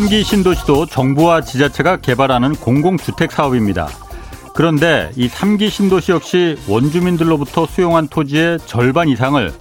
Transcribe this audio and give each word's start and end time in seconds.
3기 0.00 0.24
신도시도 0.24 0.86
정부와 0.86 1.42
지자체가 1.42 1.98
개발하는 1.98 2.54
공공주택 2.54 3.32
사업입니다. 3.32 3.86
그런데 4.54 5.10
이 5.14 5.28
3기 5.28 5.68
신도시 5.68 6.12
역시 6.12 6.56
원주민들로부터 6.68 7.66
수용한 7.66 8.08
토지의 8.08 8.60
절반 8.64 9.10
이상을 9.10 9.52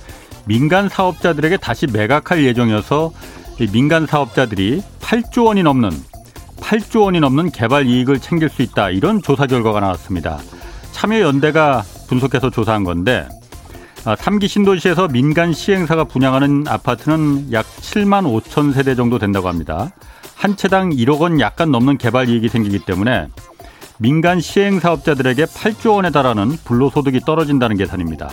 민간 0.45 0.87
사업자들에게 0.87 1.57
다시 1.57 1.87
매각할 1.87 2.45
예정이어서 2.45 3.11
민간 3.73 4.05
사업자들이 4.05 4.81
8조 5.01 5.47
원이 5.47 5.63
넘는 5.63 5.89
8조 6.61 7.03
원이 7.03 7.19
넘는 7.19 7.51
개발 7.51 7.85
이익을 7.85 8.19
챙길 8.19 8.47
수 8.47 8.61
있다. 8.61 8.91
이런 8.91 9.21
조사 9.21 9.45
결과가 9.45 9.81
나왔습니다. 9.81 10.39
참여연대가 10.93 11.83
분석해서 12.07 12.49
조사한 12.49 12.85
건데 12.85 13.27
3기 14.05 14.45
아, 14.45 14.47
신도시에서 14.47 15.09
민간 15.09 15.51
시행사가 15.51 16.05
분양하는 16.05 16.65
아파트는 16.65 17.51
약 17.51 17.65
7만 17.65 18.23
5천 18.41 18.73
세대 18.73 18.95
정도 18.95 19.19
된다고 19.19 19.49
합니다. 19.49 19.91
한 20.39 20.55
채당 20.55 20.91
1억 20.91 21.19
원 21.19 21.41
약간 21.41 21.69
넘는 21.69 21.97
개발 21.97 22.29
이익이 22.29 22.47
생기기 22.47 22.79
때문에 22.85 23.27
민간 23.97 24.39
시행 24.39 24.79
사업자들에게 24.79 25.43
8조 25.43 25.95
원에 25.95 26.11
달하는 26.11 26.51
불로소득이 26.63 27.19
떨어진다는 27.25 27.75
계산입니다. 27.75 28.29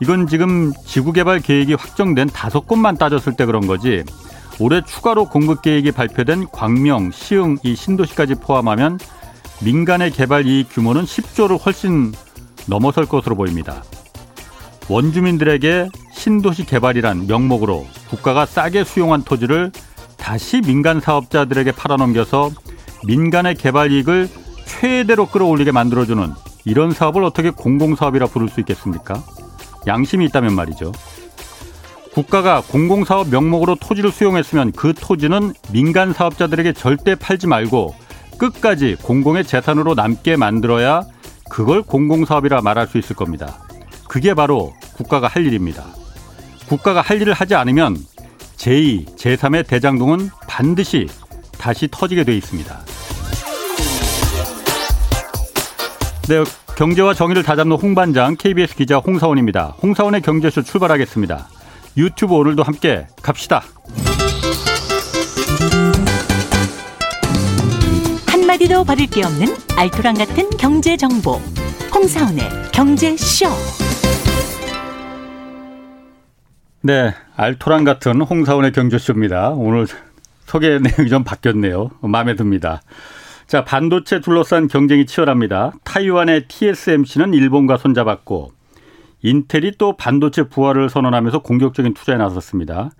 이건 0.00 0.26
지금 0.26 0.70
지구 0.84 1.14
개발 1.14 1.40
계획이 1.40 1.72
확정된 1.72 2.28
다섯 2.28 2.66
곳만 2.66 2.98
따졌을 2.98 3.36
때 3.36 3.46
그런 3.46 3.66
거지 3.66 4.04
올해 4.60 4.82
추가로 4.82 5.30
공급 5.30 5.62
계획이 5.62 5.92
발표된 5.92 6.48
광명, 6.52 7.10
시흥, 7.10 7.56
이 7.62 7.74
신도시까지 7.74 8.34
포함하면 8.34 8.98
민간의 9.64 10.10
개발 10.10 10.44
이익 10.44 10.68
규모는 10.74 11.04
10조를 11.04 11.58
훨씬 11.64 12.12
넘어설 12.66 13.06
것으로 13.06 13.34
보입니다. 13.34 13.82
원주민들에게 14.90 15.88
신도시 16.12 16.66
개발이란 16.66 17.26
명목으로 17.28 17.86
국가가 18.10 18.44
싸게 18.44 18.84
수용한 18.84 19.22
토지를 19.22 19.72
다시 20.24 20.62
민간 20.62 21.00
사업자들에게 21.00 21.72
팔아넘겨서 21.72 22.50
민간의 23.06 23.56
개발 23.56 23.92
이익을 23.92 24.30
최대로 24.64 25.26
끌어올리게 25.26 25.70
만들어주는 25.70 26.32
이런 26.64 26.92
사업을 26.92 27.22
어떻게 27.22 27.50
공공사업이라 27.50 28.28
부를 28.28 28.48
수 28.48 28.60
있겠습니까? 28.60 29.22
양심이 29.86 30.24
있다면 30.24 30.54
말이죠. 30.54 30.92
국가가 32.14 32.62
공공사업 32.62 33.28
명목으로 33.28 33.74
토지를 33.74 34.10
수용했으면 34.10 34.72
그 34.72 34.94
토지는 34.94 35.52
민간 35.72 36.14
사업자들에게 36.14 36.72
절대 36.72 37.16
팔지 37.16 37.46
말고 37.46 37.94
끝까지 38.38 38.96
공공의 39.02 39.44
재산으로 39.44 39.92
남게 39.92 40.36
만들어야 40.36 41.02
그걸 41.50 41.82
공공사업이라 41.82 42.62
말할 42.62 42.86
수 42.86 42.96
있을 42.96 43.14
겁니다. 43.14 43.58
그게 44.08 44.32
바로 44.32 44.72
국가가 44.96 45.28
할 45.28 45.44
일입니다. 45.44 45.84
국가가 46.66 47.02
할 47.02 47.20
일을 47.20 47.34
하지 47.34 47.54
않으면 47.54 47.98
제2, 48.64 49.16
제3의 49.16 49.66
대장동은 49.66 50.30
반드시 50.48 51.06
다시 51.58 51.86
터지게 51.90 52.24
돼 52.24 52.34
있습니다. 52.34 52.80
네, 56.28 56.44
경제와 56.74 57.12
정의를 57.12 57.42
다잡는 57.42 57.76
홍반장 57.76 58.36
KBS 58.36 58.74
기자 58.74 58.96
홍사원입니다. 58.96 59.76
홍사원의 59.82 60.22
경제쇼 60.22 60.62
출발하겠습니다. 60.62 61.46
유튜브 61.98 62.34
오늘도 62.36 62.62
함께 62.62 63.06
갑시다. 63.20 63.62
한마디도 68.26 68.84
버릴 68.84 69.08
게 69.08 69.24
없는 69.24 69.54
알토란 69.76 70.14
같은 70.14 70.48
경제 70.56 70.96
정보. 70.96 71.34
홍사원의 71.94 72.48
경제쇼. 72.72 73.73
네, 76.86 77.14
알토란 77.34 77.84
같은 77.84 78.20
홍사원의 78.20 78.72
경제쇼입니다. 78.72 79.52
오늘 79.52 79.86
소개 80.44 80.78
내용이 80.78 81.08
좀 81.08 81.24
바뀌었네요. 81.24 81.92
마음에 82.02 82.36
듭니다. 82.36 82.82
자, 83.46 83.64
반도체 83.64 84.20
둘러싼 84.20 84.68
경쟁이 84.68 85.06
치열합니다. 85.06 85.72
타이완의 85.84 86.46
TSMC는 86.46 87.32
일본과 87.32 87.78
손잡았고 87.78 88.52
인텔이 89.22 89.78
또 89.78 89.96
반도체 89.96 90.42
부활을 90.42 90.90
선언하면서 90.90 91.38
공격적인 91.38 91.94
투자에 91.94 92.18
나섰습니다. 92.18 92.90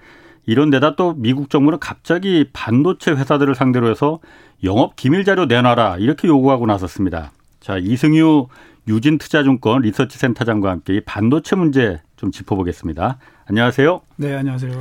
이런 0.47 0.71
데다 0.71 0.97
또 0.97 1.12
미국 1.19 1.50
정부는 1.50 1.78
갑자기 1.78 2.49
반도체 2.55 3.11
회사들을 3.11 3.55
상대로 3.55 3.91
해서 3.91 4.19
영업 4.62 4.97
기밀 4.97 5.27
자료 5.27 5.44
내놔라 5.44 5.99
이렇게 5.99 6.27
요구하고 6.27 6.65
나섰습니다. 6.65 7.33
자, 7.61 7.77
이승유 7.77 8.47
유진투자증권 8.89 9.83
리서치센터장과 9.83 10.71
함께 10.71 10.94
이 10.94 11.00
반도체 11.03 11.55
문제 11.55 12.00
좀 12.17 12.31
짚어보겠습니다. 12.31 13.19
안녕하세요. 13.47 14.00
네, 14.16 14.34
안녕하세요. 14.34 14.72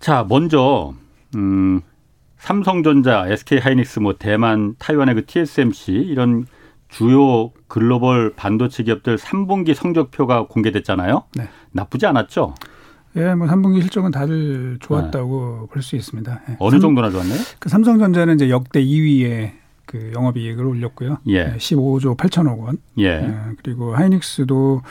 자, 0.00 0.24
먼저 0.28 0.94
음, 1.36 1.82
삼성전자, 2.38 3.26
SK하이닉스, 3.28 3.98
뭐 3.98 4.14
대만, 4.18 4.74
타이완의 4.78 5.14
그 5.14 5.26
TSMC 5.26 5.92
이런 5.92 6.46
주요 6.88 7.52
글로벌 7.66 8.32
반도체 8.34 8.82
기업들 8.82 9.18
3분기 9.18 9.74
성적표가 9.74 10.46
공개됐잖아요. 10.46 11.24
네. 11.36 11.48
나쁘지 11.72 12.06
않았죠? 12.06 12.54
예, 13.16 13.34
뭐 13.34 13.46
3분기 13.46 13.82
실적은 13.82 14.10
다들 14.10 14.78
좋았다고 14.80 15.58
네. 15.62 15.72
볼수 15.72 15.96
있습니다. 15.96 16.42
예. 16.48 16.56
어느 16.60 16.80
정도나 16.80 17.10
좋았나요? 17.10 17.38
그 17.58 17.68
삼성전자는 17.68 18.36
이제 18.36 18.48
역대 18.48 18.82
2위에 18.82 19.52
그 19.84 20.12
영업이익을 20.14 20.64
올렸고요. 20.64 21.18
예. 21.28 21.56
15조 21.56 22.16
8천억 22.16 22.60
원. 22.60 22.78
예. 22.98 23.04
예. 23.04 23.36
그리고 23.62 23.94
하이닉스도 23.94 24.82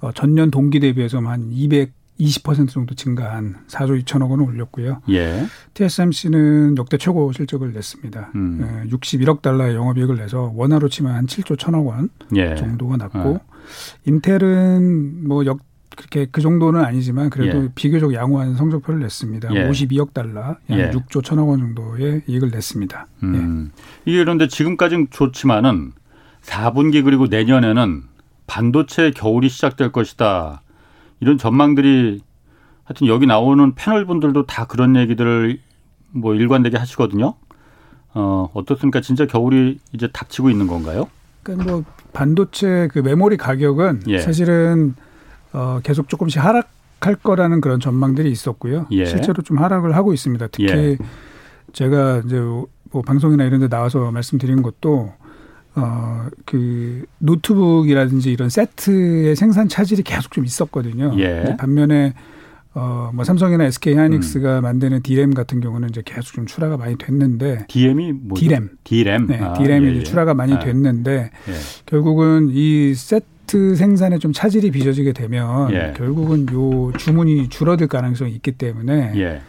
어, 0.00 0.12
전년 0.12 0.50
동기 0.50 0.80
대비해서 0.80 1.18
한 1.20 1.50
200, 1.50 1.92
20% 2.20 2.68
정도 2.68 2.94
증가한 2.94 3.56
4조 3.68 4.02
2천억 4.02 4.30
원을 4.30 4.44
올렸고요. 4.44 5.02
예. 5.10 5.46
TSMC는 5.74 6.76
역대 6.78 6.98
최고 6.98 7.32
실적을 7.32 7.72
냈습니다. 7.72 8.32
음. 8.34 8.88
61억 8.90 9.38
예, 9.38 9.42
달러의 9.42 9.74
영업이익을 9.76 10.16
내서 10.16 10.52
원화로 10.54 10.88
치면 10.88 11.14
한 11.14 11.26
7조 11.26 11.56
1천억 11.56 11.86
원 11.86 12.10
예. 12.34 12.54
정도가 12.56 12.96
났고 12.96 13.18
어. 13.18 13.40
인텔은 14.04 15.26
뭐 15.28 15.44
역 15.44 15.60
그렇게 15.98 16.26
그 16.30 16.40
정도는 16.40 16.84
아니지만 16.84 17.28
그래도 17.28 17.64
예. 17.64 17.68
비교적 17.74 18.14
양호한 18.14 18.54
성적표를 18.54 19.00
냈습니다. 19.00 19.52
예. 19.54 19.68
52억 19.68 20.14
달러, 20.14 20.40
약 20.42 20.58
예. 20.70 20.90
6조 20.90 21.22
1천억 21.22 21.48
원 21.48 21.58
정도의 21.58 22.22
이익을 22.28 22.50
냈습니다. 22.50 23.06
음. 23.24 23.72
예. 24.06 24.10
이게 24.10 24.18
그런데 24.18 24.46
지금까지는 24.46 25.08
좋지만은 25.10 25.92
4분기 26.42 27.02
그리고 27.04 27.26
내년에는 27.26 28.04
반도체 28.46 29.10
겨울이 29.10 29.48
시작될 29.48 29.90
것이다. 29.90 30.62
이런 31.20 31.38
전망들이 31.38 32.20
하여튼 32.84 33.06
여기 33.06 33.26
나오는 33.26 33.74
패널 33.74 34.06
분들도 34.06 34.46
다 34.46 34.66
그런 34.66 34.96
얘기들을 34.96 35.58
뭐 36.12 36.34
일관되게 36.34 36.76
하시거든요. 36.78 37.34
어, 38.14 38.50
어떻습니까? 38.54 39.00
진짜 39.00 39.26
겨울이 39.26 39.78
이제 39.92 40.08
닥치고 40.08 40.50
있는 40.50 40.66
건가요? 40.66 41.08
그러니까 41.42 41.70
뭐 41.70 41.84
반도체 42.12 42.88
그 42.90 43.00
메모리 43.00 43.36
가격은 43.36 44.02
예. 44.08 44.18
사실은 44.18 44.94
어, 45.52 45.80
계속 45.82 46.08
조금씩 46.08 46.42
하락할 46.42 47.16
거라는 47.22 47.60
그런 47.60 47.80
전망들이 47.80 48.30
있었고요. 48.30 48.86
예. 48.90 49.04
실제로 49.04 49.42
좀 49.42 49.58
하락을 49.58 49.94
하고 49.94 50.12
있습니다. 50.12 50.46
특히 50.48 50.66
예. 50.68 50.98
제가 51.72 52.22
이제 52.24 52.40
뭐 52.90 53.02
방송이나 53.02 53.44
이런 53.44 53.60
데 53.60 53.68
나와서 53.68 54.10
말씀드린 54.10 54.62
것도 54.62 55.12
어, 55.74 56.26
그 56.44 57.04
노트북이라든지 57.18 58.32
이런 58.32 58.48
세트의 58.48 59.36
생산 59.36 59.68
차질이 59.68 60.02
계속 60.02 60.32
좀 60.32 60.44
있었거든요. 60.44 61.14
예. 61.18 61.56
반면에 61.58 62.14
어, 62.74 63.10
뭐 63.12 63.24
삼성이나 63.24 63.64
SK 63.64 63.94
하이닉스가 63.94 64.58
음. 64.58 64.62
만드는 64.62 65.02
D램 65.02 65.34
같은 65.34 65.60
경우는 65.60 65.88
이제 65.90 66.02
계속 66.04 66.34
좀 66.34 66.46
출하가 66.46 66.76
많이 66.76 66.96
됐는데 66.96 67.66
D램이 67.68 68.12
뭐죠? 68.12 68.44
D램. 68.44 68.70
D램. 68.84 69.26
네, 69.26 69.38
아, 69.40 69.52
D램이 69.54 69.88
예, 69.88 69.96
예. 69.96 70.02
출하가 70.02 70.34
많이 70.34 70.52
아. 70.52 70.58
됐는데 70.58 71.30
예. 71.48 71.52
결국은 71.86 72.50
이 72.52 72.94
세트 72.94 73.74
생산에 73.74 74.18
좀 74.18 74.32
차질이 74.32 74.70
빚어지게 74.70 75.12
되면 75.12 75.72
예. 75.72 75.94
결국은 75.96 76.46
요 76.52 76.92
주문이 76.96 77.48
줄어들 77.48 77.88
가능성이 77.88 78.32
있기 78.32 78.52
때문에 78.52 79.12
예. 79.16 79.40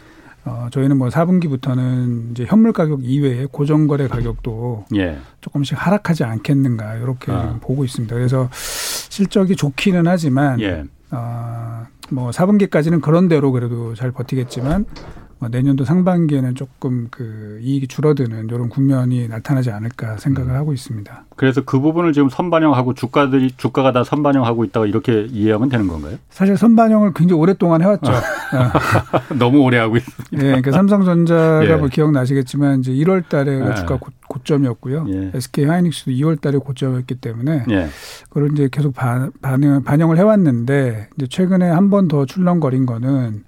어, 0.44 0.68
저희는 0.70 0.96
뭐 0.96 1.08
4분기부터는 1.08 2.30
이제 2.32 2.44
현물 2.46 2.72
가격 2.72 3.04
이외에 3.04 3.46
고정 3.50 3.86
거래 3.86 4.08
가격도 4.08 4.86
예. 4.96 5.18
조금씩 5.40 5.76
하락하지 5.78 6.24
않겠는가 6.24 6.96
이렇게 6.96 7.30
아. 7.30 7.58
보고 7.60 7.84
있습니다. 7.84 8.14
그래서 8.14 8.48
실적이 8.52 9.56
좋기는 9.56 10.06
하지만 10.06 10.60
예. 10.60 10.84
어, 11.10 11.86
뭐 12.10 12.30
4분기까지는 12.30 13.00
그런 13.02 13.28
대로 13.28 13.52
그래도 13.52 13.94
잘 13.94 14.10
버티겠지만 14.12 14.86
뭐 14.86 15.04
내년도 15.48 15.84
상반기에는 15.84 16.54
조금 16.54 17.08
그 17.10 17.58
이익이 17.62 17.86
줄어드는 17.88 18.46
이런 18.46 18.68
국면이 18.68 19.26
나타나지 19.28 19.70
않을까 19.70 20.16
생각을 20.18 20.50
음. 20.50 20.56
하고 20.56 20.72
있습니다. 20.72 21.24
그래서 21.36 21.62
그 21.64 21.80
부분을 21.80 22.12
지금 22.12 22.28
선반영하고 22.28 22.94
주가들이 22.94 23.52
주가가 23.56 23.92
다 23.92 24.04
선반영하고 24.04 24.64
있다고 24.64 24.86
이렇게 24.86 25.26
이해하면 25.30 25.68
되는 25.70 25.86
건가요? 25.88 26.16
사실 26.28 26.56
선반영을 26.56 27.14
굉장히 27.14 27.40
오랫동안 27.40 27.80
해왔죠. 27.82 28.10
어. 28.12 29.34
너무 29.38 29.60
오래 29.60 29.78
하고 29.78 29.96
있습니다. 29.96 30.24
예, 30.34 30.38
그러니까 30.48 30.72
삼성전자가 30.72 31.64
예. 31.66 31.76
뭐 31.76 31.88
기억나시겠지만 31.88 32.80
이제 32.80 32.92
1월달에 32.92 33.70
예. 33.70 33.74
주가 33.76 33.96
고, 33.98 34.10
점이었고요 34.44 35.06
예. 35.08 35.30
SK 35.34 35.64
하이닉스도 35.66 36.10
2월달에 36.12 36.62
고점이었기 36.62 37.16
때문에 37.16 37.64
예. 37.70 37.88
그걸 38.28 38.52
이제 38.52 38.68
계속 38.70 38.94
반, 38.94 39.32
반영, 39.42 39.82
반영을 39.84 40.18
해왔는데 40.18 41.08
이제 41.16 41.26
최근에 41.28 41.68
한 41.68 41.90
번 41.90 42.08
더 42.08 42.24
출렁거린 42.24 42.86
거는 42.86 43.44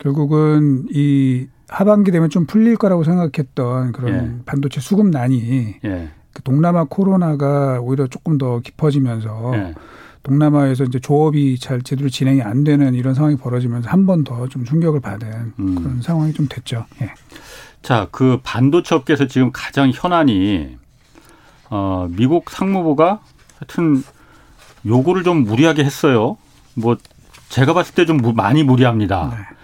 결국은 0.00 0.86
이 0.92 1.46
하반기 1.68 2.10
되면 2.10 2.30
좀 2.30 2.46
풀릴 2.46 2.76
거라고 2.76 3.04
생각했던 3.04 3.92
그런 3.92 4.14
예. 4.14 4.42
반도체 4.44 4.80
수급난이 4.80 5.76
예. 5.84 6.10
그 6.32 6.42
동남아 6.42 6.84
코로나가 6.84 7.80
오히려 7.80 8.06
조금 8.06 8.38
더 8.38 8.60
깊어지면서 8.60 9.52
예. 9.54 9.74
동남아에서 10.22 10.84
이제 10.84 10.98
조업이 10.98 11.58
잘 11.58 11.82
제대로 11.82 12.08
진행이 12.08 12.42
안 12.42 12.64
되는 12.64 12.94
이런 12.94 13.14
상황이 13.14 13.36
벌어지면서 13.36 13.88
한 13.88 14.06
번 14.06 14.24
더 14.24 14.46
좀 14.48 14.64
충격을 14.64 15.00
받은 15.00 15.52
음. 15.58 15.74
그런 15.76 16.02
상황이 16.02 16.32
좀 16.32 16.46
됐죠. 16.48 16.84
예. 17.02 17.12
자, 17.82 18.08
그 18.10 18.40
반도체 18.42 18.94
업계에서 18.96 19.26
지금 19.26 19.50
가장 19.52 19.90
현안이 19.94 20.76
어, 21.70 22.08
미국 22.10 22.50
상무부가 22.50 23.20
하여튼 23.58 24.02
요구를 24.84 25.22
좀 25.24 25.44
무리하게 25.44 25.84
했어요. 25.84 26.36
뭐 26.74 26.96
제가 27.48 27.72
봤을 27.74 27.94
때 27.94 28.04
좀 28.04 28.18
많이 28.34 28.62
무리합니다. 28.62 29.30
네. 29.36 29.55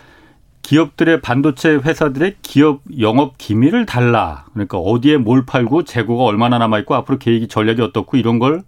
기업들의 0.62 1.20
반도체 1.20 1.74
회사들의 1.74 2.36
기업 2.40 2.80
영업 3.00 3.36
기밀을 3.36 3.84
달라. 3.84 4.46
그러니까 4.52 4.78
어디에 4.78 5.16
뭘 5.16 5.44
팔고 5.44 5.84
재고가 5.84 6.24
얼마나 6.24 6.58
남아 6.58 6.78
있고 6.80 6.94
앞으로 6.94 7.18
계획이 7.18 7.48
전략이 7.48 7.82
어떻고 7.82 8.16
이런 8.16 8.38
걸 8.38 8.62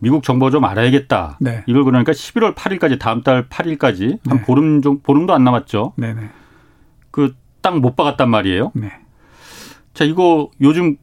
미국 0.00 0.22
정부가 0.22 0.50
좀 0.50 0.64
알아야겠다. 0.64 1.38
네. 1.40 1.64
이걸 1.66 1.84
그러니까 1.84 2.12
11월 2.12 2.54
8일까지 2.54 2.98
다음 2.98 3.22
달 3.22 3.48
8일까지 3.48 4.18
한 4.28 4.38
네. 4.38 4.42
보름 4.44 4.82
좀 4.82 5.00
보름도 5.00 5.32
안 5.32 5.44
남았죠. 5.44 5.94
네네. 5.96 6.28
그딱 7.10 7.78
못 7.80 7.96
박았단 7.96 8.28
말이에요. 8.28 8.72
네. 8.74 8.92
자 9.94 10.04
이거 10.04 10.50
요즘 10.60 10.96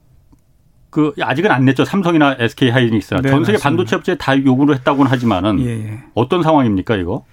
그 0.89 1.13
아직은 1.19 1.51
안 1.51 1.65
냈죠. 1.65 1.83
삼성이나 1.83 2.37
SK 2.39 2.69
하이닉스나 2.69 3.21
네, 3.21 3.29
전 3.29 3.43
세계 3.43 3.57
반도체 3.57 3.97
업체 3.97 4.15
다 4.15 4.37
요구를 4.37 4.75
했다고는 4.75 5.11
하지만은 5.11 5.59
예, 5.59 5.71
예. 5.71 6.03
어떤 6.13 6.41
상황입니까 6.41 6.95
이거? 6.95 7.25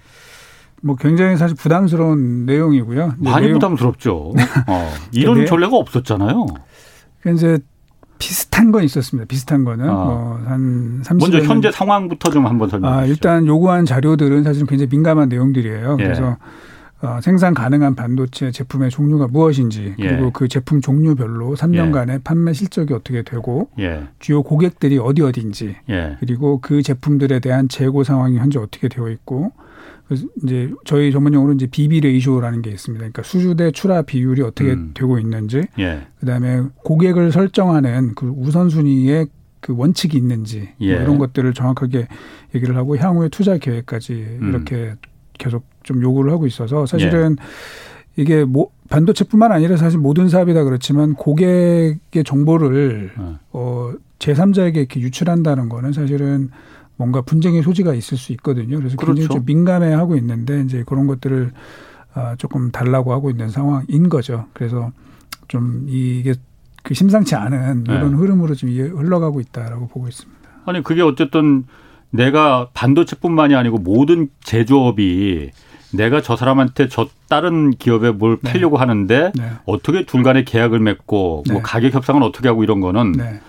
뭐 0.83 0.95
굉장히 0.97 1.37
사실 1.37 1.55
부담스러운 1.55 2.45
내용이고요. 2.45 3.13
많이 3.17 3.45
내용. 3.45 3.59
부담스럽죠. 3.59 4.33
어, 4.67 4.89
이런 5.13 5.39
네. 5.39 5.45
전례가 5.45 5.77
없었잖아요. 5.77 6.45
이제 7.33 7.57
비슷한 8.19 8.71
건 8.71 8.83
있었습니다. 8.83 9.25
비슷한 9.27 9.63
거는 9.63 9.89
아. 9.89 9.93
뭐한 9.93 11.01
30년 11.03 11.19
먼저 11.19 11.39
현재 11.39 11.71
상황부터 11.71 12.31
좀 12.31 12.45
한번 12.45 12.69
설명해 12.69 13.05
주시죠. 13.05 13.05
아, 13.05 13.05
일단 13.09 13.47
요구한 13.47 13.85
자료들은 13.85 14.43
사실 14.43 14.65
굉장히 14.65 14.89
민감한 14.89 15.29
내용들이에요. 15.29 15.97
예. 15.99 16.03
그래서 16.03 16.37
어, 17.01 17.19
생산 17.21 17.53
가능한 17.53 17.95
반도체 17.95 18.51
제품의 18.51 18.89
종류가 18.89 19.27
무엇인지 19.27 19.95
그리고 19.97 20.25
예. 20.25 20.29
그 20.33 20.47
제품 20.47 20.79
종류별로 20.79 21.55
3년간의 21.55 22.13
예. 22.13 22.19
판매 22.23 22.53
실적이 22.53 22.93
어떻게 22.93 23.23
되고 23.23 23.69
예. 23.79 24.03
주요 24.19 24.41
고객들이 24.41 24.97
어디 24.97 25.21
어디인지 25.21 25.75
예. 25.89 26.17
그리고 26.21 26.59
그 26.61 26.81
제품들에 26.81 27.39
대한 27.39 27.67
재고 27.67 28.05
상황이 28.05 28.37
현재 28.37 28.57
어떻게 28.59 28.87
되어 28.87 29.09
있고 29.09 29.51
그래서 30.07 30.25
이제 30.43 30.71
저희 30.85 31.11
전문 31.11 31.33
용어로 31.33 31.53
이제 31.53 31.67
BB 31.67 32.01
ratio라는 32.01 32.61
게 32.61 32.71
있습니다. 32.71 32.99
그러니까 32.99 33.23
수주 33.23 33.55
대 33.55 33.71
출하 33.71 34.01
비율이 34.01 34.41
어떻게 34.41 34.73
음. 34.73 34.91
되고 34.93 35.17
있는지, 35.17 35.63
예. 35.79 36.07
그다음에 36.19 36.63
고객을 36.83 37.31
설정하는 37.31 38.13
그 38.15 38.27
우선순위의 38.27 39.27
그 39.59 39.73
원칙이 39.75 40.17
있는지 40.17 40.59
뭐 40.77 40.87
예. 40.87 40.93
뭐 40.93 41.03
이런 41.03 41.17
것들을 41.17 41.53
정확하게 41.53 42.07
얘기를 42.53 42.75
하고 42.75 42.97
향후의 42.97 43.29
투자 43.29 43.57
계획까지 43.57 44.37
음. 44.41 44.49
이렇게 44.49 44.95
계속 45.39 45.65
좀 45.83 46.01
요구를 46.01 46.31
하고 46.31 46.45
있어서 46.45 46.85
사실은 46.85 47.37
예. 47.39 48.21
이게 48.21 48.43
뭐 48.43 48.69
반도체뿐만 48.89 49.51
아니라 49.51 49.77
사실 49.77 49.99
모든 49.99 50.27
사업이 50.29 50.53
다 50.53 50.63
그렇지만 50.63 51.15
고객의 51.15 52.23
정보를 52.25 53.11
어, 53.17 53.39
어 53.53 53.93
제3자에게 54.19 54.75
이렇게 54.75 54.99
유출한다는 54.99 55.69
거는 55.69 55.93
사실은 55.93 56.51
뭔가 56.97 57.21
분쟁의 57.21 57.63
소지가 57.63 57.93
있을 57.93 58.17
수 58.17 58.31
있거든요. 58.33 58.77
그래서 58.77 58.95
그렇죠. 58.97 59.15
굉장히 59.15 59.39
좀 59.39 59.45
민감해 59.45 59.93
하고 59.93 60.15
있는데 60.15 60.61
이제 60.61 60.83
그런 60.85 61.07
것들을 61.07 61.51
아, 62.13 62.35
조금 62.37 62.71
달라고 62.71 63.11
하고 63.11 63.29
있는 63.29 63.49
상황인 63.49 64.09
거죠. 64.09 64.45
그래서 64.53 64.91
좀 65.47 65.85
이게 65.87 66.35
그 66.83 66.93
심상치 66.93 67.35
않은 67.35 67.85
이런 67.87 68.11
네. 68.11 68.17
흐름으로 68.17 68.55
지금 68.55 68.73
흘러가고 68.97 69.39
있다라고 69.39 69.87
보고 69.87 70.07
있습니다. 70.07 70.41
아니 70.65 70.83
그게 70.83 71.01
어쨌든 71.01 71.65
내가 72.11 72.69
반도체뿐만이 72.73 73.55
아니고 73.55 73.79
모든 73.79 74.29
제조업이 74.43 75.51
내가 75.93 76.21
저 76.21 76.35
사람한테 76.35 76.87
저 76.87 77.07
다른 77.29 77.71
기업에 77.71 78.11
뭘 78.11 78.37
네. 78.41 78.51
팔려고 78.51 78.77
네. 78.77 78.79
하는데 78.81 79.31
네. 79.35 79.49
어떻게 79.65 80.05
둘 80.05 80.23
간에 80.23 80.43
계약을 80.43 80.79
맺고 80.79 81.17
뭐 81.17 81.43
네. 81.45 81.53
뭐 81.53 81.61
가격 81.61 81.93
협상은 81.93 82.21
어떻게 82.23 82.47
하고 82.47 82.63
이런 82.63 82.81
거는 82.81 83.13
네. 83.13 83.39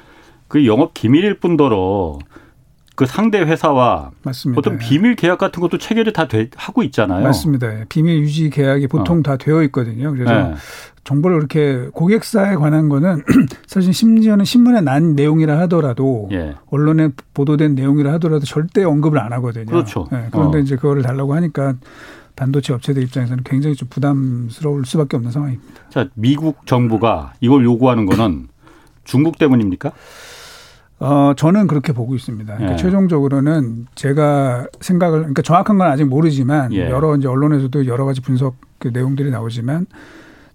그 0.48 0.66
영업 0.66 0.94
기밀일 0.94 1.40
뿐더러 1.40 2.18
그 2.94 3.06
상대 3.06 3.40
회사와 3.40 4.12
맞습니다. 4.22 4.58
어떤 4.58 4.78
비밀 4.78 5.16
계약 5.16 5.38
같은 5.38 5.60
것도 5.60 5.78
체결이 5.78 6.12
다 6.12 6.28
돼, 6.28 6.48
하고 6.54 6.82
있잖아요. 6.84 7.24
맞습니다. 7.24 7.80
예. 7.80 7.84
비밀 7.88 8.20
유지 8.20 8.50
계약이 8.50 8.86
보통 8.86 9.18
어. 9.18 9.22
다 9.22 9.36
되어 9.36 9.62
있거든요. 9.64 10.12
그래서 10.12 10.32
네. 10.32 10.54
정보를 11.02 11.38
그렇게 11.38 11.88
고객사에 11.92 12.54
관한 12.54 12.88
거는 12.88 13.22
사실 13.66 13.92
심지어는 13.92 14.44
신문에 14.44 14.80
난 14.80 15.14
내용이라 15.14 15.58
하더라도 15.60 16.28
예. 16.32 16.54
언론에 16.70 17.10
보도된 17.34 17.74
내용이라 17.74 18.12
하더라도 18.14 18.46
절대 18.46 18.84
언급을 18.84 19.18
안 19.18 19.32
하거든요. 19.34 19.66
그렇죠. 19.66 20.08
네. 20.12 20.28
그런데 20.30 20.58
어. 20.58 20.60
이제 20.60 20.76
그거를 20.76 21.02
달라고 21.02 21.34
하니까 21.34 21.74
반도체 22.36 22.72
업체들 22.72 23.02
입장에서는 23.02 23.44
굉장히 23.44 23.74
좀 23.74 23.88
부담스러울 23.88 24.86
수밖에 24.86 25.16
없는 25.16 25.32
상황입니다. 25.32 25.82
자, 25.90 26.08
미국 26.14 26.66
정부가 26.66 27.32
이걸 27.40 27.64
요구하는 27.64 28.06
거는 28.06 28.48
중국 29.04 29.38
때문입니까? 29.38 29.92
어, 31.00 31.32
저는 31.36 31.66
그렇게 31.66 31.92
보고 31.92 32.14
있습니다. 32.14 32.54
그러니까 32.54 32.72
예. 32.72 32.76
최종적으로는 32.76 33.86
제가 33.94 34.66
생각을, 34.80 35.20
그러니까 35.20 35.42
정확한 35.42 35.76
건 35.78 35.88
아직 35.88 36.04
모르지만 36.04 36.72
예. 36.72 36.88
여러 36.88 37.16
이제 37.16 37.28
언론에서도 37.28 37.86
여러 37.86 38.04
가지 38.04 38.20
분석 38.20 38.56
그 38.78 38.88
내용들이 38.88 39.30
나오지만 39.30 39.86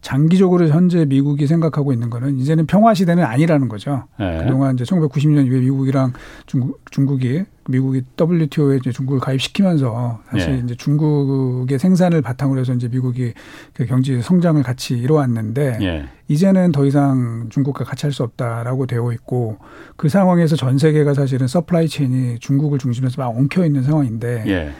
장기적으로 0.01 0.67
현재 0.69 1.05
미국이 1.05 1.45
생각하고 1.45 1.91
있는 1.91 2.09
거는 2.09 2.37
이제는 2.39 2.67
평화 2.67 2.93
시대는 2.93 3.23
아니라는 3.23 3.67
거죠. 3.67 4.05
네. 4.17 4.43
그동안 4.43 4.75
이제 4.75 4.85
1990년 4.85 5.45
이후에 5.45 5.59
미국이랑 5.59 6.13
중국, 6.45 6.79
중국이 6.89 7.43
미국이 7.69 8.01
WTO에 8.19 8.77
이제 8.77 8.91
중국을 8.91 9.19
가입시키면서 9.19 10.21
사실 10.31 10.55
네. 10.57 10.61
이제 10.65 10.75
중국의 10.75 11.77
생산을 11.77 12.21
바탕으로 12.21 12.59
해서 12.59 12.73
이제 12.73 12.87
미국이 12.87 13.33
그 13.73 13.85
경제 13.85 14.21
성장을 14.21 14.61
같이 14.63 14.97
이뤄왔는데 14.97 15.77
네. 15.77 16.05
이제는 16.27 16.71
더 16.71 16.85
이상 16.85 17.47
중국과 17.49 17.85
같이 17.85 18.05
할 18.05 18.09
수 18.09 18.23
없다라고 18.23 18.87
되어 18.87 19.13
있고 19.13 19.59
그 19.95 20.09
상황에서 20.09 20.55
전 20.55 20.79
세계가 20.79 21.13
사실은 21.13 21.47
supply 21.47 21.87
chain이 21.87 22.39
중국을 22.39 22.79
중심에서 22.79 23.21
막 23.21 23.27
엉켜 23.29 23.63
있는 23.63 23.83
상황인데 23.83 24.45
예. 24.47 24.71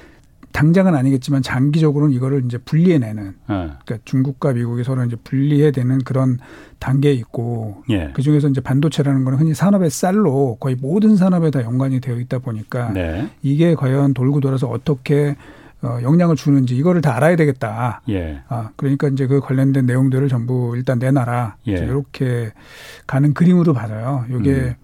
당장은 0.51 0.95
아니겠지만 0.95 1.41
장기적으로는 1.41 2.13
이거를 2.15 2.43
이제 2.45 2.57
분리해내는 2.57 3.23
네. 3.25 3.35
그러니까 3.47 3.97
중국과 4.03 4.53
미국이 4.53 4.83
서로 4.83 5.03
이제 5.05 5.15
분리해되는 5.23 5.99
그런 5.99 6.39
단계에 6.79 7.13
있고 7.13 7.83
예. 7.89 8.11
그 8.13 8.21
중에서 8.21 8.49
이제 8.49 8.61
반도체라는 8.61 9.23
거는 9.23 9.39
흔히 9.39 9.53
산업의 9.53 9.89
쌀로 9.89 10.57
거의 10.59 10.75
모든 10.75 11.15
산업에 11.15 11.51
다 11.51 11.61
연관이 11.63 11.99
되어 11.99 12.19
있다 12.19 12.39
보니까 12.39 12.91
네. 12.93 13.29
이게 13.41 13.75
과연 13.75 14.13
돌고 14.13 14.39
돌아서 14.39 14.67
어떻게 14.67 15.35
어, 15.81 15.99
영향을 16.01 16.35
주는지 16.35 16.75
이거를 16.75 17.01
다 17.01 17.15
알아야 17.15 17.35
되겠다. 17.37 18.01
예. 18.09 18.41
아, 18.49 18.71
그러니까 18.75 19.07
이제 19.07 19.27
그 19.27 19.39
관련된 19.39 19.85
내용들을 19.85 20.27
전부 20.27 20.73
일단 20.75 20.99
내놔라. 20.99 21.55
예. 21.67 21.71
이렇게 21.71 22.51
가는 23.07 23.33
그림으로 23.33 23.73
봐요. 23.73 24.25
이게 24.29 24.51
음. 24.51 24.75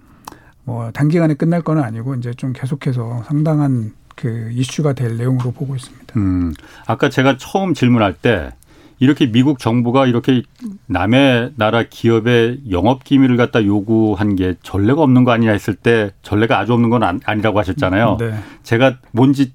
뭐 0.64 0.92
단기간에 0.92 1.34
끝날 1.34 1.62
건 1.62 1.80
아니고 1.80 2.16
이제 2.16 2.34
좀 2.34 2.54
계속해서 2.54 3.24
상당한 3.26 3.92
그 4.16 4.50
이슈가 4.52 4.94
될 4.94 5.18
내용으로 5.18 5.52
보고 5.52 5.76
있습니다. 5.76 6.14
음, 6.18 6.54
아까 6.88 7.10
제가 7.10 7.38
처음 7.38 7.74
질문할 7.74 8.14
때 8.14 8.52
이렇게 9.00 9.30
미국 9.30 9.60
정부가 9.60 10.06
이렇게 10.06 10.42
남의 10.86 11.52
나라 11.58 11.84
기업의 11.84 12.62
영업 12.72 13.04
기밀을 13.04 13.36
갖다 13.36 13.66
요구한 13.66 14.36
게 14.36 14.56
전례가 14.64 15.02
없는 15.02 15.26
거 15.26 15.32
아니냐 15.32 15.52
했을 15.52 15.76
때 15.76 16.12
전례가 16.22 16.60
아주 16.60 16.74
없는 16.74 16.90
건 16.90 17.04
아니라고 17.24 17.60
하셨잖아요. 17.60 18.18
네. 18.20 18.36
제가 18.64 19.00
뭔지 19.12 19.52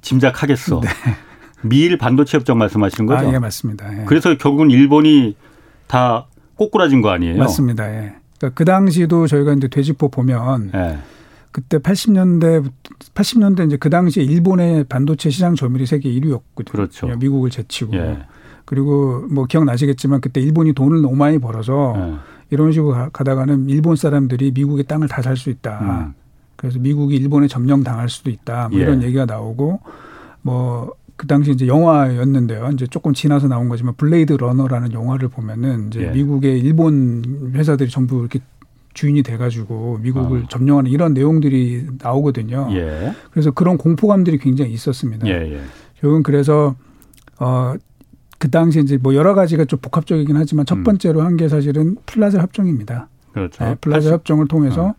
짐작하겠어. 0.00 0.80
네. 0.80 0.88
미일 1.62 1.98
반도체 1.98 2.38
협정 2.38 2.58
말씀하시는 2.58 3.06
거죠? 3.06 3.28
아, 3.28 3.32
예, 3.32 3.38
맞습니다. 3.38 4.00
예. 4.00 4.04
그래서 4.04 4.36
결국은 4.36 4.70
일본이 4.70 5.34
다 5.86 6.26
꼬꾸라진 6.56 7.00
거 7.00 7.10
아니에요? 7.10 7.38
맞습니다. 7.38 7.88
예. 7.90 8.14
그러니까 8.38 8.54
그 8.54 8.64
당시도 8.64 9.26
저희가 9.26 9.54
이제 9.54 9.68
되짚어 9.68 10.08
보면 10.08 10.70
예. 10.74 10.98
그때 11.54 11.78
80년대 11.78 12.68
80년대 13.14 13.68
이제 13.68 13.76
그 13.76 13.88
당시에 13.88 14.24
일본의 14.24 14.86
반도체 14.88 15.30
시장 15.30 15.54
점유율이 15.54 15.86
세계 15.86 16.10
1위였거든요. 16.10 16.64
그렇죠. 16.68 17.06
미국을 17.06 17.48
제치고. 17.48 17.94
예. 17.94 18.18
그리고 18.64 19.24
뭐 19.30 19.46
기억나시겠지만 19.46 20.20
그때 20.20 20.40
일본이 20.40 20.72
돈을 20.72 21.00
너무 21.00 21.14
많이 21.14 21.38
벌어서 21.38 21.94
예. 21.96 22.14
이런 22.50 22.72
식으로 22.72 23.10
가다가는 23.12 23.68
일본 23.68 23.94
사람들이 23.94 24.50
미국의 24.50 24.86
땅을 24.86 25.06
다 25.06 25.22
살 25.22 25.36
수 25.36 25.48
있다. 25.48 25.78
음. 26.08 26.14
그래서 26.56 26.80
미국이 26.80 27.14
일본에 27.14 27.46
점령 27.46 27.84
당할 27.84 28.08
수도 28.08 28.30
있다. 28.30 28.70
뭐 28.70 28.80
이런 28.80 29.00
예. 29.02 29.06
얘기가 29.06 29.24
나오고 29.24 29.78
뭐 30.42 30.90
그 31.16 31.26
당시 31.26 31.52
이제 31.52 31.66
영화였는데요. 31.66 32.70
이제 32.72 32.86
조금 32.86 33.14
지나서 33.14 33.46
나온 33.46 33.68
거지만 33.68 33.94
블레이드 33.96 34.32
러너라는 34.32 34.92
영화를 34.92 35.28
보면은 35.28 35.88
이제 35.88 36.02
예. 36.02 36.10
미국의 36.10 36.58
일본 36.60 37.52
회사들이 37.54 37.88
전부 37.88 38.18
이렇게 38.20 38.40
주인이 38.94 39.22
돼가지고 39.22 39.98
미국을 39.98 40.44
어. 40.44 40.48
점령하는 40.48 40.90
이런 40.90 41.12
내용들이 41.14 41.86
나오거든요. 42.00 42.68
예. 42.72 43.12
그래서 43.30 43.50
그런 43.50 43.76
공포감들이 43.76 44.38
굉장히 44.38 44.72
있었습니다. 44.72 45.26
예, 45.26 45.32
예. 45.32 45.60
결국은 46.00 46.22
그래서 46.22 46.74
어 47.38 47.74
그 48.44 48.50
당시 48.50 48.78
이제 48.80 48.98
뭐 48.98 49.14
여러 49.14 49.32
가지가 49.34 49.64
좀 49.64 49.78
복합적이긴 49.80 50.36
하지만 50.36 50.66
첫 50.66 50.76
음. 50.76 50.84
번째로 50.84 51.22
한 51.22 51.36
게 51.38 51.48
사실은 51.48 51.96
플라자 52.04 52.40
협정입니다. 52.40 53.08
그렇죠. 53.32 53.64
네, 53.64 53.74
플라자 53.80 54.10
80. 54.10 54.12
협정을 54.12 54.48
통해서 54.48 54.88
어. 54.88 54.94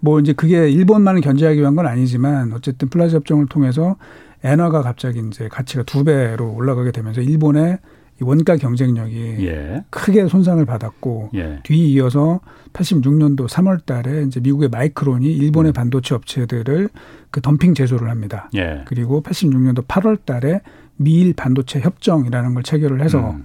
뭐 0.00 0.20
이제 0.20 0.34
그게 0.34 0.68
일본만을 0.70 1.22
견제하기 1.22 1.58
위한 1.58 1.74
건 1.74 1.86
아니지만 1.86 2.52
어쨌든 2.52 2.88
플라자 2.90 3.16
협정을 3.16 3.46
통해서 3.46 3.96
엔화가 4.44 4.82
갑자기 4.82 5.22
이제 5.26 5.48
가치가 5.48 5.84
두 5.84 6.04
배로 6.04 6.52
올라가게 6.52 6.90
되면서 6.92 7.22
일본의 7.22 7.78
원가 8.22 8.56
경쟁력이 8.56 9.46
예. 9.46 9.84
크게 9.90 10.28
손상을 10.28 10.64
받았고 10.64 11.30
예. 11.34 11.60
뒤이어서 11.62 12.40
86년도 12.72 13.48
3월 13.48 13.84
달에 13.84 14.22
이제 14.24 14.40
미국의 14.40 14.68
마이크론이 14.68 15.26
일본의 15.26 15.72
음. 15.72 15.74
반도체 15.74 16.14
업체들을 16.14 16.88
그 17.30 17.40
덤핑 17.40 17.74
제소를 17.74 18.10
합니다. 18.10 18.50
예. 18.54 18.82
그리고 18.86 19.22
86년도 19.22 19.86
8월 19.86 20.24
달에 20.24 20.60
미일 20.96 21.34
반도체 21.34 21.80
협정이라는 21.80 22.54
걸 22.54 22.62
체결을 22.62 23.02
해서 23.02 23.30
음. 23.30 23.44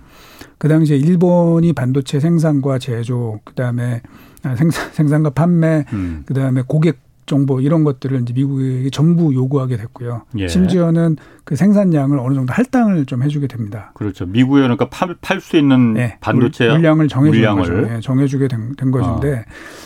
그 0.57 0.67
당시에 0.67 0.97
일본이 0.97 1.73
반도체 1.73 2.19
생산과 2.19 2.79
제조 2.79 3.39
그다음에 3.43 4.01
생산 4.55 4.91
생산과 4.91 5.31
판매 5.31 5.85
음. 5.93 6.23
그다음에 6.25 6.63
고객 6.67 7.06
정보 7.27 7.59
이런 7.59 7.83
것들을 7.83 8.21
이제 8.21 8.33
미국에게 8.33 8.89
전부 8.89 9.33
요구하게 9.33 9.77
됐고요. 9.77 10.23
예. 10.37 10.47
심지어는 10.47 11.17
그 11.43 11.55
생산량을 11.55 12.17
어느 12.19 12.33
정도 12.33 12.53
할당을 12.53 13.05
좀 13.05 13.21
해주게 13.21 13.47
됩니다. 13.47 13.91
그렇죠. 13.95 14.25
미국에 14.25 14.61
그러니까 14.61 14.89
팔 14.89 15.41
수 15.41 15.57
있는 15.57 15.93
네. 15.93 16.17
반도체 16.21 16.69
물량을 16.69 17.09
정해주는 17.09 17.55
거죠. 17.55 17.73
네. 17.73 17.99
정해주게 17.99 18.47
된, 18.47 18.75
된 18.75 18.91
것인데 18.91 19.39
어. 19.39 19.43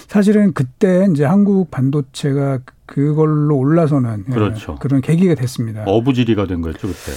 사실은 0.08 0.54
그때 0.54 1.08
이제 1.12 1.26
한국 1.26 1.72
반도체가 1.72 2.60
그걸로 2.86 3.58
올라서는 3.58 4.26
예, 4.30 4.34
그렇죠. 4.34 4.74
예, 4.74 4.78
그런 4.80 5.02
계기가 5.02 5.34
됐습니다. 5.36 5.84
어부지리가 5.86 6.46
된 6.46 6.62
거였죠 6.62 6.88
그때. 6.88 7.12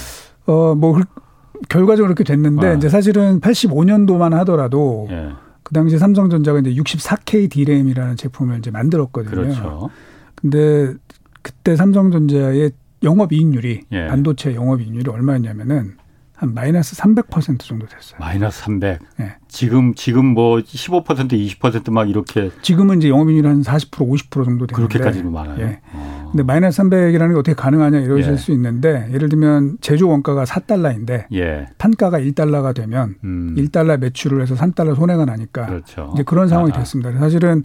어뭐 0.51 1.01
결과적으로 1.69 2.15
그렇게 2.15 2.23
됐는데 2.23 2.67
아. 2.67 2.73
이제 2.73 2.89
사실은 2.89 3.39
85년도만 3.39 4.31
하더라도. 4.31 5.07
예. 5.11 5.29
그 5.65 5.73
당시 5.73 5.97
삼성전자가 5.97 6.59
이제 6.59 6.75
64K 6.75 7.49
D램이라는 7.49 8.17
제품을 8.17 8.59
이제 8.59 8.69
만들었거든요. 8.69 9.31
그렇죠. 9.31 9.89
근데 10.35 10.93
그때 11.41 11.75
삼성전자의 11.75 12.71
영업이익률이 13.03 13.81
예. 13.91 14.07
반도체 14.07 14.55
영업이익률이 14.55 15.09
얼마였냐면은 15.09 15.97
한 16.35 16.53
마이너스 16.53 16.97
300% 16.97 17.59
정도 17.59 17.85
됐어요. 17.87 18.19
마이너스 18.19 18.61
300. 18.63 18.99
네. 19.17 19.35
지금 19.47 19.93
지금 19.95 20.25
뭐 20.25 20.57
15% 20.57 21.05
20%막 21.31 22.09
이렇게 22.09 22.51
지금은 22.61 22.97
이제 22.97 23.09
영업이익률 23.09 23.49
한40% 23.49 23.89
50% 23.91 24.43
정도 24.43 24.67
되는데 24.67 24.73
그렇게까지는 24.73 25.31
많아요. 25.31 25.59
예. 25.61 25.79
어. 25.93 26.29
근데 26.31 26.43
마이너스 26.43 26.81
300이라는 26.83 27.33
게 27.33 27.39
어떻게 27.39 27.53
가능하냐 27.53 27.99
이러실 27.99 28.33
예. 28.33 28.37
수 28.37 28.51
있는데 28.51 29.07
예를 29.13 29.29
들면 29.29 29.77
제조 29.79 30.09
원가가 30.09 30.43
4달러인데 30.43 31.27
예. 31.33 31.67
판가가 31.77 32.19
1달러가 32.19 32.75
되면 32.75 33.15
음. 33.23 33.55
1달러 33.57 33.97
매출을 33.97 34.41
해서 34.41 34.55
3달러 34.55 34.93
손해가 34.95 35.23
나니까 35.23 35.67
그렇죠. 35.67 36.11
이제 36.15 36.23
그런 36.23 36.49
상황이 36.49 36.71
아 36.73 36.79
됐습니다. 36.79 37.13
사실은 37.13 37.63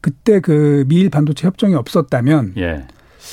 그때 0.00 0.40
그 0.40 0.84
미일 0.88 1.10
반도체 1.10 1.46
협정이 1.46 1.74
없었다면 1.74 2.54
예. 2.58 2.86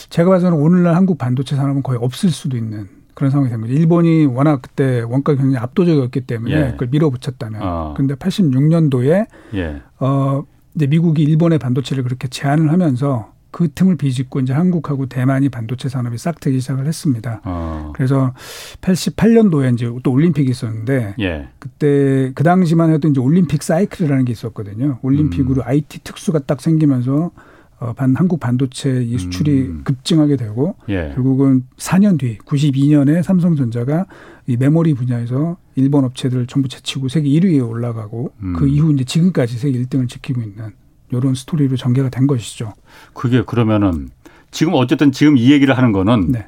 제가 0.09 0.29
봐서는 0.29 0.57
오늘날 0.57 0.95
한국 0.95 1.17
반도체 1.17 1.55
산업은 1.55 1.83
거의 1.83 1.99
없을 2.01 2.29
수도 2.29 2.57
있는 2.57 2.87
그런 3.13 3.31
상황이 3.31 3.49
된 3.49 3.61
거죠. 3.61 3.73
일본이 3.73 4.25
워낙 4.25 4.61
그때 4.61 5.01
원가 5.01 5.35
경쟁이 5.35 5.57
압도적이었기 5.57 6.21
때문에 6.21 6.55
예. 6.55 6.71
그걸 6.71 6.89
밀어붙였다면. 6.89 7.61
어. 7.63 7.93
그런데 7.95 8.15
86년도에 8.15 9.27
예. 9.55 9.81
어 9.99 10.43
이제 10.75 10.87
미국이 10.87 11.23
일본의 11.23 11.59
반도체를 11.59 12.03
그렇게 12.03 12.27
제한을 12.27 12.71
하면서 12.71 13.33
그 13.55 13.69
틈을 13.73 13.95
비집고 13.95 14.41
이제 14.41 14.51
한국하고 14.51 15.05
대만이 15.05 15.47
반도체 15.47 15.87
산업이 15.87 16.17
싹트기 16.17 16.59
시작을 16.59 16.87
했습니다. 16.87 17.39
어. 17.45 17.93
그래서 17.95 18.33
88년도에 18.81 19.73
이제 19.73 19.89
또 20.03 20.11
올림픽이 20.11 20.51
있었는데 20.51 21.15
예. 21.21 21.47
그때 21.57 22.33
그 22.35 22.43
당시만 22.43 22.91
해도 22.91 23.07
이제 23.07 23.21
올림픽 23.21 23.63
사이클이라는 23.63 24.25
게 24.25 24.33
있었거든요. 24.33 24.99
올림픽으로 25.03 25.61
음. 25.61 25.67
IT 25.67 25.99
특수가 26.03 26.39
딱 26.39 26.59
생기면서 26.59 27.31
어, 27.79 27.93
반 27.93 28.13
한국 28.17 28.41
반도체 28.41 29.01
이 29.01 29.17
수출이 29.17 29.61
음. 29.61 29.81
급증하게 29.85 30.35
되고 30.35 30.75
예. 30.89 31.13
결국은 31.15 31.63
4년 31.77 32.19
뒤 32.19 32.37
92년에 32.39 33.23
삼성전자가 33.23 34.05
이 34.47 34.57
메모리 34.57 34.95
분야에서 34.95 35.55
일본 35.75 36.03
업체들을 36.03 36.47
전부 36.47 36.67
제치고 36.67 37.07
세계 37.07 37.29
1위에 37.29 37.65
올라가고 37.65 38.33
음. 38.43 38.53
그 38.57 38.67
이후 38.67 38.91
이제 38.91 39.05
지금까지 39.05 39.57
세계 39.57 39.81
1등을 39.81 40.09
지키고 40.09 40.41
있는 40.41 40.73
이런 41.11 41.35
스토리로 41.35 41.77
전개가 41.77 42.09
된 42.09 42.27
것이죠. 42.27 42.73
그게 43.13 43.43
그러면은 43.43 44.09
지금 44.51 44.73
어쨌든 44.75 45.11
지금 45.11 45.37
이 45.37 45.51
얘기를 45.51 45.77
하는 45.77 45.91
거는 45.91 46.31
네. 46.31 46.47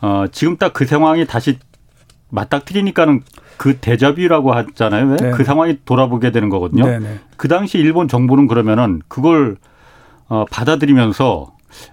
어, 0.00 0.24
지금 0.32 0.56
딱 0.56 0.72
그 0.72 0.86
상황이 0.86 1.26
다시 1.26 1.58
맞닥뜨리니까는 2.30 3.22
그 3.56 3.76
대자뷰라고 3.76 4.52
하잖아요. 4.52 5.16
네. 5.16 5.30
그 5.32 5.44
상황이 5.44 5.78
돌아보게 5.84 6.32
되는 6.32 6.48
거거든요. 6.48 6.86
네, 6.86 6.98
네. 6.98 7.18
그 7.36 7.46
당시 7.48 7.78
일본 7.78 8.08
정부는 8.08 8.48
그러면은 8.48 9.02
그걸 9.08 9.56
어, 10.28 10.44
받아들이면서 10.50 11.52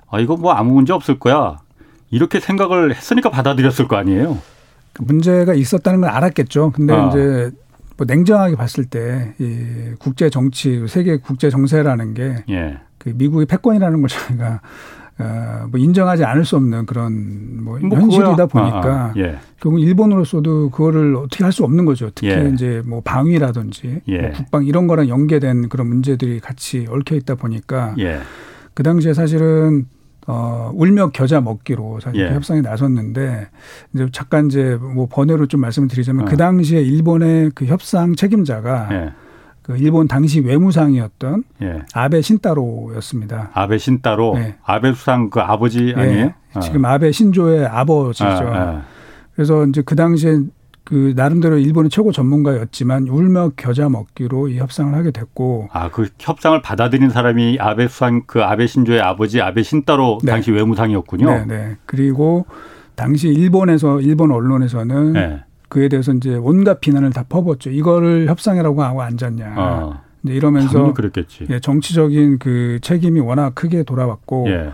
아, 0.09 0.19
이거 0.19 0.37
뭐 0.37 0.53
아무 0.53 0.73
문제 0.73 0.93
없을 0.93 1.19
거야. 1.19 1.59
이렇게 2.09 2.39
생각을 2.39 2.95
했으니까 2.95 3.29
받아들였을 3.29 3.87
거 3.87 3.97
아니에요. 3.97 4.39
그 4.93 5.03
문제가 5.03 5.53
있었다는 5.53 6.01
걸 6.01 6.09
알았겠죠. 6.09 6.71
근데 6.71 6.93
아. 6.93 7.09
이제 7.09 7.51
뭐 7.99 8.05
냉정하게 8.07 8.55
봤을 8.55 8.85
때 8.85 9.33
이 9.39 9.93
국제 9.99 10.29
정치, 10.29 10.85
세계 10.87 11.17
국제 11.17 11.49
정세라는 11.49 12.13
게그 12.13 12.43
예. 12.49 12.77
미국의 13.05 13.45
패권이라는 13.45 14.01
걸 14.01 14.09
저희가 14.09 14.61
어, 15.19 15.67
뭐 15.69 15.77
인정하지 15.77 16.23
않을 16.23 16.45
수 16.45 16.55
없는 16.55 16.85
그런 16.85 17.61
뭐, 17.61 17.77
뭐 17.81 17.99
현실이다 17.99 18.45
보니까 18.45 18.85
아, 18.85 19.11
아, 19.11 19.13
예. 19.17 19.37
결국 19.59 19.79
일본으로서도 19.81 20.69
그거를 20.69 21.17
어떻게 21.17 21.43
할 21.43 21.51
수 21.51 21.65
없는 21.65 21.83
거죠. 21.83 22.09
특히 22.15 22.29
예. 22.29 22.49
이제 22.53 22.81
뭐 22.85 23.01
방위라든지 23.01 24.01
예. 24.07 24.21
뭐 24.21 24.31
국방 24.31 24.65
이런 24.65 24.87
거랑 24.87 25.09
연계된 25.09 25.67
그런 25.67 25.87
문제들이 25.87 26.39
같이 26.39 26.85
얽혀 26.89 27.15
있다 27.15 27.35
보니까 27.35 27.95
예. 27.99 28.19
그 28.73 28.81
당시에 28.83 29.13
사실은 29.13 29.87
어, 30.31 30.71
울며 30.75 31.09
겨자 31.09 31.41
먹기로 31.41 32.01
사실 32.01 32.21
예. 32.21 32.29
협상에 32.29 32.62
나섰는데 32.62 33.48
이제 33.95 34.07
잠깐 34.12 34.45
이제 34.45 34.77
뭐 34.79 35.07
번외로 35.09 35.48
좀 35.48 35.59
말씀을 35.62 35.88
드리자면 35.88 36.27
어. 36.27 36.29
그 36.29 36.38
당시에 36.38 36.81
일본의 36.81 37.53
그 37.55 37.65
협상 37.65 38.15
책임자가 38.15 38.89
예. 38.91 39.13
그 39.63 39.75
일본 39.77 40.07
당시 40.07 40.39
외무상이었던 40.41 41.43
예. 41.63 41.81
아베 41.95 42.21
신따로였습니다. 42.21 43.50
아베 43.55 43.79
신따로 43.79 44.36
네. 44.36 44.55
아베 44.63 44.93
수상 44.93 45.31
그 45.31 45.39
아버지 45.39 45.93
네. 45.95 46.01
아니에요? 46.01 46.33
어. 46.53 46.59
지금 46.59 46.86
아베 46.86 47.12
신조의 47.12 47.65
아버지죠. 47.65 48.25
아, 48.25 48.55
아. 48.55 48.81
그래서 49.33 49.65
이제 49.65 49.81
그 49.83 49.95
당시에 49.95 50.41
그 50.89 51.13
나름대로 51.15 51.60
일본의 51.60 51.91
최고 51.91 52.12
전문가였지만 52.12 53.08
울며 53.10 53.51
겨자 53.55 53.89
먹기로 53.89 54.48
이 54.48 54.58
협상을 54.58 54.91
하게 54.96 55.12
됐고 55.12 55.69
아 55.72 55.89
그 55.91 56.10
협상을 56.19 56.60
받아들인 56.63 57.12
사람이 57.12 57.58
아베 57.60 57.88
수상 57.88 58.24
그 58.25 58.41
아베 58.43 58.65
신조의 58.65 59.00
아버지 59.01 59.39
아베 59.39 59.62
신따로 59.62 60.17
네. 60.24 60.31
당시 60.31 60.51
외무상이었군요. 60.51 61.25
네, 61.29 61.46
네. 61.46 61.75
그리고 61.86 62.46
당시 62.96 63.27
일본에서 63.27 64.01
일본 64.01 64.31
언론에서는 64.31 65.13
네. 65.13 65.43
그에 65.67 65.89
대해서 65.89 66.12
이제 66.13 66.36
온갖 66.36 66.81
비난을 66.81 67.12
다 67.12 67.24
퍼붓죠. 67.29 67.69
이거를 67.69 68.27
협상이라고 68.27 68.81
하고 68.84 69.03
앉았냐. 69.03 69.53
어. 69.58 70.01
이제 70.24 70.34
이러면서 70.34 70.93
그랬겠지. 70.93 71.46
예, 71.51 71.60
정치적인 71.60 72.39
그 72.39 72.79
책임이 72.81 73.19
워낙 73.19 73.53
크게 73.53 73.84
돌아왔고 73.84 74.46
예. 74.50 74.72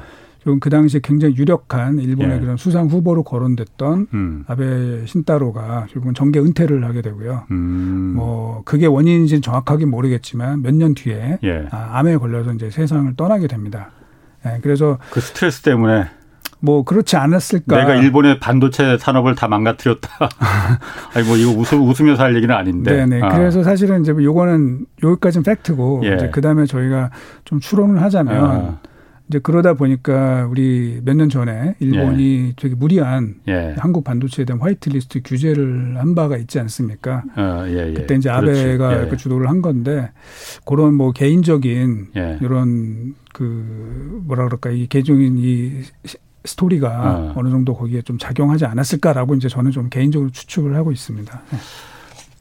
그 0.59 0.69
당시에 0.69 0.99
굉장히 1.03 1.35
유력한 1.37 1.97
일본의 1.99 2.37
예. 2.37 2.39
그런 2.39 2.55
수상 2.57 2.87
후보로 2.87 3.23
거론됐던 3.23 4.07
음. 4.13 4.43
아베 4.47 5.05
신따로가 5.05 5.87
결국은 5.89 6.13
정계 6.13 6.39
은퇴를 6.39 6.83
하게 6.85 7.01
되고요. 7.01 7.43
음. 7.51 8.13
뭐 8.15 8.61
그게 8.65 8.85
원인인지는 8.85 9.41
정확하게 9.41 9.85
모르겠지만 9.85 10.61
몇 10.61 10.75
년 10.75 10.93
뒤에 10.93 11.39
예. 11.43 11.65
아, 11.71 11.97
암에 11.99 12.17
걸려서 12.17 12.53
이제 12.53 12.69
세상을 12.69 13.15
떠나게 13.15 13.47
됩니다. 13.47 13.89
예, 14.45 14.59
그래서 14.61 14.99
그 15.11 15.19
스트레스 15.19 15.61
때문에 15.61 16.05
뭐 16.59 16.83
그렇지 16.83 17.15
않았을까. 17.15 17.77
내가 17.77 17.95
일본의 17.95 18.39
반도체 18.39 18.97
산업을 18.97 19.35
다 19.35 19.47
망가뜨렸다. 19.47 20.09
아니 21.15 21.27
뭐 21.27 21.37
이거 21.37 21.51
웃음, 21.51 21.81
웃으면서 21.87 22.23
할 22.23 22.35
얘기는 22.35 22.53
아닌데. 22.53 23.05
네네. 23.05 23.21
아. 23.23 23.29
그래서 23.35 23.63
사실은 23.63 24.01
이제 24.01 24.13
뭐 24.13 24.23
요거는 24.23 24.85
여기까지는 25.03 25.43
팩트고 25.43 26.01
예. 26.05 26.15
이제 26.15 26.29
그다음에 26.29 26.65
저희가 26.65 27.09
좀 27.45 27.59
추론을 27.59 28.01
하자면 28.01 28.43
아. 28.45 28.79
이제 29.27 29.39
그러다 29.39 29.73
보니까 29.73 30.45
우리 30.49 31.01
몇 31.03 31.15
년 31.15 31.29
전에 31.29 31.75
일본이 31.79 32.49
예. 32.49 32.53
되게 32.55 32.75
무리한 32.75 33.35
예. 33.47 33.73
한국 33.77 34.03
반도체에 34.03 34.45
대한 34.45 34.61
화이트리스트 34.61 35.21
규제를 35.23 35.97
한 35.97 36.13
바가 36.13 36.37
있지 36.37 36.59
않습니까? 36.59 37.23
어, 37.35 37.63
예, 37.67 37.89
예. 37.89 37.93
그때 37.93 38.15
이제 38.15 38.29
아베가 38.29 39.07
그 39.07 39.17
주도를 39.17 39.49
한 39.49 39.61
건데 39.61 40.11
그런 40.65 40.93
뭐 40.93 41.11
개인적인 41.11 42.07
예. 42.17 42.37
이런 42.41 43.15
그 43.33 44.21
뭐라 44.25 44.45
그럴까 44.45 44.69
이 44.69 44.87
개종인 44.87 45.37
이 45.37 45.81
스토리가 46.43 46.87
어. 46.89 47.33
어느 47.35 47.49
정도 47.49 47.73
거기에 47.73 48.03
좀 48.03 48.17
작용하지 48.19 48.65
않았을까라고 48.65 49.35
이제 49.35 49.47
저는 49.47 49.71
좀 49.71 49.89
개인적으로 49.89 50.29
추측을 50.29 50.75
하고 50.75 50.91
있습니다. 50.91 51.41
네. 51.51 51.57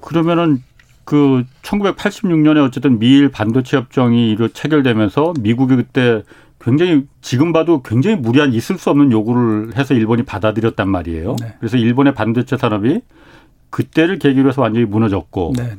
그러면은 0.03 0.63
그 1.05 1.45
1986년에 1.63 2.65
어쨌든 2.65 2.99
미일 2.99 3.31
반도체 3.31 3.77
협정이 3.77 4.31
이루 4.31 4.49
체결되면서 4.51 5.35
미국이 5.41 5.77
그때 5.77 6.23
굉장히 6.65 7.07
지금 7.21 7.53
봐도 7.53 7.83
굉장히 7.83 8.17
무리한 8.17 8.55
있을 8.55 8.79
수 8.79 8.89
없는 8.89 9.13
요구를 9.13 9.77
해서 9.77 9.93
일본이 9.93 10.23
받아들였단 10.23 10.89
말이에요. 10.89 11.37
네. 11.39 11.55
그래서 11.61 11.77
일본의 11.77 12.15
반도체 12.15 12.57
산업이 12.57 13.03
그때를 13.69 14.19
계기로 14.19 14.49
해서 14.49 14.63
완전히 14.63 14.87
무너졌고. 14.87 15.53
네네. 15.57 15.77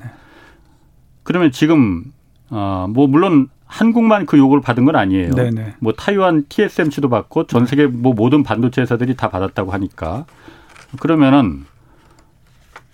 그러면 1.23 1.51
지금 1.51 2.03
어뭐 2.51 3.07
물론 3.07 3.49
한국만 3.65 4.27
그 4.27 4.37
요구를 4.37 4.61
받은 4.61 4.85
건 4.85 4.95
아니에요. 4.95 5.31
네네. 5.33 5.75
뭐 5.79 5.93
타이완 5.93 6.45
TSMC도 6.49 7.09
받고 7.09 7.47
전 7.47 7.65
세계 7.65 7.87
뭐 7.87 8.13
모든 8.13 8.43
반도체 8.43 8.81
회사들이 8.81 9.15
다 9.15 9.29
받았다고 9.31 9.71
하니까 9.71 10.25
그러면은 10.99 11.65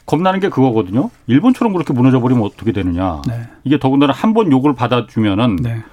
겁나는 0.05 0.39
게 0.39 0.47
그거거든요. 0.47 1.09
일본처럼 1.27 1.73
그렇게 1.73 1.93
무너져 1.93 2.21
버리면 2.21 2.43
어떻게 2.43 2.71
되느냐. 2.71 3.21
네. 3.27 3.49
이게 3.65 3.79
더군다나 3.79 4.13
한 4.13 4.33
번 4.33 4.49
요구를 4.49 4.75
받아주면은 4.75 5.57
네. 5.57 5.83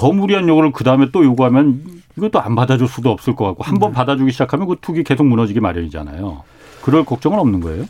더 0.00 0.12
무리한 0.12 0.48
요구를 0.48 0.72
그 0.72 0.82
다음에 0.82 1.10
또 1.12 1.22
요구하면 1.22 1.82
이것도 2.16 2.40
안 2.40 2.54
받아줄 2.54 2.88
수도 2.88 3.10
없을 3.10 3.36
것 3.36 3.44
같고 3.44 3.64
한번 3.64 3.90
네. 3.90 3.96
받아주기 3.96 4.32
시작하면 4.32 4.66
그 4.66 4.76
투기 4.80 5.04
계속 5.04 5.24
무너지기 5.26 5.60
마련이잖아요. 5.60 6.42
그럴 6.80 7.04
걱정은 7.04 7.38
없는 7.38 7.60
거예요? 7.60 7.84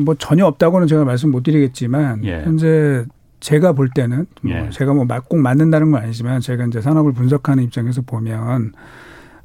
뭐 0.00 0.14
전혀 0.14 0.46
없다고는 0.46 0.86
제가 0.86 1.04
말씀 1.04 1.30
못 1.30 1.42
드리겠지만 1.42 2.24
예. 2.24 2.42
현재 2.42 3.04
제가 3.40 3.72
볼 3.72 3.90
때는 3.90 4.24
뭐 4.40 4.52
예. 4.52 4.70
제가 4.70 4.94
뭐 4.94 5.06
꼭 5.28 5.38
맞는다는 5.40 5.90
건 5.90 6.02
아니지만 6.02 6.40
제가 6.40 6.64
이제 6.64 6.80
산업을 6.80 7.12
분석하는 7.12 7.64
입장에서 7.64 8.00
보면 8.00 8.72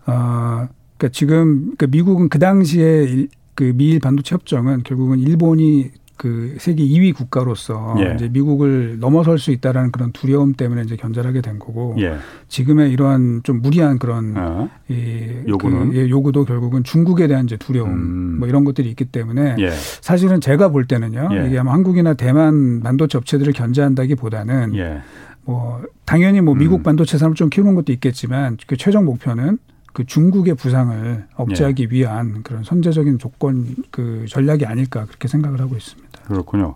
어 0.06 0.68
그러니까 0.98 1.10
지금 1.12 1.74
그러니까 1.76 1.88
미국은 1.88 2.30
그 2.30 2.40
당시에 2.40 3.28
그 3.54 3.74
미일 3.76 4.00
반도체 4.00 4.36
협정은 4.36 4.84
결국은 4.84 5.20
일본이 5.20 5.92
그 6.18 6.56
세계 6.60 6.84
2위 6.84 7.14
국가로서 7.14 7.96
예. 8.00 8.14
이제 8.16 8.30
미국을 8.30 9.00
넘어설 9.00 9.38
수 9.38 9.52
있다라는 9.52 9.92
그런 9.92 10.12
두려움 10.12 10.54
때문에 10.54 10.84
이제 10.84 10.96
견제하게 10.96 11.42
된 11.42 11.60
거고 11.60 11.96
예. 12.00 12.16
지금의 12.48 12.92
이러한 12.92 13.42
좀 13.44 13.62
무리한 13.62 14.00
그런 14.00 14.34
어. 14.38 14.70
이 14.88 15.44
요구는 15.48 15.92
그 15.92 15.98
예, 15.98 16.10
요구도 16.10 16.46
결국은 16.46 16.84
중국에 16.84 17.28
대한 17.28 17.46
이제 17.46 17.58
두려움 17.58 17.90
음. 17.90 18.40
뭐 18.40 18.48
이런 18.48 18.64
것들이 18.64 18.90
있기 18.90 19.06
때문에 19.06 19.58
예. 19.60 19.70
사실은 19.70 20.40
제가 20.40 20.70
볼 20.70 20.86
때는요 20.86 21.30
예. 21.34 21.48
이게 21.48 21.60
아마 21.60 21.74
한국이나 21.74 22.14
대만 22.14 22.82
반도체 22.82 23.18
업체들을 23.18 23.52
견제한다기보다는 23.52 24.76
예. 24.76 25.02
뭐 25.44 25.82
당연히 26.06 26.40
뭐 26.42 26.56
미국 26.56 26.82
음. 26.82 26.84
반도체 26.84 27.18
산업 27.18 27.36
좀 27.36 27.50
키우는 27.50 27.76
것도 27.76 27.92
있겠지만 27.92 28.58
그 28.68 28.78
최종 28.78 29.06
목표는 29.06 29.58
그 29.96 30.06
중국의 30.06 30.56
부상을 30.56 31.26
억제하기 31.36 31.84
예. 31.84 31.88
위한 31.90 32.44
그런 32.44 32.64
선제적인 32.64 33.18
조건 33.18 33.76
그 33.92 34.26
전략이 34.28 34.66
아닐까 34.66 35.06
그렇게 35.06 35.30
생각을 35.30 35.62
하고 35.62 35.78
있습니다. 35.78 36.05
그렇군요. 36.28 36.76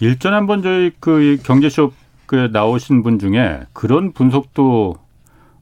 일전에 0.00 0.34
한번 0.34 0.62
저희 0.62 0.92
그 1.00 1.38
경제쇼 1.42 1.92
그 2.26 2.50
나오신 2.52 3.02
분 3.02 3.18
중에 3.18 3.60
그런 3.72 4.12
분석도 4.12 4.96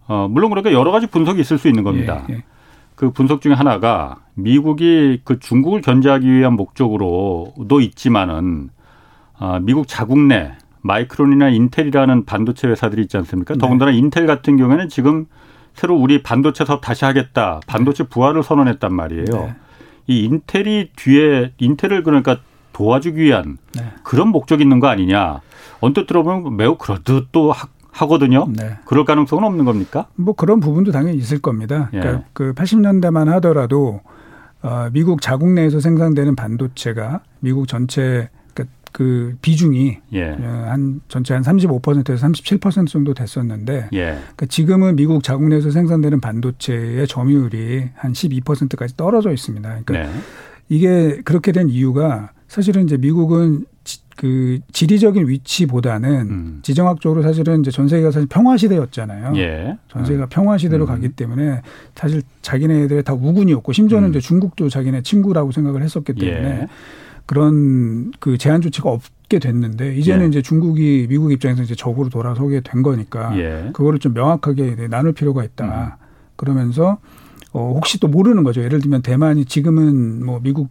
어 0.07 0.29
물론 0.29 0.50
그러니까 0.50 0.73
여러 0.73 0.91
가지 0.91 1.07
분석이 1.07 1.41
있을 1.41 1.59
수 1.59 1.69
있는 1.69 1.83
겁니다. 1.83 2.25
예, 2.31 2.35
예. 2.35 2.45
그 2.95 3.11
분석 3.11 3.41
중에 3.41 3.53
하나가 3.53 4.21
미국이 4.35 5.21
그 5.25 5.38
중국을 5.38 5.81
견제하기 5.81 6.31
위한 6.31 6.55
목적으로도 6.55 7.81
있지만은 7.81 8.71
아 9.37 9.59
미국 9.61 9.88
자국 9.88 10.19
내 10.19 10.53
마이크론이나 10.83 11.49
인텔이라는 11.49 12.25
반도체 12.25 12.69
회사들이 12.69 13.03
있지 13.03 13.17
않습니까? 13.17 13.55
네. 13.55 13.59
더군다나 13.59 13.91
인텔 13.91 14.26
같은 14.26 14.57
경우에는 14.57 14.88
지금 14.88 15.26
새로 15.73 15.97
우리 15.97 16.23
반도체 16.23 16.64
사업 16.64 16.81
다시 16.83 17.05
하겠다. 17.05 17.61
반도체 17.67 18.05
부활을 18.05 18.43
선언했단 18.43 18.95
말이에요. 18.95 19.25
네. 19.31 19.55
이 20.07 20.25
인텔이 20.25 20.91
뒤에 20.95 21.53
인텔을 21.59 22.03
그러니까 22.03 22.38
도와주기 22.75 23.23
위한 23.23 23.57
네. 23.75 23.85
그런 24.02 24.28
목적이 24.28 24.64
있는 24.64 24.81
거 24.81 24.88
아니냐. 24.88 25.40
언뜻 25.81 26.07
들어보면 26.07 26.57
매우 26.57 26.76
그럴듯도 26.76 27.54
하거든요. 27.90 28.47
네. 28.50 28.76
그럴 28.85 29.04
가능성은 29.04 29.45
없는 29.45 29.64
겁니까? 29.64 30.09
뭐 30.16 30.35
그런 30.35 30.61
부분도 30.61 30.92
당연히 30.92 31.16
있을 31.16 31.40
겁니다. 31.40 31.88
예. 31.94 32.01
그러니까 32.01 32.25
그 32.33 32.53
80년대만 32.53 33.27
하더라도 33.27 34.01
어, 34.62 34.88
미국 34.92 35.22
자국 35.22 35.49
내에서 35.51 35.81
생산되는 35.81 36.37
반도체가 36.37 37.20
미국 37.40 37.68
전체 37.68 38.29
그 38.94 39.37
비중이 39.42 39.99
예. 40.12 40.37
어, 40.38 40.66
한 40.68 41.01
전체 41.09 41.35
한 41.35 41.42
35%에서 41.42 42.29
37% 42.29 42.87
정도 42.87 43.12
됐었는데 43.12 43.88
예. 43.92 44.05
그러니까 44.12 44.46
지금은 44.46 44.94
미국 44.94 45.25
자국 45.25 45.49
내에서 45.49 45.72
생산되는 45.72 46.20
반도체의 46.20 47.09
점유율이 47.09 47.90
한 47.96 48.12
12%까지 48.12 48.96
떨어져 48.96 49.33
있습니다. 49.33 49.68
그러니까 49.85 49.92
네. 49.94 50.20
이게 50.68 51.20
그렇게 51.25 51.51
된 51.51 51.68
이유가 51.68 52.31
사실은 52.55 52.85
이제 52.85 52.97
미국은 52.97 53.67
지, 53.83 53.99
그 54.17 54.61
지리적인 54.71 55.27
위치보다는 55.27 56.11
음. 56.31 56.59
지정학적으로 56.62 57.21
사실은 57.21 57.62
이제 57.62 57.73
전 57.73 57.88
세계가 57.88 58.12
사실 58.12 58.29
평화 58.29 58.57
시대였잖아요. 58.57 59.33
예. 59.38 59.77
전 59.88 60.05
세계가 60.05 60.27
음. 60.27 60.29
평화 60.31 60.57
시대로 60.57 60.85
음. 60.85 60.87
가기 60.87 61.09
때문에 61.09 61.62
사실 61.97 62.23
자기네들의 62.43 63.03
다 63.03 63.12
우군이었고 63.12 63.73
심지어는 63.73 64.11
음. 64.11 64.11
이제 64.11 64.21
중국도 64.21 64.69
자기네 64.69 65.03
친구라고 65.03 65.51
생각을 65.51 65.83
했었기 65.83 66.14
때문에 66.14 66.49
예. 66.49 66.69
그런 67.27 68.12
그 68.21 68.38
제한 68.38 68.61
조치가 68.61 68.88
없게 68.88 69.40
됐는데 69.40 69.97
이제는 69.97 70.27
예. 70.27 70.29
이제 70.29 70.40
중국이 70.40 71.09
미국 71.09 71.33
입장에서 71.33 71.64
이제 71.64 71.75
적으로 71.75 72.09
돌아서게 72.09 72.61
된 72.61 72.85
거니까 72.85 73.37
예. 73.37 73.71
그거를 73.73 73.99
좀 73.99 74.14
명확하게 74.14 74.87
나눌 74.90 75.12
필요가 75.12 75.43
있다. 75.43 75.99
음. 76.01 76.05
그러면서 76.37 76.99
어 77.53 77.73
혹시 77.75 77.99
또 77.99 78.07
모르는 78.07 78.45
거죠. 78.45 78.62
예를 78.62 78.81
들면 78.81 79.03
대만이 79.03 79.45
지금은 79.47 80.25
뭐 80.25 80.38
미국 80.40 80.69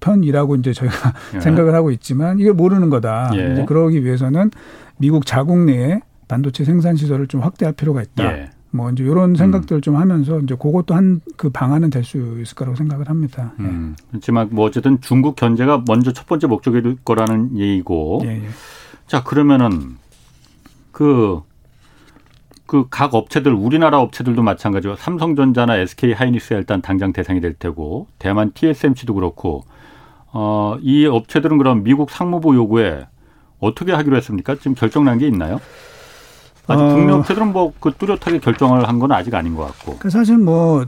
편이라고 0.00 0.56
이제 0.56 0.72
저희가 0.72 1.14
예. 1.34 1.40
생각을 1.40 1.74
하고 1.74 1.90
있지만 1.90 2.38
이게 2.38 2.52
모르는 2.52 2.90
거다. 2.90 3.30
예. 3.34 3.52
이제 3.52 3.64
그러기 3.64 4.04
위해서는 4.04 4.50
미국 4.98 5.26
자국 5.26 5.58
내에 5.58 6.00
반도체 6.28 6.64
생산 6.64 6.96
시설을 6.96 7.26
좀 7.28 7.40
확대할 7.42 7.72
필요가 7.74 8.02
있다. 8.02 8.24
예. 8.38 8.50
뭐 8.72 8.90
이제 8.90 9.04
이런 9.04 9.34
생각들을 9.36 9.78
음. 9.78 9.80
좀 9.80 9.96
하면서 9.96 10.38
이제 10.40 10.54
그것도 10.54 10.94
한 10.94 11.20
그 11.36 11.50
방안은 11.50 11.90
될 11.90 12.02
수 12.04 12.18
있을 12.42 12.54
거라고 12.54 12.76
생각을 12.76 13.08
합니다. 13.08 13.52
예. 13.60 13.62
음. 13.62 13.94
그렇지만 14.10 14.48
뭐 14.50 14.66
어쨌든 14.66 15.00
중국 15.00 15.36
견제가 15.36 15.84
먼저 15.86 16.12
첫 16.12 16.26
번째 16.26 16.46
목적일 16.46 16.96
거라는 17.04 17.56
얘기고. 17.58 18.22
예, 18.24 18.28
예. 18.42 18.42
자 19.06 19.22
그러면은 19.22 19.96
그 20.92 21.40
그각 22.66 23.14
업체들 23.14 23.52
우리나라 23.52 24.00
업체들도 24.00 24.42
마찬가지로 24.42 24.96
삼성전자나 24.96 25.76
SK 25.76 26.12
하이닉스가 26.14 26.56
일단 26.56 26.82
당장 26.82 27.12
대상이 27.12 27.40
될 27.40 27.54
테고 27.54 28.08
대만 28.18 28.50
TSMC도 28.52 29.14
그렇고 29.14 29.64
어, 30.32 30.76
이 30.80 31.06
업체들은 31.06 31.58
그럼 31.58 31.82
미국 31.82 32.10
상무부 32.10 32.54
요구에 32.54 33.06
어떻게 33.60 33.92
하기로 33.92 34.16
했습니까? 34.16 34.54
지금 34.56 34.74
결정난 34.74 35.18
게 35.18 35.26
있나요? 35.26 35.60
아직 36.68 36.82
어. 36.82 36.94
국내 36.94 37.12
업체들은 37.12 37.52
뭐 37.52 37.72
그 37.80 37.92
뚜렷하게 37.92 38.38
결정을 38.40 38.88
한 38.88 38.98
건 38.98 39.12
아직 39.12 39.34
아닌 39.34 39.54
것 39.54 39.64
같고. 39.66 39.98
그 39.98 40.10
사실 40.10 40.36
뭐 40.36 40.84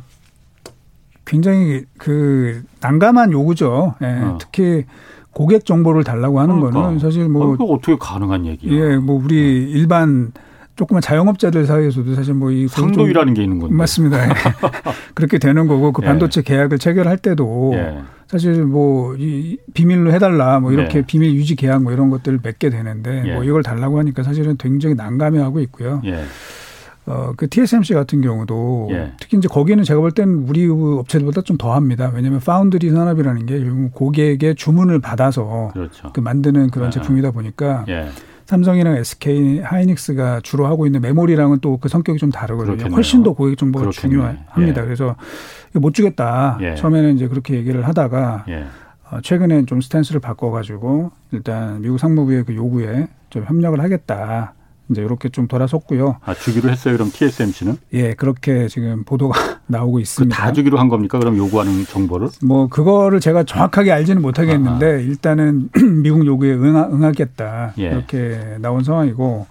굉장히 1.24 1.84
그 1.98 2.62
난감한 2.80 3.32
요구죠. 3.32 3.94
예. 4.02 4.06
어. 4.06 4.38
특히 4.40 4.84
고객 5.32 5.64
정보를 5.66 6.02
달라고 6.04 6.40
하는 6.40 6.56
그러니까. 6.56 6.82
거는 6.82 6.98
사실 6.98 7.28
뭐 7.28 7.54
아, 7.54 7.62
어떻게 7.64 7.96
가능한 7.98 8.46
얘기야? 8.46 8.72
예, 8.72 8.96
뭐 8.96 9.20
우리 9.22 9.36
네. 9.36 9.70
일반 9.78 10.32
조그만 10.78 11.02
자영업자들 11.02 11.66
사이에서도 11.66 12.14
사실 12.14 12.32
뭐 12.34 12.50
이 12.52 12.66
상도이라는 12.68 13.34
게 13.34 13.42
있는 13.42 13.58
건데 13.58 13.74
맞습니다. 13.74 14.24
예. 14.24 14.32
그렇게 15.14 15.38
되는 15.38 15.66
거고 15.66 15.92
그 15.92 16.02
예. 16.02 16.06
반도체 16.06 16.40
예. 16.40 16.42
계약을 16.44 16.78
체결할 16.78 17.18
때도 17.18 17.72
예. 17.74 17.98
사실 18.26 18.64
뭐 18.64 19.14
이 19.18 19.58
비밀로 19.74 20.12
해달라 20.12 20.60
뭐 20.60 20.72
이렇게 20.72 20.98
예. 20.98 21.02
비밀 21.02 21.34
유지 21.34 21.56
계약 21.56 21.82
뭐 21.82 21.92
이런 21.92 22.08
것들을 22.10 22.40
맺게 22.42 22.70
되는데 22.70 23.22
예. 23.26 23.34
뭐 23.34 23.44
이걸 23.44 23.62
달라고 23.62 23.98
하니까 23.98 24.22
사실은 24.22 24.56
굉장히 24.56 24.94
난감해하고 24.94 25.60
있고요. 25.60 26.00
어, 27.06 27.32
그 27.38 27.48
TSMC 27.48 27.94
같은 27.94 28.20
경우도 28.20 28.88
예. 28.92 29.12
특히 29.18 29.38
이제 29.38 29.48
거기는 29.48 29.82
제가 29.82 29.98
볼땐 30.00 30.44
우리 30.46 30.68
업체들보다 30.68 31.40
좀 31.40 31.56
더합니다. 31.56 32.12
왜냐하면 32.14 32.38
파운드리 32.40 32.90
산업이라는 32.90 33.46
게 33.46 33.64
고객의 33.94 34.56
주문을 34.56 35.00
받아서 35.00 35.70
그렇죠. 35.72 36.10
그 36.12 36.20
만드는 36.20 36.68
그런 36.70 36.88
예. 36.88 36.90
제품이다 36.90 37.30
보니까 37.30 37.86
예. 37.88 38.08
삼성이랑 38.48 38.96
SK 38.96 39.60
하이닉스가 39.60 40.40
주로 40.42 40.66
하고 40.66 40.86
있는 40.86 41.02
메모리랑은 41.02 41.60
또 41.60 41.76
그 41.78 41.88
성격이 41.88 42.18
좀 42.18 42.30
다르거든요. 42.30 42.72
그렇겠네요. 42.76 42.94
훨씬 42.96 43.22
더 43.22 43.32
고객 43.34 43.56
정보가 43.58 43.84
그렇겠네. 43.84 44.00
중요합니다. 44.16 44.80
예. 44.80 44.84
그래서 44.84 45.14
못 45.74 45.92
주겠다. 45.94 46.58
예. 46.62 46.74
처음에는 46.74 47.14
이제 47.14 47.28
그렇게 47.28 47.54
얘기를 47.54 47.86
하다가 47.86 48.46
예. 48.48 48.64
어, 49.10 49.20
최근에 49.22 49.66
좀 49.66 49.80
스탠스를 49.82 50.20
바꿔가지고 50.20 51.10
일단 51.32 51.80
미국 51.82 51.98
상무부의 51.98 52.44
그 52.44 52.56
요구에 52.56 53.08
좀 53.30 53.44
협력을 53.44 53.78
하겠다. 53.80 54.54
이제 54.90 55.02
이렇게 55.02 55.28
좀 55.28 55.46
돌아섰고요. 55.48 56.16
아 56.24 56.34
주기로 56.34 56.70
했어요. 56.70 56.94
그럼 56.94 57.10
TSMC는? 57.12 57.76
예, 57.92 58.14
그렇게 58.14 58.68
지금 58.68 59.04
보도가 59.04 59.60
나오고 59.68 60.00
있습니다. 60.00 60.34
다 60.34 60.52
주기로 60.52 60.78
한 60.78 60.88
겁니까? 60.88 61.18
그럼 61.18 61.36
요구하는 61.36 61.84
정보를? 61.84 62.28
뭐 62.42 62.68
그거를 62.68 63.20
제가 63.20 63.44
정확하게 63.44 63.92
알지는 63.92 64.22
못하겠는데 64.22 64.86
아하. 64.86 64.96
일단은 64.98 65.68
미국 66.02 66.24
요구에 66.24 66.52
응하, 66.54 66.88
응하겠다 66.90 67.74
예. 67.78 67.82
이렇게 67.90 68.56
나온 68.60 68.82
상황이고 68.84 69.46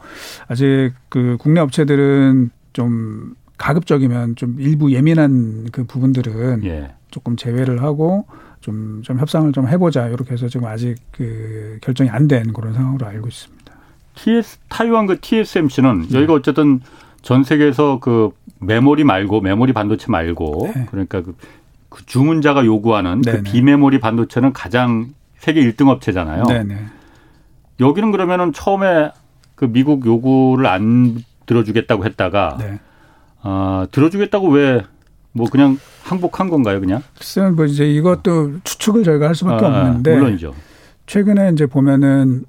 아직 0.47 0.91
그 1.09 1.37
국내 1.39 1.59
업체들은 1.59 2.49
좀 2.73 3.35
가급적이면 3.57 4.35
좀 4.35 4.55
일부 4.59 4.91
예민한 4.91 5.67
그 5.71 5.83
부분들은 5.83 6.63
예. 6.65 6.91
조금 7.11 7.35
제외를 7.35 7.81
하고 7.81 8.25
좀, 8.59 9.01
좀 9.03 9.17
협상을 9.19 9.51
좀 9.53 9.67
해보자 9.67 10.07
이렇게 10.07 10.33
해서 10.33 10.47
지금 10.47 10.67
아직 10.67 10.95
그 11.11 11.77
결정이 11.81 12.09
안 12.09 12.27
된 12.27 12.51
그런 12.53 12.73
상황으로 12.73 13.05
알고 13.05 13.27
있습니다. 13.27 13.66
TS 14.17 14.59
타이완 14.69 15.05
그 15.05 15.19
TSMC는 15.19 16.07
네. 16.09 16.17
여기가 16.17 16.33
어쨌든 16.33 16.81
전 17.21 17.43
세계에서 17.43 17.99
그 17.99 18.31
메모리 18.59 19.03
말고 19.03 19.41
메모리 19.41 19.73
반도체 19.73 20.07
말고 20.09 20.71
네. 20.73 20.85
그러니까 20.89 21.21
그, 21.21 21.35
그, 21.89 22.05
주문자가 22.05 22.65
요구하는 22.65 23.21
그 23.21 23.43
비메모리 23.43 23.99
반도체는 23.99 24.53
가장 24.53 25.09
세계 25.37 25.61
1등 25.61 25.89
업체잖아요. 25.89 26.43
네네. 26.45 26.77
여기는 27.79 28.11
그러면은 28.11 28.53
처음에 28.53 29.11
그 29.55 29.71
미국 29.71 30.05
요구를 30.05 30.65
안 30.65 31.23
들어주겠다고 31.45 32.05
했다가 32.05 32.57
네. 32.59 32.79
어, 33.43 33.85
들어주겠다고 33.91 34.49
왜 34.49 34.81
뭐 35.37 35.47
그냥 35.49 35.77
항복한 36.03 36.49
건가요, 36.49 36.79
그냥? 36.79 37.03
글쎄요, 37.15 37.51
뭐 37.51 37.65
이제 37.65 37.87
이것도 37.89 38.61
추측을 38.63 39.03
저희가 39.03 39.27
할 39.27 39.35
수밖에 39.35 39.65
아, 39.65 39.67
없는데 39.69 40.15
물론이죠. 40.15 40.53
최근에 41.05 41.51
이제 41.53 41.67
보면은 41.67 42.45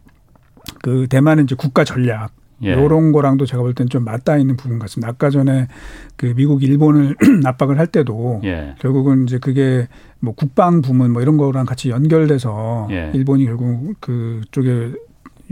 그 0.83 1.07
대만은 1.09 1.45
이제 1.45 1.55
국가 1.55 1.85
전략 1.85 2.33
예. 2.63 2.73
요런 2.73 3.13
거랑도 3.13 3.47
제가 3.47 3.63
볼땐좀 3.63 4.05
맞닿아 4.05 4.37
있는 4.37 4.57
부분 4.57 4.79
같습니다. 4.79 5.09
아까 5.09 5.31
전에 5.31 5.69
그 6.17 6.35
미국 6.35 6.63
일본을 6.63 7.17
압박을 7.45 7.79
할 7.79 7.87
때도 7.87 8.41
예. 8.45 8.75
결국은 8.81 9.25
이제 9.25 9.39
그게 9.39 9.87
뭐 10.21 10.35
국방 10.35 10.83
부문 10.83 11.13
뭐 11.13 11.23
이런 11.23 11.37
거랑 11.37 11.67
같이 11.67 11.91
연결돼서 11.91 12.89
예. 12.91 13.13
일본이 13.15 13.45
결국 13.45 13.95
그쪽에 14.01 14.93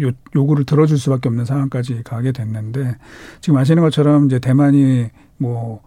요, 0.02 0.10
요구를 0.34 0.64
들어줄 0.64 0.98
수밖에 0.98 1.28
없는 1.28 1.44
상황까지 1.44 2.02
가게 2.04 2.32
됐는데 2.32 2.96
지금 3.40 3.58
아시는 3.58 3.82
것처럼 3.82 4.26
이제 4.26 4.38
대만이 4.38 5.08
뭐 5.38 5.80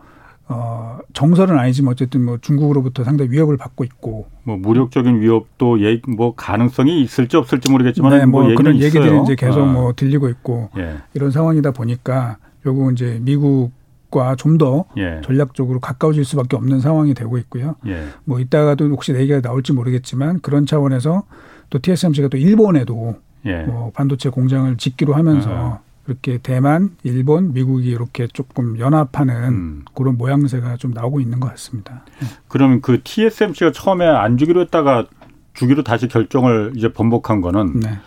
어, 0.51 0.97
정설은 1.13 1.59
아니지만 1.59 1.91
어쨌든 1.91 2.25
뭐 2.25 2.39
중국으로부터 2.41 3.03
상당히 3.03 3.29
위협을 3.31 3.55
받고 3.55 3.83
있고. 3.83 4.27
뭐 4.43 4.57
무력적인 4.57 5.21
위협도 5.21 5.81
예, 5.83 6.01
뭐 6.07 6.33
가능성이 6.35 7.01
있을지 7.01 7.37
없을지 7.37 7.71
모르겠지만 7.71 8.17
네, 8.17 8.25
뭐, 8.25 8.43
뭐 8.43 8.55
그런 8.55 8.75
얘기들이 8.75 9.05
있어요. 9.05 9.21
이제 9.21 9.35
계속 9.35 9.61
아. 9.61 9.65
뭐 9.65 9.93
들리고 9.95 10.27
있고 10.29 10.69
예. 10.77 10.95
이런 11.13 11.29
상황이다 11.29 11.71
보니까 11.71 12.37
결국 12.63 12.91
이제 12.91 13.19
미국 13.21 13.71
과 14.11 14.35
좀더 14.35 14.85
예. 14.97 15.21
전략적으로 15.23 15.79
가까워질 15.79 16.25
수밖에 16.25 16.57
없는 16.57 16.79
상황이 16.79 17.13
되고 17.13 17.37
있고요. 17.37 17.75
예. 17.85 18.05
뭐 18.25 18.39
이따가도 18.39 18.85
혹시 18.87 19.13
얘기가 19.13 19.41
나올지 19.41 19.71
모르겠지만 19.71 20.39
그런 20.41 20.65
차원에서 20.65 21.25
또 21.69 21.79
TSMC가 21.79 22.29
또 22.29 22.37
일본에도 22.37 23.17
예. 23.45 23.61
뭐 23.65 23.91
반도체 23.93 24.29
공장을 24.29 24.75
짓기로 24.77 25.13
하면서 25.13 25.49
아. 25.51 25.79
그렇게 26.09 26.39
대만, 26.39 26.95
일본, 27.03 27.53
미국이 27.53 27.89
이렇게 27.89 28.27
조금 28.27 28.79
연합하는 28.79 29.35
음. 29.43 29.85
그런 29.93 30.17
모양새가 30.17 30.77
좀 30.77 30.91
나오고 30.91 31.19
있는 31.21 31.39
것 31.39 31.49
같습니다. 31.49 32.03
그러면 32.47 32.81
그 32.81 33.01
TSMC가 33.03 33.71
처음에 33.71 34.07
안 34.07 34.37
주기로 34.37 34.61
했다가 34.61 35.05
주기로 35.53 35.83
다시 35.83 36.07
결정을 36.07 36.73
이제 36.75 36.91
번복한 36.91 37.41
거는 37.41 37.79
네. 37.81 37.99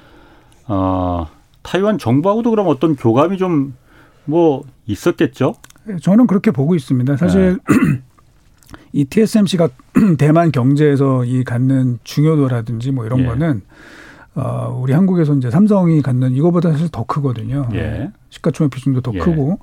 어, 0.67 1.29
타이완 1.63 1.99
정부하고도 1.99 2.51
그럼 2.51 2.69
어떤 2.69 2.97
교감이 2.97 3.39
좀 3.39 3.75
뭐 4.25 4.65
있었겠죠? 4.87 5.55
네, 5.85 5.97
저는 6.01 6.27
그렇게 6.27 6.51
보고 6.51 6.75
있습니다. 6.75 7.17
사실 7.17 7.59
네. 7.69 8.01
이 8.93 9.05
TSMC가 9.05 9.69
대만 10.19 10.53
경제에서 10.53 11.25
이 11.25 11.45
갖는 11.45 11.99
중요도라든지 12.05 12.93
뭐 12.93 13.05
이런 13.07 13.21
예. 13.21 13.27
거는 13.27 13.63
어, 14.35 14.79
우리 14.81 14.93
한국에서 14.93 15.35
이제 15.35 15.51
삼성이 15.51 16.01
갖는 16.01 16.33
이거보다 16.33 16.73
사실 16.73 16.89
더 16.91 17.05
크거든요. 17.05 17.69
예. 17.75 18.11
시가총액 18.31 18.71
비중도 18.71 19.01
더 19.03 19.13
예. 19.15 19.19
크고 19.19 19.59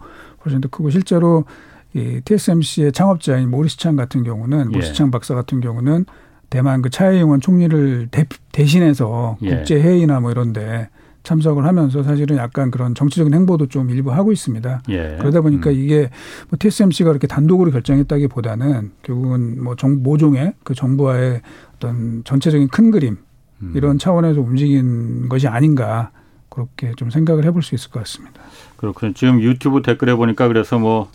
훨씬 0.45 0.61
더 0.61 0.69
크고 0.69 0.89
실제로 0.89 1.45
이 1.93 2.21
TSMC의 2.23 2.91
창업자인 2.91 3.49
모리스창 3.49 3.95
같은 3.95 4.23
경우는 4.23 4.59
예. 4.59 4.63
모리스창 4.65 5.09
박사 5.09 5.33
같은 5.33 5.59
경우는 5.59 6.05
대만 6.49 6.81
그 6.81 6.89
차이잉원 6.89 7.41
총리를 7.41 8.07
대, 8.11 8.25
대신해서 8.51 9.37
예. 9.41 9.57
국제 9.57 9.81
회의나 9.81 10.19
뭐 10.19 10.31
이런데 10.31 10.89
참석을 11.23 11.65
하면서 11.65 12.01
사실은 12.03 12.37
약간 12.37 12.71
그런 12.71 12.95
정치적인 12.95 13.33
행보도 13.33 13.67
좀 13.67 13.89
일부 13.89 14.11
하고 14.11 14.31
있습니다. 14.31 14.83
예. 14.89 15.17
그러다 15.19 15.41
보니까 15.41 15.69
음. 15.69 15.75
이게 15.75 16.09
뭐 16.49 16.57
TSMC가 16.59 17.09
그렇게 17.09 17.27
단독으로 17.27 17.71
결정했다기보다는 17.71 18.91
결국은 19.01 19.63
뭐 19.63 19.75
정, 19.75 20.01
모종의 20.01 20.53
그 20.63 20.75
정부와의 20.75 21.41
어떤 21.75 22.23
전체적인 22.23 22.69
큰 22.69 22.91
그림 22.91 23.17
음. 23.61 23.73
이런 23.75 23.97
차원에서 23.97 24.41
움직인 24.41 25.29
것이 25.29 25.47
아닌가 25.47 26.11
그렇게 26.49 26.93
좀 26.97 27.09
생각을 27.09 27.45
해볼 27.45 27.61
수 27.61 27.75
있을 27.75 27.91
것 27.91 27.99
같습니다. 27.99 28.41
그렇군요. 28.77 29.13
지금 29.13 29.41
유튜브 29.41 29.81
댓글에 29.81 30.15
보니까 30.15 30.47
그래서 30.47 30.79
뭐 30.79 31.09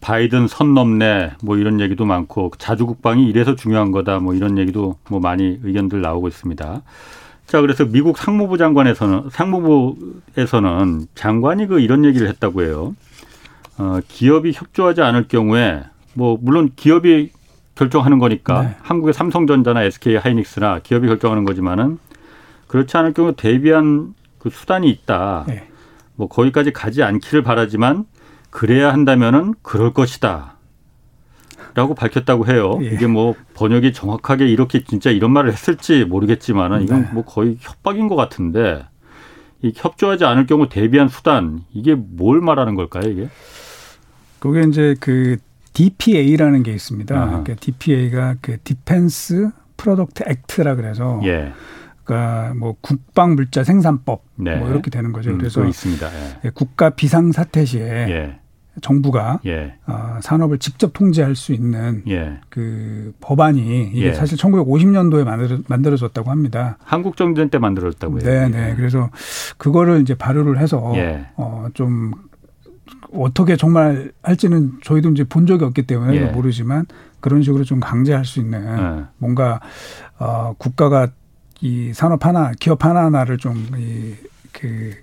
바이든 0.00 0.48
선 0.48 0.74
넘네 0.74 1.32
뭐 1.42 1.56
이런 1.56 1.80
얘기도 1.80 2.04
많고 2.04 2.52
자주 2.58 2.86
국방이 2.86 3.26
이래서 3.26 3.56
중요한 3.56 3.90
거다 3.90 4.20
뭐 4.20 4.34
이런 4.34 4.58
얘기도 4.58 4.96
뭐 5.08 5.20
많이 5.20 5.58
의견들 5.62 6.00
나오고 6.00 6.28
있습니다. 6.28 6.82
자 7.46 7.60
그래서 7.60 7.84
미국 7.84 8.18
상무부 8.18 8.58
장관에서는 8.58 9.30
상무부에서는 9.30 11.06
장관이 11.14 11.66
그 11.66 11.80
이런 11.80 12.04
얘기를 12.04 12.28
했다고 12.28 12.62
해요. 12.62 12.94
어, 13.78 14.00
기업이 14.06 14.52
협조하지 14.52 15.02
않을 15.02 15.28
경우에 15.28 15.82
뭐 16.14 16.38
물론 16.40 16.70
기업이 16.76 17.30
결정하는 17.78 18.18
거니까 18.18 18.62
네. 18.62 18.76
한국의 18.82 19.14
삼성전자나 19.14 19.84
SK 19.84 20.16
하이닉스나 20.16 20.80
기업이 20.80 21.06
결정하는 21.06 21.44
거지만은 21.44 21.98
그렇지 22.66 22.96
않을 22.96 23.14
경우 23.14 23.34
대비한 23.36 24.14
그 24.38 24.50
수단이 24.50 24.90
있다. 24.90 25.44
네. 25.46 25.68
뭐 26.16 26.28
거기까지 26.28 26.72
가지 26.72 27.04
않기를 27.04 27.42
바라지만 27.42 28.04
그래야 28.50 28.92
한다면은 28.92 29.54
그럴 29.62 29.94
것이다. 29.94 30.56
라고 31.74 31.94
밝혔다고 31.94 32.48
해요. 32.48 32.78
예. 32.82 32.86
이게 32.86 33.06
뭐 33.06 33.36
번역이 33.54 33.92
정확하게 33.92 34.48
이렇게 34.48 34.82
진짜 34.82 35.10
이런 35.10 35.30
말을 35.30 35.52
했을지 35.52 36.04
모르겠지만은 36.04 36.82
이건 36.82 37.02
네. 37.02 37.08
뭐 37.12 37.24
거의 37.24 37.56
협박인 37.60 38.08
것 38.08 38.16
같은데 38.16 38.84
이 39.62 39.72
협조하지 39.74 40.24
않을 40.24 40.46
경우 40.46 40.68
대비한 40.68 41.08
수단 41.08 41.60
이게 41.72 41.94
뭘 41.94 42.40
말하는 42.40 42.74
걸까요, 42.74 43.08
이게? 43.08 43.28
그게 44.40 44.62
이제 44.62 44.96
그 44.98 45.36
DPA라는 45.78 46.64
게 46.64 46.72
있습니다. 46.72 47.14
그러니까 47.14 47.54
DPA가 47.54 48.34
그 48.40 48.58
Defense 48.64 49.50
Product 49.76 50.24
Act라 50.26 50.74
그래서 50.74 51.20
예. 51.22 51.52
그러니까 52.02 52.52
뭐 52.54 52.74
국방 52.80 53.36
물자 53.36 53.62
생산법 53.62 54.24
네. 54.34 54.56
뭐 54.56 54.70
이렇게 54.70 54.90
되는 54.90 55.12
거죠. 55.12 55.30
음, 55.30 55.38
그래서 55.38 55.64
있습니다. 55.64 56.08
예. 56.44 56.50
국가 56.50 56.90
비상 56.90 57.30
사태 57.30 57.64
시에 57.64 57.82
예. 57.82 58.38
정부가 58.80 59.40
예. 59.46 59.74
어, 59.86 60.18
산업을 60.20 60.58
직접 60.58 60.92
통제할 60.92 61.36
수 61.36 61.52
있는 61.52 62.02
예. 62.08 62.40
그 62.48 63.12
법안이 63.20 63.90
이게 63.92 64.06
예. 64.06 64.12
사실 64.14 64.36
1950년도에 64.36 65.22
만들어, 65.22 65.58
만들어졌다고 65.68 66.28
합니다. 66.28 66.76
한국 66.82 67.16
전쟁 67.16 67.50
때 67.50 67.58
만들어졌다고요. 67.58 68.22
네, 68.24 68.48
네. 68.48 68.74
그래서 68.74 69.10
그거를 69.58 70.00
이제 70.00 70.16
발효를 70.16 70.58
해서 70.58 70.92
예. 70.96 71.26
어, 71.36 71.68
좀 71.74 72.12
어떻게 73.12 73.56
정말 73.56 74.12
할지는 74.22 74.72
저희도 74.82 75.10
이제 75.10 75.24
본 75.24 75.46
적이 75.46 75.64
없기 75.64 75.82
때문에 75.82 76.14
예. 76.16 76.24
모르지만 76.26 76.86
그런 77.20 77.42
식으로 77.42 77.64
좀 77.64 77.80
강제할 77.80 78.24
수 78.24 78.40
있는 78.40 78.64
예. 78.64 79.04
뭔가 79.18 79.60
어 80.18 80.54
국가가 80.58 81.08
이 81.60 81.92
산업 81.94 82.24
하나 82.24 82.52
기업 82.58 82.84
하나 82.84 83.04
하나를 83.04 83.38
좀이그 83.38 84.94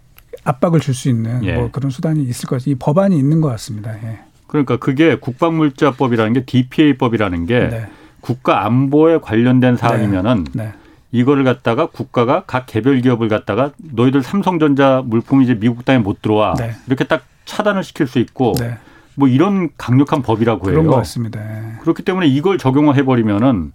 압박을 0.43 0.79
줄 0.79 0.93
수 0.93 1.09
있는 1.09 1.43
예. 1.43 1.55
뭐 1.55 1.69
그런 1.71 1.89
수단이 1.89 2.23
있을 2.23 2.47
것 2.47 2.57
같아요. 2.57 2.73
이 2.73 2.75
법안이 2.75 3.17
있는 3.17 3.41
것 3.41 3.49
같습니다. 3.49 3.93
예. 4.03 4.19
그러니까 4.47 4.77
그게 4.77 5.15
국방물자법이라는 5.15 6.33
게 6.33 6.45
DPA법이라는 6.45 7.45
게 7.45 7.59
네. 7.67 7.87
국가 8.21 8.65
안보에 8.65 9.19
관련된 9.19 9.75
사항이면은 9.75 10.45
네. 10.53 10.63
네. 10.65 10.73
이거를 11.11 11.43
갖다가 11.43 11.87
국가가 11.87 12.43
각 12.45 12.65
개별 12.65 13.01
기업을 13.01 13.27
갖다가 13.27 13.71
너희들 13.77 14.21
삼성전자 14.21 15.01
물품이 15.05 15.45
이제 15.45 15.55
미국 15.55 15.85
땅에 15.85 15.99
못 15.99 16.21
들어와 16.21 16.55
네. 16.55 16.71
이렇게 16.87 17.03
딱 17.05 17.23
차단을 17.45 17.83
시킬 17.83 18.07
수 18.07 18.19
있고 18.19 18.53
네. 18.59 18.77
뭐 19.15 19.27
이런 19.27 19.69
강력한 19.77 20.21
법이라고 20.21 20.67
해요. 20.67 20.73
그런 20.73 20.87
것 20.87 20.95
같습니다. 20.97 21.39
예. 21.39 21.77
그렇기 21.81 22.03
때문에 22.03 22.27
이걸 22.27 22.57
적용을 22.57 22.95
해버리면은 22.97 23.71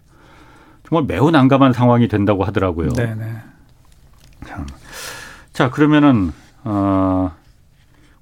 정말 0.86 1.04
매우 1.06 1.30
난감한 1.30 1.72
상황이 1.72 2.08
된다고 2.08 2.44
하더라고요. 2.44 2.90
네, 2.90 3.14
네. 3.14 3.36
참. 4.46 4.66
자 5.52 5.70
그러면은 5.70 6.32
어, 6.64 7.32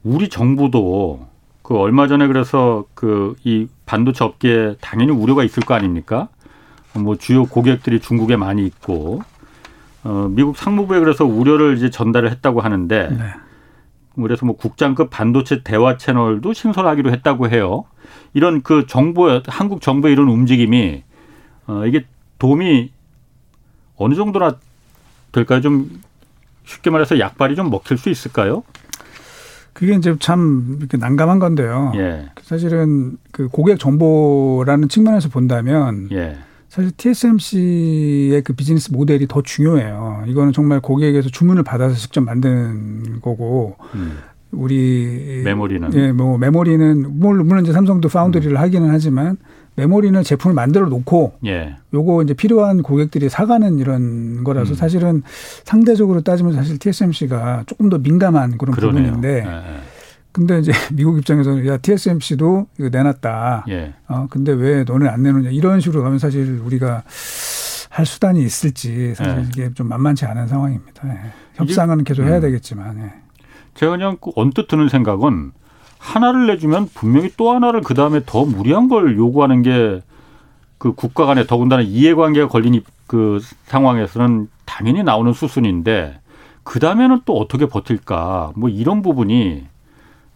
우리 0.04 0.28
정부도 0.28 1.26
그 1.62 1.76
얼마 1.76 2.06
전에 2.06 2.26
그래서 2.26 2.84
그 2.94 3.34
이 3.44 3.68
반도체 3.86 4.22
업계에 4.24 4.76
당연히 4.80 5.12
우려가 5.12 5.42
있을 5.44 5.62
거 5.64 5.74
아닙니까? 5.74 6.28
뭐 6.94 7.16
주요 7.16 7.46
고객들이 7.46 8.00
중국에 8.00 8.36
많이 8.36 8.66
있고 8.66 9.22
어, 10.04 10.28
미국 10.30 10.56
상무부에 10.56 11.00
그래서 11.00 11.24
우려를 11.24 11.76
이제 11.76 11.90
전달을 11.90 12.30
했다고 12.30 12.60
하는데. 12.60 13.08
네. 13.10 13.24
그래서 14.22 14.46
뭐 14.46 14.56
국장급 14.56 15.10
반도체 15.10 15.62
대화 15.62 15.96
채널도 15.96 16.52
신설하기로 16.52 17.10
했다고 17.12 17.48
해요. 17.48 17.84
이런 18.34 18.62
그 18.62 18.86
정부 18.86 19.40
한국 19.46 19.80
정부의 19.80 20.12
이런 20.12 20.28
움직임이 20.28 21.02
어 21.66 21.86
이게 21.86 22.06
도움이 22.38 22.90
어느 23.96 24.14
정도나 24.14 24.56
될까요? 25.32 25.60
좀 25.60 26.02
쉽게 26.64 26.90
말해서 26.90 27.18
약발이 27.18 27.56
좀 27.56 27.70
먹힐 27.70 27.98
수 27.98 28.10
있을까요? 28.10 28.62
그게 29.72 29.94
이제 29.94 30.16
참 30.18 30.76
이렇게 30.80 30.96
난감한 30.96 31.38
건데요. 31.38 31.92
예. 31.96 32.30
사실은 32.42 33.16
그 33.30 33.48
고객 33.48 33.78
정보라는 33.78 34.88
측면에서 34.88 35.28
본다면 35.28 36.08
예. 36.12 36.38
사실 36.78 36.92
TSMC의 36.96 38.42
그 38.42 38.52
비즈니스 38.52 38.92
모델이 38.92 39.26
더 39.26 39.42
중요해요. 39.42 40.22
이거는 40.28 40.52
정말 40.52 40.78
고객에게서 40.78 41.28
주문을 41.28 41.64
받아서 41.64 41.96
직접 41.96 42.20
만드는 42.20 43.20
거고 43.20 43.74
음. 43.96 44.18
우리 44.52 45.42
메모리는 45.44 45.92
예, 45.94 46.12
뭐 46.12 46.38
메모리는 46.38 47.18
물론 47.18 47.64
이제 47.64 47.72
삼성도 47.72 48.08
파운드리를 48.08 48.52
음. 48.52 48.56
하기는 48.56 48.88
하지만 48.90 49.38
메모리는 49.74 50.22
제품을 50.22 50.54
만들어 50.54 50.86
놓고 50.86 51.32
예. 51.46 51.74
요거 51.92 52.22
이제 52.22 52.34
필요한 52.34 52.82
고객들이 52.82 53.28
사가는 53.28 53.78
이런 53.78 54.44
거라서 54.44 54.72
음. 54.72 54.74
사실은 54.76 55.22
상대적으로 55.64 56.20
따지면 56.20 56.52
사실 56.52 56.78
TSMC가 56.78 57.64
조금 57.66 57.88
더 57.88 57.98
민감한 57.98 58.56
그런 58.56 58.72
그러네요. 58.72 59.14
부분인데 59.14 59.44
예. 59.44 59.80
예. 60.28 60.32
근데 60.32 60.58
이제 60.60 60.72
미국 60.92 61.18
입장에서는 61.18 61.66
야 61.66 61.76
TSMC도 61.78 62.66
이거 62.78 62.88
내놨다. 62.88 63.64
예. 63.68 63.94
어 64.08 64.26
근데 64.30 64.52
왜 64.52 64.84
너는 64.84 65.08
안 65.08 65.22
내놓냐 65.22 65.50
이런 65.50 65.80
식으로 65.80 66.02
가면 66.02 66.18
사실 66.18 66.60
우리가 66.64 67.02
할 67.90 68.06
수단이 68.06 68.42
있을지 68.42 69.14
사실 69.14 69.38
예. 69.38 69.46
이게 69.48 69.74
좀 69.74 69.88
만만치 69.88 70.24
않은 70.26 70.46
상황입니다. 70.48 71.08
예. 71.08 71.32
협상은 71.54 72.04
계속 72.04 72.24
해야 72.24 72.36
음. 72.36 72.40
되겠지만. 72.40 72.98
예. 73.00 73.12
제가 73.74 73.92
그냥 73.92 74.16
그 74.20 74.30
언뜻 74.36 74.68
드는 74.68 74.88
생각은 74.88 75.52
하나를 75.98 76.46
내주면 76.46 76.88
분명히 76.94 77.30
또 77.36 77.52
하나를 77.52 77.80
그 77.82 77.94
다음에 77.94 78.20
더 78.24 78.44
무리한 78.44 78.88
걸 78.88 79.16
요구하는 79.16 79.62
게 79.62 80.02
그 80.78 80.92
국가 80.92 81.26
간에 81.26 81.44
더군다나 81.44 81.82
이해관계가 81.82 82.48
걸린 82.48 82.80
그 83.06 83.40
상황에서는 83.66 84.48
당연히 84.64 85.02
나오는 85.02 85.32
수순인데 85.32 86.20
그 86.62 86.78
다음에는 86.78 87.22
또 87.24 87.36
어떻게 87.36 87.66
버틸까 87.66 88.52
뭐 88.56 88.68
이런 88.68 89.02
부분이 89.02 89.66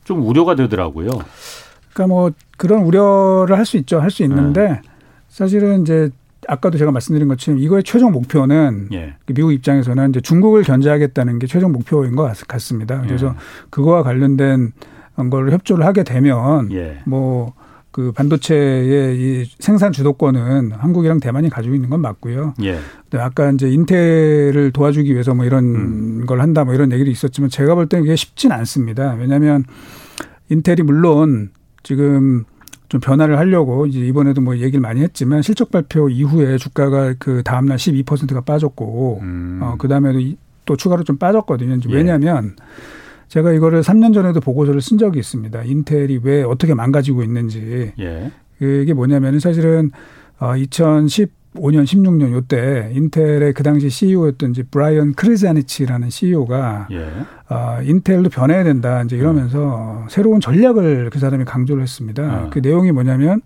좀 0.04 0.26
우려가 0.26 0.54
되더라고요. 0.54 1.10
그러니까 1.92 2.06
뭐 2.14 2.30
그런 2.56 2.82
우려를 2.82 3.56
할 3.58 3.64
수 3.64 3.76
있죠. 3.78 4.00
할 4.00 4.10
수 4.10 4.22
있는데 4.22 4.68
네. 4.68 4.80
사실은 5.28 5.82
이제 5.82 6.10
아까도 6.48 6.76
제가 6.76 6.90
말씀드린 6.90 7.28
것처럼 7.28 7.60
이거의 7.60 7.84
최종 7.84 8.10
목표는 8.12 8.88
예. 8.92 9.14
미국 9.26 9.52
입장에서는 9.52 10.10
이제 10.10 10.20
중국을 10.20 10.64
견제하겠다는 10.64 11.38
게 11.38 11.46
최종 11.46 11.72
목표인 11.72 12.16
것 12.16 12.24
같습니다. 12.48 13.00
그래서 13.02 13.28
예. 13.28 13.32
그거와 13.70 14.02
관련된 14.02 14.72
걸 15.30 15.52
협조를 15.52 15.86
하게 15.86 16.02
되면 16.02 16.72
예. 16.72 16.98
뭐 17.04 17.52
그 17.92 18.10
반도체의 18.12 19.16
이 19.20 19.44
생산 19.58 19.92
주도권은 19.92 20.72
한국이랑 20.72 21.20
대만이 21.20 21.50
가지고 21.50 21.74
있는 21.74 21.90
건 21.90 22.00
맞고요. 22.00 22.54
예. 22.62 22.78
근데 23.08 23.22
아까 23.22 23.50
이제 23.50 23.70
인텔을 23.70 24.72
도와주기 24.72 25.12
위해서 25.12 25.34
뭐 25.34 25.44
이런 25.44 25.64
음. 25.74 26.26
걸 26.26 26.40
한다 26.40 26.64
뭐 26.64 26.74
이런 26.74 26.90
얘기도 26.90 27.10
있었지만 27.10 27.50
제가 27.50 27.74
볼 27.74 27.86
때는 27.86 28.04
이게 28.04 28.16
쉽진 28.16 28.50
않습니다. 28.50 29.14
왜냐하면 29.14 29.64
인텔이 30.48 30.82
물론 30.82 31.50
지금 31.82 32.44
좀 32.88 33.00
변화를 33.00 33.38
하려고 33.38 33.86
이제 33.86 34.00
이번에도 34.00 34.40
뭐 34.40 34.56
얘기를 34.56 34.80
많이 34.80 35.02
했지만 35.02 35.42
실적 35.42 35.70
발표 35.70 36.08
이후에 36.08 36.56
주가가 36.56 37.14
그 37.18 37.42
다음날 37.42 37.76
12%가 37.76 38.40
빠졌고 38.40 39.20
음. 39.22 39.60
어, 39.62 39.76
그 39.78 39.86
다음에도 39.86 40.18
또 40.64 40.76
추가로 40.76 41.04
좀 41.04 41.18
빠졌거든요. 41.18 41.78
예. 41.88 41.94
왜냐하면 41.94 42.56
제가 43.32 43.52
이거를 43.52 43.80
3년 43.80 44.12
전에도 44.12 44.40
보고서를 44.40 44.82
쓴 44.82 44.98
적이 44.98 45.20
있습니다. 45.20 45.62
인텔이 45.62 46.20
왜 46.22 46.42
어떻게 46.42 46.74
망가지고 46.74 47.22
있는지. 47.22 47.92
예. 47.98 48.30
그게 48.58 48.92
뭐냐면은 48.92 49.40
사실은 49.40 49.90
어 50.38 50.52
2015년 50.52 51.84
16년 51.84 52.32
요때 52.32 52.90
인텔의 52.92 53.54
그 53.54 53.62
당시 53.62 53.88
CEO였던 53.88 54.50
이제 54.50 54.62
브라이언 54.64 55.14
크리자니치라는 55.14 56.10
CEO가 56.10 56.88
예. 56.90 57.08
어 57.48 57.78
인텔도 57.82 58.28
변해야 58.28 58.64
된다 58.64 59.02
이제 59.02 59.16
이러면서 59.16 60.02
음. 60.02 60.06
새로운 60.10 60.40
전략을 60.40 61.08
그 61.08 61.18
사람이 61.18 61.46
강조를 61.46 61.82
했습니다. 61.82 62.22
아. 62.22 62.50
그 62.50 62.58
내용이 62.58 62.92
뭐냐면 62.92 63.40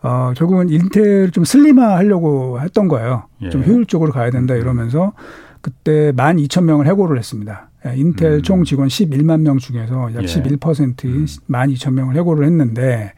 어 0.00 0.32
결국은 0.34 0.70
인텔을 0.70 1.30
좀 1.30 1.44
슬림화 1.44 1.96
하려고 1.98 2.58
했던 2.58 2.88
거예요. 2.88 3.24
예. 3.42 3.50
좀 3.50 3.64
효율적으로 3.64 4.12
가야 4.12 4.30
된다 4.30 4.54
이러면서 4.54 5.12
그때 5.60 6.10
12,000명을 6.12 6.86
해고를 6.86 7.18
했습니다. 7.18 7.68
예, 7.86 7.94
인텔 7.96 8.32
음. 8.32 8.42
총 8.42 8.64
직원 8.64 8.88
11만 8.88 9.40
명 9.40 9.58
중에서 9.58 10.10
약 10.14 10.22
예. 10.22 10.26
11%인 10.26 11.10
음. 11.10 11.26
12,000명을 11.48 12.16
해고를 12.16 12.46
했는데 12.46 13.12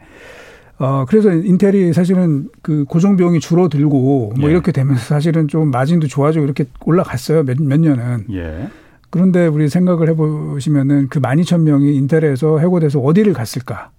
어 0.79 1.05
그래서 1.07 1.31
인텔이 1.31 1.93
사실은 1.93 2.49
그 2.61 2.85
고정 2.85 3.15
비용이 3.15 3.39
줄어들고 3.39 4.33
뭐 4.37 4.47
예. 4.47 4.51
이렇게 4.51 4.71
되면서 4.71 5.01
사실은 5.01 5.47
좀 5.47 5.71
마진도 5.71 6.07
좋아지고 6.07 6.45
이렇게 6.45 6.65
올라갔어요. 6.85 7.43
몇, 7.43 7.59
몇 7.61 7.79
년은. 7.79 8.25
예. 8.31 8.69
그런데 9.09 9.47
우리 9.47 9.69
생각을 9.69 10.09
해 10.09 10.13
보시면은 10.13 11.07
그 11.09 11.19
12,000명이 11.19 11.95
인텔에서 11.95 12.59
해고돼서 12.59 12.99
어디를 12.99 13.33
갔을까? 13.33 13.91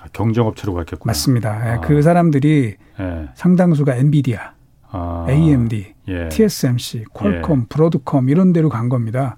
아, 0.00 0.06
경쟁업체로 0.12 0.74
갔겠군요. 0.74 1.10
맞습니다. 1.10 1.66
예, 1.66 1.74
아. 1.74 1.80
그 1.80 2.00
사람들이 2.02 2.76
예. 3.00 3.28
상당수가 3.34 3.96
엔비디아, 3.96 4.52
아. 4.90 5.26
AMD, 5.28 5.94
예. 6.08 6.28
TSMC, 6.28 7.04
퀄컴, 7.12 7.66
브로드컴 7.68 8.28
이런 8.28 8.52
데로 8.52 8.68
간 8.68 8.88
겁니다. 8.88 9.36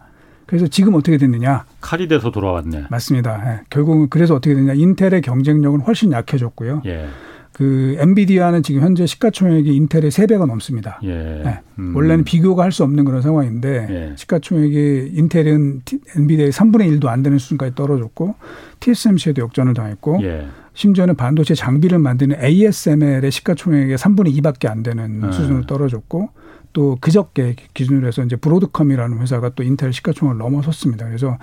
그래서 0.50 0.66
지금 0.66 0.94
어떻게 0.96 1.16
됐느냐? 1.16 1.64
칼이 1.80 2.08
돼서 2.08 2.32
돌아왔네. 2.32 2.86
맞습니다. 2.90 3.40
예. 3.46 3.60
결국은 3.70 4.08
그래서 4.08 4.34
어떻게 4.34 4.52
됐냐? 4.56 4.72
인텔의 4.74 5.20
경쟁력은 5.22 5.80
훨씬 5.82 6.10
약해졌고요. 6.10 6.82
예. 6.86 7.06
그 7.52 7.94
엔비디아는 8.00 8.64
지금 8.64 8.82
현재 8.82 9.06
시가총액이 9.06 9.72
인텔의 9.76 10.10
세배가 10.10 10.46
넘습니다. 10.46 10.98
예. 11.04 11.42
네. 11.44 11.60
음. 11.78 11.94
원래는 11.94 12.24
비교가 12.24 12.64
할 12.64 12.72
수 12.72 12.82
없는 12.82 13.04
그런 13.04 13.22
상황인데 13.22 13.86
예. 13.90 14.16
시가총액이 14.16 15.12
인텔은 15.14 15.82
엔비디아의 16.16 16.50
3분의 16.50 16.98
1도 16.98 17.06
안 17.06 17.22
되는 17.22 17.38
수준까지 17.38 17.76
떨어졌고 17.76 18.34
TSMC에도 18.80 19.42
역전을 19.42 19.74
당했고 19.74 20.18
예. 20.24 20.46
심지어는 20.74 21.14
반도체 21.14 21.54
장비를 21.54 22.00
만드는 22.00 22.42
ASML의 22.42 23.30
시가총액의 23.30 23.96
3분의 23.98 24.36
2밖에 24.40 24.68
안 24.68 24.82
되는 24.82 25.22
예. 25.28 25.30
수준으로 25.30 25.66
떨어졌고 25.66 26.30
또 26.72 26.96
그저께 27.00 27.56
기준으로 27.74 28.06
해서 28.06 28.22
이제 28.22 28.36
브로드컴이라는 28.36 29.18
회사가 29.18 29.50
또 29.50 29.62
인텔 29.62 29.92
시가총을 29.92 30.38
넘어섰습니다. 30.38 31.06
그래서 31.06 31.36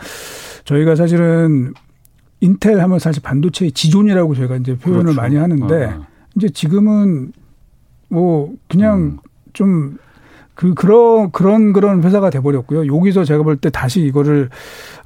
저희가 0.64 0.96
사실은 0.96 1.74
인텔 2.40 2.80
하면 2.80 3.00
사실 3.00 3.22
반도체의 3.24 3.72
지존이라고 3.72 4.36
저희가 4.36 4.58
이제 4.58 4.78
표현을 4.78 5.04
그렇죠. 5.04 5.22
많이 5.22 5.36
하는데 5.36 5.86
아. 5.86 6.08
이제 6.36 6.50
지금은 6.50 7.34
뭐 8.10 8.54
그냥 8.68 9.00
음. 9.00 9.18
좀 9.54 9.98
그 10.58 10.74
그런 10.74 11.32
그런 11.32 11.72
그런 11.72 12.04
회사가 12.04 12.32
돼 12.32 12.40
버렸고요. 12.40 12.88
여기서 12.88 13.24
제가 13.24 13.44
볼 13.44 13.58
때 13.58 13.70
다시 13.70 14.02
이거를 14.02 14.50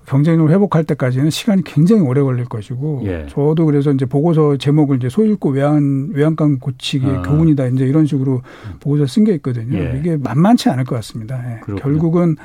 경쟁력을 0.05 0.49
회복할 0.49 0.85
때까지는 0.85 1.29
시간이 1.29 1.63
굉장히 1.65 2.01
오래 2.03 2.21
걸릴 2.21 2.45
것이고 2.45 3.01
예. 3.05 3.25
저도 3.29 3.65
그래서 3.65 3.91
이제 3.91 4.05
보고서 4.05 4.55
제목을 4.55 4.97
이제 4.97 5.09
소잃고 5.09 5.49
외환 5.49 6.09
외환강 6.13 6.59
고치기의 6.59 7.17
아. 7.17 7.21
교훈이다 7.23 7.67
이제 7.67 7.85
이런 7.85 8.05
식으로 8.05 8.41
보고서 8.79 9.05
쓴 9.05 9.25
게 9.25 9.33
있거든요. 9.35 9.77
예. 9.77 9.97
이게 9.99 10.15
만만치 10.15 10.69
않을 10.69 10.85
것 10.85 10.95
같습니다. 10.95 11.43
예. 11.45 11.75
결국은 11.75 12.37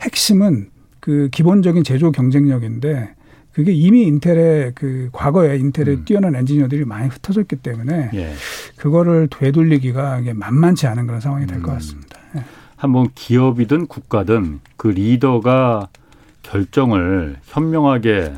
핵심은 0.00 0.68
그 1.00 1.28
기본적인 1.30 1.84
제조 1.84 2.10
경쟁력인데 2.12 3.10
그게 3.52 3.72
이미 3.72 4.02
인텔의 4.04 4.72
그 4.74 5.10
과거에 5.12 5.56
인텔의 5.58 5.96
음. 5.96 6.04
뛰어난 6.06 6.34
엔지니어들이 6.34 6.86
많이 6.86 7.08
흩어졌기 7.08 7.56
때문에 7.56 8.10
예. 8.14 8.32
그거를 8.78 9.28
되돌리기가 9.30 10.20
이게 10.20 10.32
만만치 10.32 10.86
않은 10.86 11.06
그런 11.06 11.20
상황이 11.20 11.46
될것 11.46 11.68
음. 11.68 11.74
같습니다. 11.74 12.13
예. 12.84 12.86
한번 12.86 13.08
기업이든 13.14 13.86
국가든 13.86 14.60
그 14.76 14.88
리더가 14.88 15.88
결정을 16.42 17.36
현명하게 17.46 18.32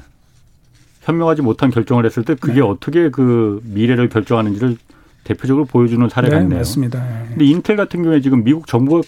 현명하지 1.02 1.42
못한 1.42 1.70
결정을 1.70 2.04
했을 2.04 2.24
때 2.24 2.34
그게 2.34 2.54
네. 2.54 2.60
어떻게 2.60 3.10
그 3.10 3.60
미래를 3.64 4.08
결정하는지를 4.08 4.76
대표적으로 5.24 5.64
보여주는 5.64 6.08
사례가 6.08 6.36
네, 6.36 6.42
있네요. 6.42 6.58
맞습니다. 6.60 7.02
네. 7.02 7.26
근데 7.30 7.44
인텔 7.44 7.76
같은 7.76 8.02
경우에 8.02 8.20
지금 8.20 8.44
미국 8.44 8.66
정부가 8.66 9.02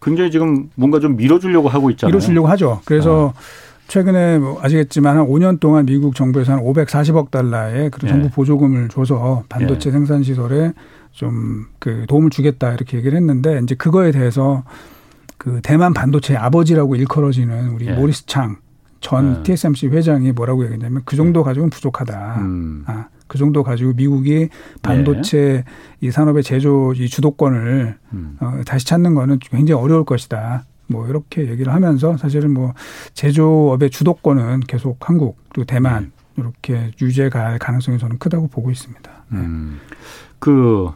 굉장히 0.00 0.30
지금 0.30 0.70
뭔가 0.74 1.00
좀 1.00 1.16
밀어주려고 1.16 1.68
하고 1.68 1.90
있잖아요. 1.90 2.12
밀어주려고 2.12 2.48
하죠. 2.48 2.80
그래서 2.84 3.32
아. 3.34 3.40
최근에 3.88 4.38
뭐 4.38 4.58
아시겠지만 4.62 5.16
한 5.16 5.26
5년 5.26 5.60
동안 5.60 5.86
미국 5.86 6.14
정부에서 6.14 6.52
한 6.52 6.60
540억 6.60 7.30
달러의 7.30 7.90
그 7.90 8.06
정부 8.06 8.26
예. 8.26 8.30
보조금을 8.30 8.88
줘서 8.88 9.44
반도체 9.48 9.90
예. 9.90 9.92
생산 9.92 10.22
시설에 10.22 10.72
좀 11.16 11.66
그 11.78 12.06
도움을 12.08 12.30
주겠다 12.30 12.72
이렇게 12.72 12.98
얘기를 12.98 13.16
했는데 13.16 13.60
이제 13.62 13.74
그거에 13.74 14.12
대해서 14.12 14.64
그 15.38 15.60
대만 15.62 15.92
반도체 15.92 16.36
아버지라고 16.36 16.96
일컬어지는 16.96 17.70
우리 17.70 17.86
예. 17.86 17.92
모리스 17.92 18.26
창 18.26 18.56
전 19.00 19.42
TSMC 19.42 19.86
예. 19.86 19.90
회장이 19.90 20.32
뭐라고 20.32 20.64
얘기했냐면 20.64 21.02
그 21.04 21.16
정도 21.16 21.40
예. 21.40 21.44
가지고는 21.44 21.70
부족하다. 21.70 22.40
음. 22.40 22.84
아, 22.86 23.06
그 23.26 23.38
정도 23.38 23.62
가지고 23.62 23.92
미국이 23.92 24.48
반도체 24.82 25.64
이 26.00 26.10
산업의 26.10 26.42
제조 26.42 26.92
이 26.94 27.08
주도권을 27.08 27.96
음. 28.12 28.36
어, 28.40 28.60
다시 28.66 28.86
찾는 28.86 29.14
거는 29.14 29.38
굉장히 29.40 29.80
어려울 29.80 30.04
것이다. 30.04 30.64
뭐 30.88 31.06
이렇게 31.08 31.48
얘기를 31.48 31.72
하면서 31.72 32.16
사실은 32.16 32.52
뭐 32.52 32.72
제조업의 33.14 33.90
주도권은 33.90 34.60
계속 34.60 35.08
한국 35.08 35.36
그리고 35.50 35.66
대만 35.66 36.12
네. 36.36 36.42
이렇게 36.42 36.90
유지해 37.00 37.28
갈 37.28 37.58
가능성이 37.58 37.98
저는 37.98 38.18
크다고 38.18 38.48
보고 38.48 38.70
있습니다. 38.70 39.10
음. 39.32 39.80
그 40.38 40.90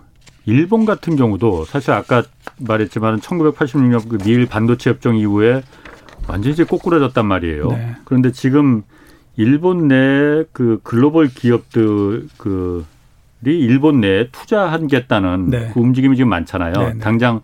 일본 0.46 0.84
같은 0.84 1.16
경우도 1.16 1.64
사실 1.64 1.92
아까 1.92 2.22
말했지만 2.58 3.20
1986년 3.20 4.08
그 4.08 4.18
미일 4.18 4.46
반도체 4.46 4.90
협정 4.90 5.16
이후에 5.16 5.62
완전히 6.28 6.52
이제 6.52 6.64
꼬꾸라졌단 6.64 7.26
말이에요. 7.26 7.68
네. 7.68 7.96
그런데 8.04 8.32
지금 8.32 8.82
일본 9.36 9.88
내 9.88 10.44
그 10.52 10.80
글로벌 10.82 11.28
기업들 11.28 12.28
그이 12.36 12.84
일본 13.44 14.00
내에 14.00 14.28
투자하겠다는 14.30 15.50
네. 15.50 15.70
그 15.72 15.80
움직임이 15.80 16.16
지금 16.16 16.28
많잖아요. 16.30 16.72
네, 16.72 16.92
네. 16.94 16.98
당장 16.98 17.40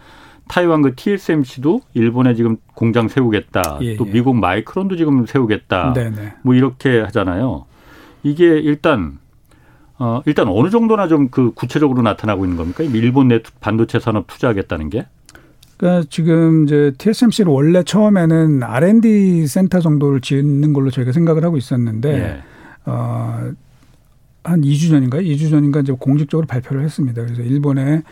타이완 0.48 0.82
그 0.82 0.94
TSMC도 0.94 1.80
일본에 1.94 2.34
지금 2.34 2.56
공장 2.74 3.08
세우겠다. 3.08 3.78
예, 3.80 3.96
또 3.96 4.06
예. 4.06 4.12
미국 4.12 4.36
마이크론도 4.36 4.96
지금 4.96 5.26
세우겠다. 5.26 5.92
네네. 5.92 6.10
네. 6.10 6.34
뭐 6.42 6.54
이렇게 6.54 7.00
하잖아요. 7.00 7.64
이게 8.22 8.46
일단 8.46 9.18
어, 9.98 10.20
일단 10.26 10.48
어느 10.48 10.68
정도나 10.70 11.08
좀 11.08 11.28
그 11.30 11.52
구체적으로 11.54 12.02
나타나고 12.02 12.44
있는 12.44 12.56
겁니까? 12.56 12.84
일본 12.84 13.28
내 13.28 13.40
반도체 13.60 13.98
산업 13.98 14.26
투자하겠다는 14.26 14.90
게? 14.90 15.06
그러니까 15.76 16.06
지금 16.10 16.64
이제 16.64 16.92
TSMC를 16.96 17.52
원래 17.52 17.82
처음에는 17.82 18.62
R&D 18.62 19.46
센터 19.46 19.80
정도를 19.80 20.20
짓는 20.20 20.72
걸로 20.72 20.90
저희가 20.90 21.12
생각을 21.12 21.44
하고 21.44 21.56
있었는데 21.56 22.18
예. 22.18 22.42
어, 22.86 23.50
한 24.44 24.60
2주 24.62 24.90
전인가요? 24.90 25.22
2주 25.22 25.50
전인가 25.50 25.80
이제 25.80 25.92
공식적으로 25.98 26.46
발표를 26.46 26.82
했습니다. 26.84 27.22
그래서 27.22 27.42
일본에 27.42 28.02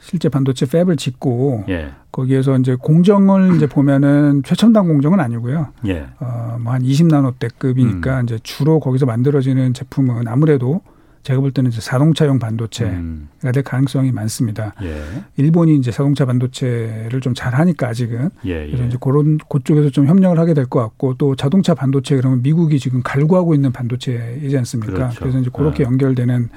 실제 0.00 0.28
반도체 0.28 0.66
팹을 0.66 0.98
짓고 0.98 1.64
예. 1.68 1.92
거기에서 2.12 2.58
이제 2.58 2.74
공정을 2.74 3.56
이제 3.56 3.66
보면은 3.66 4.42
최첨단 4.44 4.86
공정은 4.86 5.20
아니고요. 5.20 5.68
예. 5.86 6.06
어, 6.20 6.58
뭐한 6.60 6.82
20나노대급이니까 6.82 8.20
음. 8.20 8.24
이제 8.24 8.38
주로 8.42 8.80
거기서 8.80 9.06
만들어지는 9.06 9.72
제품은 9.72 10.28
아무래도 10.28 10.82
제가 11.24 11.40
볼 11.40 11.50
때는 11.50 11.70
이제 11.70 11.80
자동차용 11.80 12.38
반도체가 12.38 12.90
음. 12.90 13.28
될 13.52 13.62
가능성이 13.62 14.12
많습니다. 14.12 14.74
예. 14.82 15.02
일본이 15.36 15.74
이제 15.76 15.90
자동차 15.90 16.26
반도체를 16.26 17.20
좀 17.22 17.32
잘하니까 17.34 17.88
아직은 17.88 18.28
예, 18.44 18.66
예. 18.66 18.66
그래서 18.66 18.84
이제 18.84 18.98
그런 19.00 19.38
그쪽에서 19.48 19.88
좀 19.88 20.06
협력을 20.06 20.38
하게 20.38 20.52
될 20.54 20.66
것 20.66 20.80
같고 20.80 21.14
또 21.14 21.34
자동차 21.34 21.74
반도체 21.74 22.16
그러면 22.16 22.42
미국이 22.42 22.78
지금 22.78 23.02
갈구하고 23.02 23.54
있는 23.54 23.72
반도체이지 23.72 24.56
않습니까? 24.58 24.92
그렇죠. 24.92 25.20
그래서 25.20 25.38
이제 25.40 25.50
그렇게 25.52 25.78
네. 25.78 25.84
연결되는 25.84 26.48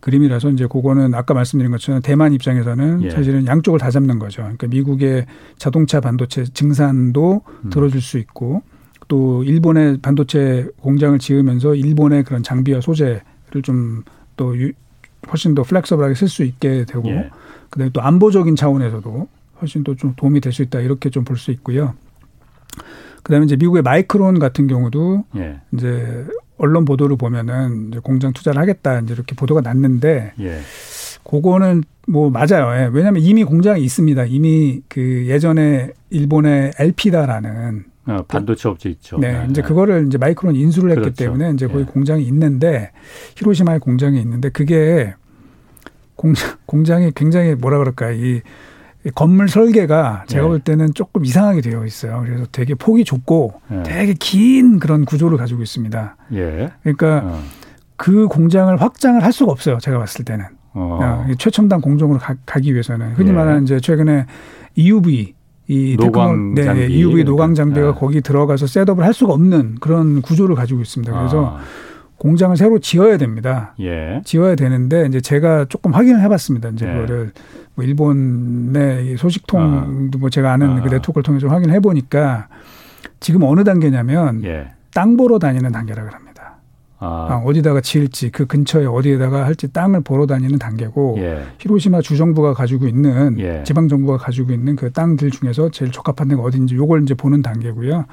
그림이라서 0.00 0.50
이제 0.50 0.66
그거는 0.66 1.14
아까 1.14 1.32
말씀드린 1.32 1.70
것처럼 1.70 2.02
대만 2.02 2.32
입장에서는 2.32 3.04
예. 3.04 3.10
사실은 3.10 3.46
양쪽을 3.46 3.78
다 3.78 3.90
잡는 3.90 4.18
거죠. 4.18 4.42
그러니까 4.42 4.66
미국의 4.66 5.26
자동차 5.58 6.00
반도체 6.00 6.44
증산도 6.44 7.42
음. 7.64 7.70
들어줄 7.70 8.00
수 8.00 8.18
있고 8.18 8.62
또 9.06 9.44
일본의 9.44 9.98
반도체 10.02 10.66
공장을 10.80 11.16
지으면서 11.20 11.76
일본의 11.76 12.24
그런 12.24 12.42
장비와 12.42 12.80
소재 12.80 13.22
좀또 13.60 14.54
훨씬 15.30 15.54
더 15.54 15.62
플렉서블하게 15.62 16.14
쓸 16.14 16.28
수 16.28 16.42
있게 16.44 16.84
되고 16.86 17.08
예. 17.10 17.30
그다음에 17.70 17.90
또 17.92 18.00
안보적인 18.00 18.56
차원에서도 18.56 19.28
훨씬 19.60 19.84
더 19.84 19.94
좀 19.94 20.14
도움이 20.16 20.40
될 20.40 20.52
수 20.52 20.62
있다 20.62 20.80
이렇게 20.80 21.10
좀 21.10 21.24
볼 21.24 21.36
수 21.36 21.50
있고요. 21.52 21.94
그다음에 23.22 23.44
이제 23.44 23.56
미국의 23.56 23.82
마이크론 23.82 24.38
같은 24.38 24.66
경우도 24.66 25.24
예. 25.36 25.60
이제 25.72 26.26
언론 26.58 26.84
보도를 26.84 27.16
보면은 27.16 27.88
이제 27.88 28.00
공장 28.00 28.32
투자를 28.32 28.60
하겠다 28.60 29.00
이제 29.00 29.14
이렇게 29.14 29.34
보도가 29.34 29.60
났는데 29.60 30.32
예. 30.40 30.58
그거는 31.24 31.84
뭐 32.08 32.30
맞아요. 32.30 32.74
예. 32.80 32.90
왜냐하면 32.92 33.22
이미 33.22 33.44
공장이 33.44 33.82
있습니다. 33.84 34.24
이미 34.24 34.82
그 34.88 35.26
예전에 35.28 35.92
일본의 36.10 36.72
엘피다라는 36.78 37.84
어, 38.06 38.24
반도체 38.26 38.68
업체 38.68 38.90
있죠. 38.90 39.18
네, 39.18 39.32
네. 39.32 39.46
이제 39.50 39.62
그거를 39.62 40.06
이제 40.06 40.18
마이크론 40.18 40.56
인수를 40.56 40.90
했기 40.90 41.02
그렇죠. 41.02 41.24
때문에 41.24 41.52
이제 41.52 41.66
거기 41.66 41.80
예. 41.80 41.84
공장이 41.84 42.24
있는데 42.24 42.90
히로시마에 43.36 43.78
공장이 43.78 44.20
있는데 44.20 44.48
그게 44.48 45.14
공장 46.16 46.56
공장이 46.66 47.12
굉장히 47.14 47.54
뭐라 47.54 47.78
그럴까 47.78 48.10
이 48.12 48.42
건물 49.14 49.48
설계가 49.48 50.24
제가 50.26 50.44
예. 50.44 50.48
볼 50.48 50.60
때는 50.60 50.94
조금 50.94 51.24
이상하게 51.24 51.60
되어 51.60 51.84
있어요. 51.84 52.22
그래서 52.24 52.46
되게 52.50 52.74
폭이 52.74 53.04
좁고 53.04 53.54
예. 53.70 53.82
되게 53.84 54.14
긴 54.14 54.78
그런 54.78 55.04
구조를 55.04 55.38
가지고 55.38 55.62
있습니다. 55.62 56.16
예. 56.34 56.72
그러니까 56.82 57.22
어. 57.24 57.42
그 57.96 58.26
공장을 58.26 58.74
확장을 58.80 59.22
할 59.22 59.32
수가 59.32 59.52
없어요. 59.52 59.78
제가 59.78 59.98
봤을 59.98 60.24
때는 60.24 60.46
어. 60.74 61.26
어 61.28 61.34
최첨단 61.38 61.80
공정으로 61.80 62.18
가, 62.18 62.34
기 62.60 62.72
위해서는 62.72 63.12
흔히 63.12 63.30
예. 63.30 63.32
말하는 63.32 63.62
이제 63.62 63.78
최근에 63.78 64.26
EUV 64.74 65.34
이 65.68 65.96
노광 65.98 66.54
테크노, 66.54 66.74
네, 66.74 66.86
EUV 66.88 67.24
노광 67.24 67.54
장비가 67.54 67.92
네. 67.92 67.98
거기 67.98 68.20
들어가서 68.20 68.66
setup을 68.66 69.04
할 69.04 69.14
수가 69.14 69.32
없는 69.32 69.76
그런 69.80 70.20
구조를 70.22 70.56
가지고 70.56 70.80
있습니다. 70.82 71.12
그래서 71.16 71.56
아. 71.56 71.60
공장을 72.18 72.56
새로 72.56 72.78
지어야 72.78 73.16
됩니다. 73.16 73.74
예. 73.80 74.22
지어야 74.24 74.54
되는데 74.54 75.06
이제 75.06 75.20
제가 75.20 75.64
조금 75.64 75.92
확인을 75.92 76.20
해봤습니다. 76.20 76.68
이제 76.70 76.88
예. 76.88 76.92
그거를 76.92 77.32
뭐 77.74 77.84
일본의 77.84 79.16
소식통도 79.16 80.18
아. 80.18 80.20
뭐 80.20 80.30
제가 80.30 80.52
아는 80.52 80.70
아. 80.70 80.82
그 80.82 80.88
네트워크를 80.88 81.24
통해서 81.24 81.48
확인해 81.48 81.80
보니까 81.80 82.46
지금 83.18 83.42
어느 83.42 83.64
단계냐면 83.64 84.44
예. 84.44 84.70
땅 84.94 85.16
보러 85.16 85.40
다니는 85.40 85.72
단계라 85.72 86.04
그럽니다. 86.04 86.21
아. 87.04 87.26
아. 87.30 87.42
어디다가 87.44 87.80
지을지 87.80 88.30
그 88.30 88.46
근처에 88.46 88.86
어디에다가 88.86 89.44
할지 89.44 89.72
땅을 89.72 90.02
보러 90.02 90.24
다니는 90.24 90.60
단계고 90.60 91.16
예. 91.18 91.42
히로시마 91.58 92.00
주정부가 92.00 92.54
가지고 92.54 92.86
있는 92.86 93.40
예. 93.40 93.64
지방 93.64 93.88
정부가 93.88 94.18
가지고 94.18 94.52
있는 94.52 94.76
그 94.76 94.92
땅들 94.92 95.32
중에서 95.32 95.72
제일 95.72 95.90
적합한 95.90 96.28
데가 96.28 96.42
어딘지 96.42 96.76
요걸 96.76 97.02
이제 97.02 97.14
보는 97.14 97.42
단계고요. 97.42 98.04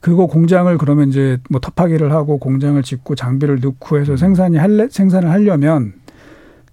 그거 0.00 0.26
공장을 0.26 0.76
그러면 0.78 1.08
이제 1.08 1.38
뭐 1.50 1.60
터파기를 1.60 2.12
하고 2.12 2.38
공장을 2.38 2.80
짓고 2.80 3.16
장비를 3.16 3.58
넣고 3.60 3.98
해서 3.98 4.12
음. 4.12 4.16
생산이 4.16 4.56
할래 4.56 4.86
생산을 4.88 5.28
하려면 5.28 5.94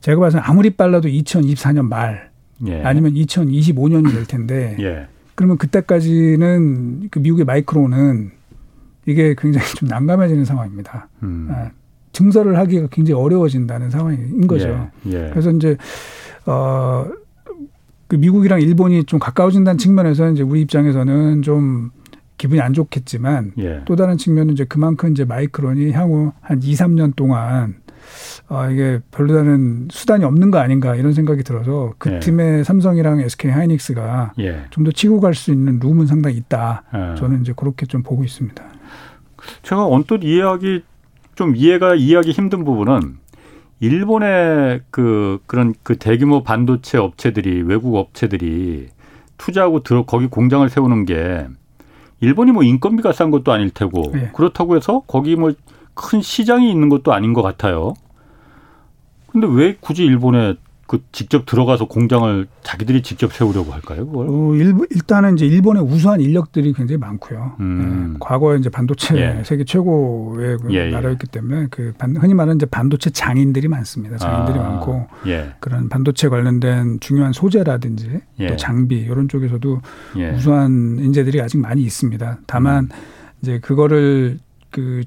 제가 0.02 0.20
봐서 0.20 0.38
아무리 0.38 0.70
빨라도 0.70 1.08
2024년 1.10 1.88
말 1.88 2.30
예. 2.68 2.84
아니면 2.84 3.14
2025년이 3.16 4.14
될 4.14 4.26
텐데 4.26 4.78
예. 4.80 5.08
그러면 5.34 5.58
그때까지는 5.58 7.08
그 7.10 7.20
미국의 7.20 7.46
마이크로는 7.46 8.39
이게 9.10 9.36
굉장히 9.38 9.66
좀 9.76 9.88
난감해지는 9.90 10.46
상황입니다. 10.46 11.10
음. 11.24 11.48
아, 11.52 11.70
증설을 12.12 12.58
하기가 12.58 12.88
굉장히 12.92 13.22
어려워진다는 13.22 13.90
상황인 13.90 14.48
거죠. 14.48 14.90
예, 15.08 15.12
예. 15.12 15.30
그래서 15.32 15.52
이제 15.52 15.78
어. 16.46 17.06
그 18.08 18.16
미국이랑 18.16 18.60
일본이 18.60 19.04
좀 19.04 19.20
가까워진다는 19.20 19.78
측면에서 19.78 20.32
이제 20.32 20.42
우리 20.42 20.62
입장에서는 20.62 21.44
좀 21.44 21.92
기분이 22.40 22.60
안 22.60 22.74
좋겠지만 22.74 23.52
예. 23.60 23.82
또 23.86 23.96
다른 23.96 24.18
측면은 24.18 24.54
이제 24.54 24.66
그만큼 24.66 25.12
이제 25.12 25.26
마이크론이 25.26 25.92
향후 25.92 26.32
한 26.42 26.60
2, 26.64 26.74
3년 26.74 27.16
동안 27.16 27.76
아, 28.48 28.68
이게 28.72 29.00
별다른 29.12 29.88
수단이 29.92 30.24
없는 30.26 30.50
거 30.50 30.58
아닌가 30.58 30.96
이런 30.96 31.14
생각이 31.14 31.44
들어서 31.44 31.94
그 32.00 32.14
예. 32.14 32.20
팀의 32.20 32.64
삼성이랑 32.64 33.20
SK 33.20 33.52
하이닉스가 33.52 34.34
예. 34.40 34.64
좀더 34.72 34.92
치고 34.92 35.20
갈 35.20 35.36
수 35.36 35.52
있는 35.52 35.78
룸은 35.80 36.08
상당히 36.08 36.38
있다. 36.38 36.84
예. 36.96 37.16
저는 37.16 37.42
이제 37.42 37.54
그렇게 37.56 37.86
좀 37.86 38.02
보고 38.02 38.24
있습니다. 38.24 38.64
제가 39.64 39.86
언뜻 39.86 40.24
이해하기 40.24 40.82
좀 41.36 41.56
이해가 41.56 41.96
이해하기 41.96 42.32
힘든 42.32 42.66
부분은 42.66 43.18
일본의 43.80 44.82
그 44.92 45.40
그런 45.46 45.74
그 45.84 45.98
대규모 45.98 46.44
반도체 46.44 46.98
업체들이 46.98 47.62
외국 47.62 47.96
업체들이 47.96 48.88
투자하고 49.38 49.84
들어 49.84 50.04
거기 50.04 50.28
공장을 50.28 50.68
세우는 50.68 51.06
게 51.06 51.48
일본이 52.20 52.52
뭐 52.52 52.64
인건비가 52.64 53.14
싼 53.14 53.32
것도 53.32 53.54
아닐 53.54 53.70
테고 53.70 54.12
네. 54.14 54.32
그렇다고 54.34 54.76
해서 54.76 55.04
거기 55.08 55.36
뭐 55.36 55.54
큰 56.00 56.22
시장이 56.22 56.72
있는 56.72 56.88
것도 56.88 57.12
아닌 57.12 57.34
것 57.34 57.42
같아요. 57.42 57.94
근데 59.28 59.48
왜 59.48 59.76
굳이 59.80 60.06
일본에 60.06 60.56
그 60.90 61.04
직접 61.12 61.46
들어가서 61.46 61.86
공장을 61.86 62.48
자기들이 62.64 63.04
직접 63.04 63.32
세우려고 63.32 63.72
할까요? 63.72 64.08
그걸? 64.08 64.26
어, 64.28 64.56
일, 64.56 64.74
일단은 64.90 65.36
이제 65.36 65.46
일본의 65.46 65.84
우수한 65.84 66.20
인력들이 66.20 66.74
굉장히 66.74 66.98
많고요. 66.98 67.58
음. 67.60 68.14
네, 68.14 68.18
과거에 68.20 68.58
이제 68.58 68.72
반도체 68.72 69.16
예. 69.16 69.44
세계 69.46 69.64
최고의 69.66 70.58
그 70.58 70.74
예, 70.74 70.88
예. 70.88 70.90
나라였기 70.90 71.28
때문에 71.28 71.68
그 71.70 71.94
반, 71.96 72.16
흔히 72.16 72.34
말하는 72.34 72.56
이제 72.56 72.66
반도체 72.66 73.12
장인들이 73.12 73.68
많습니다. 73.68 74.18
장인들이 74.18 74.58
아. 74.58 74.64
많고 74.64 75.08
예. 75.28 75.54
그런 75.60 75.90
반도체 75.90 76.28
관련된 76.28 77.00
중요한 77.02 77.34
소재라든지 77.34 78.22
예. 78.40 78.48
또 78.48 78.56
장비 78.56 78.96
이런 78.98 79.30
쪽에서도 79.30 79.82
예. 80.18 80.32
우수한 80.32 80.98
인재들이 80.98 81.40
아직 81.40 81.60
많이 81.60 81.84
있습니다. 81.84 82.40
다만 82.48 82.86
음. 82.86 82.90
이제 83.44 83.60
그거를 83.60 84.40
그 84.72 85.04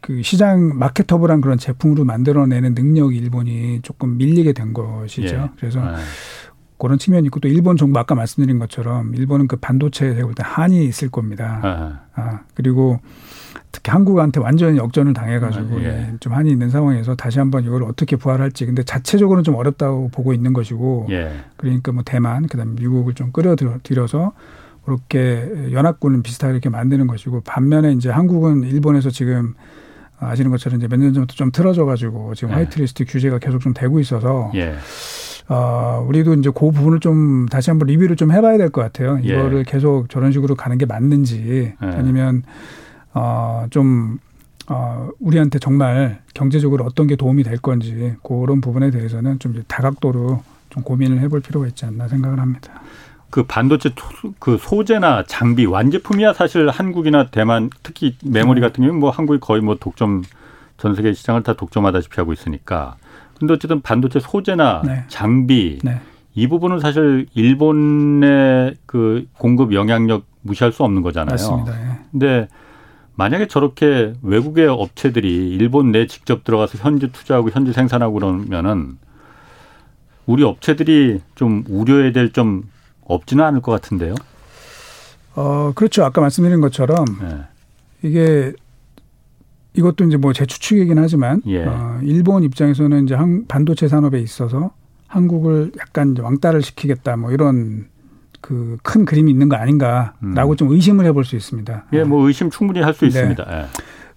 그 0.00 0.22
시장 0.22 0.78
마케터블한 0.78 1.40
그런 1.40 1.58
제품으로 1.58 2.04
만들어내는 2.04 2.74
능력이 2.74 3.16
일본이 3.16 3.80
조금 3.82 4.16
밀리게 4.16 4.52
된 4.52 4.72
것이죠. 4.72 5.36
예. 5.36 5.50
그래서 5.58 5.80
아. 5.80 5.96
그런 6.78 6.98
측면이 6.98 7.26
있고 7.26 7.40
또 7.40 7.48
일본 7.48 7.76
정부 7.76 7.98
아까 7.98 8.14
말씀드린 8.14 8.58
것처럼 8.58 9.14
일본은 9.14 9.46
그 9.46 9.56
반도체에 9.56 10.14
세울 10.14 10.34
때 10.34 10.42
한이 10.44 10.86
있을 10.86 11.10
겁니다. 11.10 11.60
아. 11.62 12.00
아 12.14 12.40
그리고 12.54 12.98
특히 13.70 13.92
한국한테 13.92 14.40
완전히 14.40 14.78
역전을 14.78 15.12
당해가지고 15.12 15.76
아, 15.76 15.82
예. 15.82 16.14
좀 16.20 16.32
한이 16.32 16.50
있는 16.50 16.70
상황에서 16.70 17.14
다시 17.14 17.38
한번 17.38 17.64
이걸 17.64 17.82
어떻게 17.84 18.16
부활할지 18.16 18.64
근데 18.66 18.82
자체적으로는 18.82 19.44
좀 19.44 19.54
어렵다고 19.54 20.08
보고 20.08 20.32
있는 20.32 20.54
것이고 20.54 21.08
예. 21.10 21.32
그러니까 21.56 21.92
뭐 21.92 22.02
대만 22.04 22.46
그다음에 22.46 22.72
미국을 22.80 23.12
좀 23.14 23.30
끌어들여서 23.30 24.32
그렇게 24.84 25.70
연합군을 25.72 26.22
비슷하게 26.22 26.52
이렇게 26.52 26.70
만드는 26.70 27.06
것이고 27.06 27.42
반면에 27.42 27.92
이제 27.92 28.10
한국은 28.10 28.64
일본에서 28.64 29.10
지금 29.10 29.54
아시는 30.20 30.50
것처럼 30.50 30.78
이제 30.78 30.86
몇 30.88 30.98
년 31.00 31.12
전부터 31.14 31.34
좀 31.34 31.50
틀어져가지고 31.50 32.34
지금 32.34 32.50
네. 32.50 32.54
화이트리스트 32.56 33.04
규제가 33.06 33.38
계속 33.38 33.60
좀 33.60 33.72
되고 33.74 33.98
있어서 34.00 34.52
예. 34.54 34.74
어, 35.48 36.04
우리도 36.06 36.34
이제 36.34 36.50
그 36.54 36.70
부분을 36.70 37.00
좀 37.00 37.46
다시 37.46 37.70
한번 37.70 37.88
리뷰를 37.88 38.16
좀 38.16 38.30
해봐야 38.30 38.56
될 38.58 38.70
것 38.70 38.82
같아요. 38.82 39.18
예. 39.24 39.28
이거를 39.28 39.64
계속 39.64 40.08
저런 40.08 40.30
식으로 40.32 40.54
가는 40.54 40.76
게 40.78 40.86
맞는지 40.86 41.74
예. 41.82 41.86
아니면 41.86 42.42
어, 43.14 43.66
좀 43.70 44.18
어, 44.68 45.08
우리한테 45.18 45.58
정말 45.58 46.20
경제적으로 46.34 46.84
어떤 46.84 47.08
게 47.08 47.16
도움이 47.16 47.42
될 47.42 47.56
건지 47.58 48.14
그런 48.22 48.60
부분에 48.60 48.90
대해서는 48.92 49.38
좀 49.40 49.62
다각도로 49.66 50.42
좀 50.68 50.82
고민을 50.84 51.18
해볼 51.20 51.40
필요가 51.40 51.66
있지 51.66 51.84
않나 51.86 52.06
생각을 52.06 52.38
합니다. 52.38 52.80
그 53.30 53.44
반도체 53.44 53.90
그 54.38 54.58
소재나 54.58 55.24
장비 55.26 55.64
완제품이야 55.64 56.32
사실 56.32 56.68
한국이나 56.68 57.28
대만 57.28 57.70
특히 57.82 58.16
메모리 58.24 58.60
음. 58.60 58.62
같은 58.62 58.82
경우는 58.82 59.00
뭐 59.00 59.10
한국이 59.10 59.38
거의 59.40 59.62
뭐 59.62 59.76
독점 59.78 60.22
전 60.76 60.94
세계 60.94 61.12
시장을 61.12 61.42
다 61.42 61.52
독점하다시피 61.54 62.16
하고 62.16 62.32
있으니까 62.32 62.96
근데 63.38 63.54
어쨌든 63.54 63.80
반도체 63.80 64.20
소재나 64.20 64.82
네. 64.84 65.04
장비 65.08 65.78
네. 65.82 66.00
이 66.34 66.46
부분은 66.46 66.80
사실 66.80 67.26
일본의 67.34 68.76
그 68.86 69.26
공급 69.38 69.72
영향력 69.72 70.24
무시할 70.42 70.72
수 70.72 70.84
없는 70.84 71.02
거잖아요. 71.02 71.32
맞습니다. 71.32 71.80
예. 71.80 71.98
근데 72.10 72.48
만약에 73.14 73.48
저렇게 73.48 74.14
외국의 74.22 74.66
업체들이 74.66 75.50
일본 75.50 75.92
내 75.92 76.06
직접 76.06 76.44
들어가서 76.44 76.78
현지 76.78 77.10
투자하고 77.12 77.50
현지 77.50 77.72
생산하고 77.72 78.14
그러면은 78.14 78.98
우리 80.26 80.44
업체들이 80.44 81.20
좀 81.34 81.64
우려해야 81.68 82.12
될좀 82.12 82.62
없지는 83.14 83.44
않을 83.44 83.60
것 83.60 83.72
같은데요. 83.72 84.14
어, 85.34 85.72
그렇죠. 85.74 86.04
아까 86.04 86.20
말씀드린 86.20 86.60
것처럼 86.60 87.04
네. 87.20 87.38
이게 88.02 88.52
이것도 89.74 90.04
이제 90.04 90.16
뭐 90.16 90.32
제 90.32 90.46
추측이긴 90.46 90.98
하지만 90.98 91.42
예. 91.46 91.64
어, 91.64 92.00
일본 92.02 92.42
입장에서는 92.42 93.04
이제 93.04 93.14
한 93.14 93.46
반도체 93.46 93.86
산업에 93.88 94.18
있어서 94.20 94.72
한국을 95.06 95.72
약간 95.78 96.16
왕따를 96.18 96.62
시키겠다 96.62 97.16
뭐 97.16 97.30
이런 97.32 97.86
그 98.40 98.78
큰 98.82 99.04
그림이 99.04 99.30
있는 99.30 99.48
거 99.48 99.56
아닌가라고 99.56 100.52
음. 100.52 100.56
좀 100.56 100.72
의심을 100.72 101.04
해볼 101.06 101.24
수 101.24 101.36
있습니다. 101.36 101.84
예, 101.92 102.04
뭐 102.04 102.26
의심 102.26 102.50
충분히 102.50 102.80
할수 102.80 103.00
네. 103.00 103.06
있습니다. 103.08 103.46
예. 103.50 103.66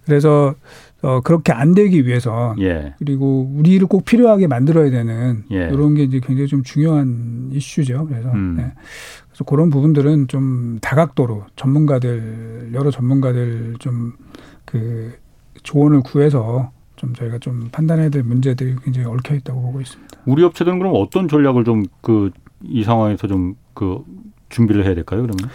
그래서 0.06 0.54
어, 1.04 1.20
그렇게 1.20 1.52
안 1.52 1.74
되기 1.74 2.06
위해서 2.06 2.54
예. 2.60 2.94
그리고 2.98 3.50
우리를 3.54 3.86
꼭 3.88 4.04
필요하게 4.04 4.46
만들어야 4.46 4.90
되는 4.90 5.44
예. 5.52 5.68
이런 5.72 5.94
게 5.94 6.04
이제 6.04 6.18
굉장히 6.20 6.48
좀 6.48 6.62
중요한 6.62 7.50
이슈죠. 7.52 8.06
그래서 8.06 8.30
음. 8.32 8.54
네. 8.56 8.72
그래서 9.28 9.44
그런 9.44 9.68
부분들은 9.68 10.28
좀 10.28 10.78
다각도로 10.80 11.44
전문가들 11.56 12.70
여러 12.74 12.90
전문가들 12.90 13.74
좀 13.78 14.12
그 14.64 15.12
조언을 15.62 16.00
구해서 16.02 16.72
좀 16.96 17.12
저희가 17.14 17.38
좀 17.38 17.68
판단해야 17.70 18.08
될 18.08 18.22
문제들이 18.22 18.76
굉장히 18.82 19.06
얽혀 19.06 19.34
있다고 19.34 19.60
보고 19.60 19.80
있습니다. 19.80 20.20
우리 20.24 20.42
업체들은 20.42 20.78
그럼 20.78 20.94
어떤 20.96 21.28
전략을 21.28 21.64
좀 21.64 21.84
그 22.00 22.30
이 22.62 22.82
상황에서 22.82 23.26
좀 23.26 23.54
그 23.74 24.02
준비를 24.48 24.84
해야 24.86 24.94
될까요? 24.94 25.22
그러면? 25.22 25.50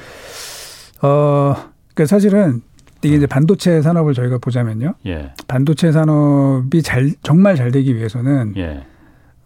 어, 1.02 1.56
그러니까 1.94 2.06
사실은 2.06 2.62
이게 3.02 3.16
이제 3.16 3.28
반도체 3.28 3.82
산업을 3.82 4.14
저희가 4.14 4.38
보자면요. 4.40 4.94
예. 5.06 5.34
반도체 5.48 5.92
산업이 5.92 6.82
잘 6.82 7.12
정말 7.24 7.56
잘 7.56 7.72
되기 7.72 7.96
위해서는 7.96 8.54
예. 8.58 8.84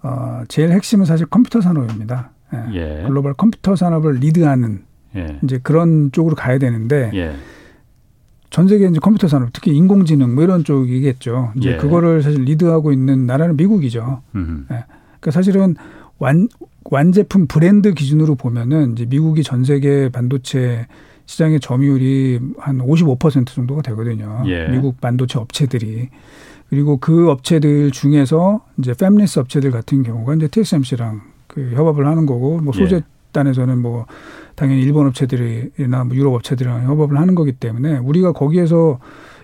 어, 0.01 0.43
제일 0.47 0.71
핵심은 0.71 1.05
사실 1.05 1.25
컴퓨터 1.27 1.61
산업입니다. 1.61 2.31
예. 2.53 2.73
예. 2.73 3.03
글로벌 3.07 3.33
컴퓨터 3.33 3.75
산업을 3.75 4.15
리드하는 4.15 4.83
예. 5.15 5.39
이제 5.43 5.59
그런 5.61 6.11
쪽으로 6.11 6.35
가야 6.35 6.57
되는데 6.57 7.11
예. 7.13 7.33
전 8.49 8.67
세계 8.67 8.87
이제 8.87 8.99
컴퓨터 8.99 9.27
산업 9.27 9.49
특히 9.51 9.75
인공지능 9.75 10.35
뭐 10.35 10.43
이런 10.43 10.63
쪽이겠죠. 10.63 11.53
이제 11.55 11.75
그거를 11.77 12.21
사실 12.21 12.43
리드하고 12.43 12.91
있는 12.91 13.25
나라는 13.25 13.57
미국이죠. 13.57 14.21
그러니까 14.31 15.31
사실은 15.31 15.75
완 16.19 16.47
완제품 16.83 17.47
브랜드 17.47 17.95
기준으로 17.95 18.35
보면은 18.35 18.91
이제 18.93 19.05
미국이 19.05 19.41
전 19.41 19.63
세계 19.63 20.09
반도체 20.09 20.85
시장의 21.25 21.59
점유율이 21.59 22.39
한 22.57 22.79
55% 22.79 23.47
정도가 23.47 23.81
되거든요. 23.83 24.43
예. 24.45 24.67
미국 24.67 24.99
반도체 24.99 25.39
업체들이. 25.39 26.09
그리고 26.69 26.97
그 26.97 27.29
업체들 27.29 27.91
중에서 27.91 28.61
이제 28.79 28.93
패밀리스 28.93 29.39
업체들 29.39 29.71
같은 29.71 30.03
경우가 30.03 30.35
이제 30.35 30.47
TSMC랑 30.47 31.21
그 31.47 31.71
협업을 31.75 32.07
하는 32.07 32.25
거고 32.25 32.59
뭐 32.59 32.73
소재 32.73 32.97
예. 32.97 33.01
단에서는 33.31 33.79
뭐 33.79 34.05
당연히 34.55 34.81
일본 34.81 35.07
업체들이나 35.07 36.03
뭐 36.03 36.15
유럽 36.15 36.33
업체들이랑 36.35 36.85
협업을 36.87 37.17
하는 37.17 37.35
거기 37.35 37.51
때문에 37.51 37.97
우리가 37.97 38.31
거기에서 38.31 38.99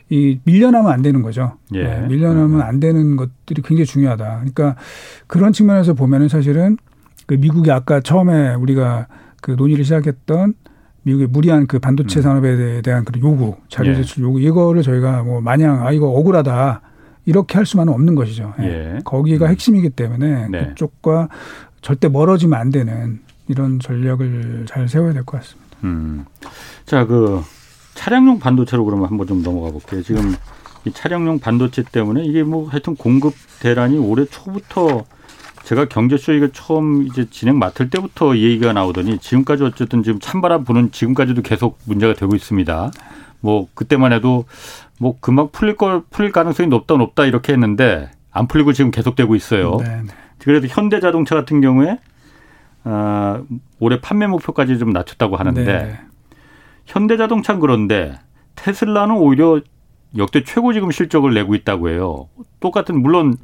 이 0.09 0.39
밀려나면 0.43 0.91
안 0.91 1.01
되는 1.01 1.21
거죠. 1.21 1.53
예. 1.73 1.83
네, 1.83 2.07
밀려나면 2.07 2.61
안 2.61 2.79
되는 2.79 3.15
것들이 3.15 3.61
굉장히 3.61 3.85
중요하다. 3.85 4.25
그러니까 4.39 4.75
그런 5.27 5.53
측면에서 5.53 5.93
보면은 5.93 6.29
사실은 6.29 6.77
그 7.27 7.35
미국이 7.35 7.69
아까 7.71 7.99
처음에 7.99 8.55
우리가 8.55 9.07
그 9.41 9.51
논의를 9.51 9.83
시작했던 9.83 10.55
미국의 11.03 11.27
무리한 11.27 11.67
그 11.67 11.79
반도체 11.79 12.19
음. 12.19 12.21
산업에 12.23 12.81
대한 12.81 13.05
그런 13.05 13.23
요구, 13.23 13.55
자료 13.69 13.91
예. 13.91 13.95
제출 13.95 14.23
요구 14.23 14.39
이거를 14.41 14.83
저희가 14.83 15.23
뭐 15.23 15.41
마냥 15.41 15.85
아 15.85 15.91
이거 15.91 16.07
억울하다 16.07 16.81
이렇게 17.25 17.55
할 17.57 17.65
수만은 17.65 17.93
없는 17.93 18.15
것이죠. 18.15 18.53
예. 18.59 18.65
예. 18.95 18.99
거기가 19.03 19.45
음. 19.45 19.51
핵심이기 19.51 19.91
때문에 19.91 20.47
네. 20.49 20.67
그쪽과 20.69 21.29
절대 21.81 22.09
멀어지면 22.09 22.59
안 22.59 22.69
되는 22.69 23.19
이런 23.47 23.79
전략을 23.79 24.65
잘 24.67 24.87
세워야 24.89 25.13
될 25.13 25.23
것 25.23 25.37
같습니다. 25.39 25.77
음. 25.83 26.25
자, 26.85 27.05
그 27.05 27.41
차량용 27.95 28.39
반도체로 28.39 28.83
그러면 28.85 29.07
한번 29.09 29.27
좀 29.27 29.41
넘어가 29.41 29.71
볼게요. 29.71 30.01
지금 30.03 30.35
이 30.85 30.91
차량용 30.91 31.39
반도체 31.39 31.83
때문에 31.83 32.23
이게 32.25 32.43
뭐 32.43 32.67
하여튼 32.69 32.95
공급 32.95 33.33
대란이 33.61 33.97
올해 33.97 34.25
초부터 34.25 35.05
제가 35.63 35.85
경제쇼 35.85 36.33
이거 36.33 36.47
처음 36.51 37.03
이제 37.03 37.29
진행 37.29 37.59
맡을 37.59 37.89
때부터 37.89 38.37
얘기가 38.37 38.73
나오더니 38.73 39.19
지금까지 39.19 39.63
어쨌든 39.63 40.03
지금 40.03 40.19
찬바람 40.19 40.63
부는 40.63 40.91
지금까지도 40.91 41.41
계속 41.41 41.77
문제가 41.85 42.13
되고 42.13 42.35
있습니다. 42.35 42.91
뭐 43.41 43.67
그때만 43.73 44.13
해도 44.13 44.45
뭐 44.99 45.15
금방 45.19 45.49
풀릴 45.51 45.75
걸 45.75 46.03
풀릴 46.09 46.31
가능성이 46.31 46.67
높다 46.69 46.95
높다 46.95 47.25
이렇게 47.25 47.53
했는데 47.53 48.11
안 48.31 48.47
풀리고 48.47 48.73
지금 48.73 48.91
계속되고 48.91 49.35
있어요. 49.35 49.77
네, 49.77 50.01
네. 50.01 50.13
그래도 50.39 50.67
현대자동차 50.67 51.35
같은 51.35 51.61
경우에 51.61 51.99
어, 52.83 53.43
올해 53.79 53.99
판매 53.99 54.27
목표까지 54.27 54.79
좀 54.79 54.91
낮췄다고 54.91 55.35
하는데 55.35 55.63
네. 55.63 55.99
현대자동차는 56.85 57.59
그런데 57.61 58.17
테슬라는 58.55 59.15
오히려 59.15 59.61
역대 60.17 60.43
최고 60.43 60.73
지금 60.73 60.91
실적을 60.91 61.33
내고 61.33 61.55
있다고 61.55 61.89
해요. 61.89 62.27
똑같은 62.59 63.01
물론 63.01 63.37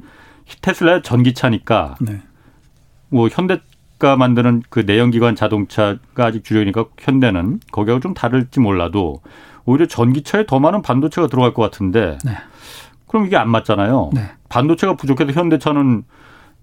테슬라 0.62 1.02
전기차니까 1.02 1.96
네. 2.00 2.22
뭐 3.08 3.28
현대가 3.28 4.16
만드는 4.16 4.62
그 4.68 4.80
내연기관 4.80 5.36
자동차가 5.36 6.26
아직 6.26 6.44
주력이니까 6.44 6.86
현대는 6.98 7.60
거기하고 7.72 8.00
좀 8.00 8.14
다를지 8.14 8.60
몰라도 8.60 9.20
오히려 9.64 9.86
전기차에 9.86 10.46
더 10.46 10.60
많은 10.60 10.82
반도체가 10.82 11.26
들어갈 11.26 11.54
것 11.54 11.62
같은데 11.62 12.18
네. 12.24 12.32
그럼 13.06 13.26
이게 13.26 13.36
안 13.36 13.50
맞잖아요. 13.50 14.10
네. 14.14 14.30
반도체가 14.48 14.94
부족해서 14.94 15.32
현대차는 15.32 16.04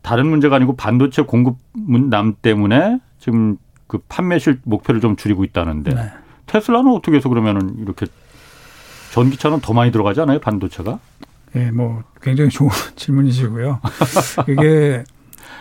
다른 0.02 0.28
문제가 0.28 0.58
아니고 0.58 0.76
반도체 0.76 1.22
공급남 1.22 2.36
때문에 2.42 3.00
지금 3.20 3.58
그 3.88 4.00
판매실 4.10 4.62
목표를 4.64 5.02
좀 5.02 5.16
줄이고 5.16 5.44
있다는데 5.44 5.94
네. 5.94 6.12
테슬라는 6.46 6.92
어떻게 6.92 7.18
해서 7.18 7.30
그러면은 7.30 7.76
이렇게 7.80 8.06
전기차는 9.12 9.62
더 9.62 9.74
많이 9.74 9.92
들어가지 9.92 10.22
않아요 10.22 10.40
반도체가? 10.40 11.00
예, 11.56 11.72
뭐 11.72 12.04
굉장히 12.22 12.50
좋은 12.50 12.70
질문이시고요. 12.96 13.80
이게 14.48 15.04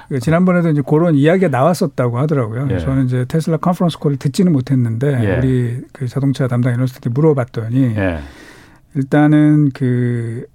그 0.09 0.21
지난번에도 0.21 0.69
이제 0.71 0.83
그런 0.87 1.15
이야기가 1.15 1.49
나왔었다고 1.49 2.19
하더라고요. 2.19 2.69
예. 2.71 2.79
저는 2.79 3.07
이제 3.07 3.25
테슬라 3.27 3.57
컨퍼런스 3.59 3.99
콜을 3.99 4.17
듣지는 4.17 4.53
못했는데 4.53 5.25
예. 5.25 5.37
우리 5.37 5.81
그 5.93 6.07
자동차 6.07 6.49
담당 6.49 6.75
애널리스트한테 6.75 7.11
물어봤더니 7.11 7.95
예. 7.97 8.19
일단은 8.95 9.71
그 9.73 10.47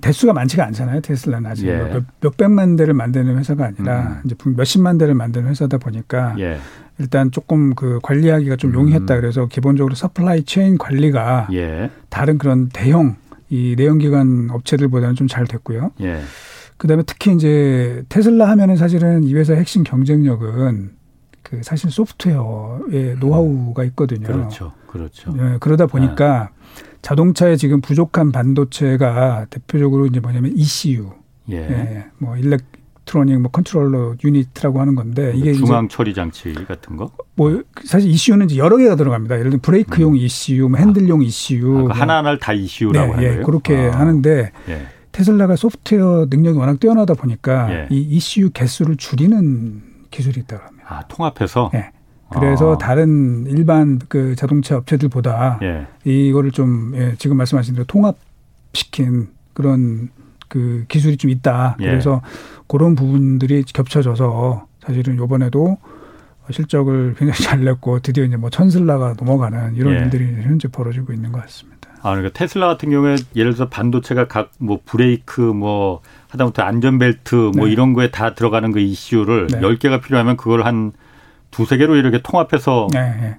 대수가 0.00 0.32
많지가 0.32 0.64
않잖아요. 0.66 1.00
테슬라는 1.00 1.50
아직 1.50 1.68
예. 1.68 1.76
몇, 1.76 2.04
몇 2.20 2.36
백만 2.36 2.76
대를 2.76 2.94
만드는 2.94 3.38
회사가 3.38 3.66
아니라 3.66 4.20
음. 4.22 4.22
이제 4.24 4.34
몇십만 4.44 4.98
대를 4.98 5.14
만드는 5.14 5.48
회사다 5.48 5.78
보니까 5.78 6.34
예. 6.38 6.58
일단 6.98 7.30
조금 7.30 7.74
그 7.74 7.98
관리하기가 8.02 8.56
좀 8.56 8.74
용이했다. 8.74 9.14
음. 9.14 9.20
그래서 9.20 9.46
기본적으로 9.46 9.94
supply 9.94 10.44
chain 10.44 10.78
관리가 10.78 11.48
예. 11.52 11.90
다른 12.10 12.38
그런 12.38 12.68
대형 12.68 13.16
이 13.52 13.74
내연기관 13.76 14.48
업체들보다는 14.50 15.14
좀 15.14 15.28
잘 15.28 15.46
됐고요. 15.46 15.92
예. 16.00 16.20
그다음에 16.78 17.02
특히 17.06 17.32
이제 17.34 18.02
테슬라 18.08 18.48
하면은 18.48 18.76
사실은 18.76 19.22
이 19.22 19.34
회사의 19.34 19.60
핵심 19.60 19.82
경쟁력은 19.84 20.90
그 21.42 21.60
사실 21.62 21.90
소프트웨어의 21.90 23.16
노하우가 23.20 23.84
있거든요. 23.84 24.26
그렇죠. 24.26 24.72
그렇죠. 24.86 25.34
예, 25.38 25.58
그러다 25.60 25.86
보니까 25.86 26.50
네. 26.50 26.82
자동차에 27.02 27.56
지금 27.56 27.80
부족한 27.80 28.32
반도체가 28.32 29.46
대표적으로 29.50 30.06
이제 30.06 30.20
뭐냐면 30.20 30.52
ECU. 30.56 31.12
예. 31.50 31.56
예. 31.56 32.06
뭐 32.18 32.36
elec 32.36 32.62
electronic 33.02 33.40
뭐 33.40 33.50
controller 33.50 34.14
unit이라고 34.22 34.80
하는 34.80 34.94
건데 34.94 35.32
이게 35.34 35.52
중앙 35.52 35.88
처리 35.88 36.14
장치 36.14 36.52
같은 36.52 36.96
거? 36.96 37.10
뭐 37.34 37.62
사실 37.84 38.10
ECU는 38.10 38.50
이제 38.50 38.56
여러 38.56 38.76
개가 38.76 38.96
들어갑니다. 38.96 39.36
예를 39.36 39.50
들면 39.50 39.60
브레이크용 39.60 40.12
음. 40.12 40.16
이슈, 40.16 40.68
뭐 40.68 40.78
핸들용 40.78 41.20
아, 41.20 41.24
이슈, 41.24 41.54
아, 41.54 41.60
그 41.60 41.66
뭐. 41.66 41.88
하나하나를 41.92 42.38
다 42.38 42.52
ECU라고 42.52 43.06
네, 43.06 43.12
하는 43.12 43.22
예, 43.22 43.28
거예요. 43.28 43.46
그렇게 43.46 43.76
아. 43.76 43.98
하는데 43.98 44.52
예. 44.68 44.86
테슬라가 45.12 45.56
소프트웨어 45.56 46.26
능력이 46.30 46.58
워낙 46.58 46.80
뛰어나다 46.80 47.14
보니까 47.14 47.72
예. 47.72 47.86
이 47.90 48.00
ECU 48.00 48.50
개수를 48.50 48.96
줄이는 48.96 49.82
기술이 50.10 50.40
있다고 50.40 50.64
합니다. 50.64 50.86
아, 50.88 51.02
통합해서? 51.08 51.70
예. 51.74 51.90
그래서 52.30 52.74
아. 52.74 52.78
다른 52.78 53.46
일반 53.46 53.98
그 54.08 54.34
자동차 54.36 54.76
업체들보다 54.78 55.58
예. 55.62 55.86
이거를 56.10 56.50
좀 56.50 56.92
예, 56.96 57.14
지금 57.18 57.36
말씀하신 57.36 57.74
대로 57.74 57.84
통합시킨 57.84 59.28
그런 59.52 60.08
그 60.52 60.84
기술이 60.88 61.16
좀 61.16 61.30
있다. 61.30 61.78
예. 61.80 61.86
그래서 61.86 62.20
그런 62.68 62.94
부분들이 62.94 63.62
겹쳐져서 63.62 64.66
사실은 64.80 65.16
요번에도 65.16 65.78
실적을 66.50 67.14
굉장히 67.16 67.40
잘 67.42 67.64
냈고 67.64 68.00
드디어 68.00 68.24
이제 68.24 68.36
뭐 68.36 68.50
천슬라가 68.50 69.14
넘어가는 69.18 69.76
이런 69.76 69.94
예. 69.94 69.98
일들이 70.00 70.42
현재 70.42 70.68
벌어지고 70.68 71.14
있는 71.14 71.32
것 71.32 71.40
같습니다. 71.40 71.88
아, 72.02 72.10
그러니까 72.10 72.36
테슬라 72.36 72.66
같은 72.66 72.90
경우에 72.90 73.16
예를 73.34 73.54
들어서 73.54 73.70
반도체가 73.70 74.26
각 74.26 74.50
뭐 74.58 74.80
브레이크 74.84 75.40
뭐 75.40 76.02
하다못해 76.28 76.60
안전벨트 76.60 77.52
뭐 77.56 77.66
네. 77.66 77.72
이런 77.72 77.94
거에 77.94 78.10
다 78.10 78.34
들어가는 78.34 78.72
그 78.72 78.80
이슈를 78.80 79.46
네. 79.46 79.60
10개가 79.60 80.02
필요하면 80.02 80.36
그걸 80.36 80.66
한 80.66 80.92
두세 81.50 81.78
개로 81.78 81.96
이렇게 81.96 82.20
통합해서 82.22 82.88
네. 82.92 83.00
네. 83.00 83.38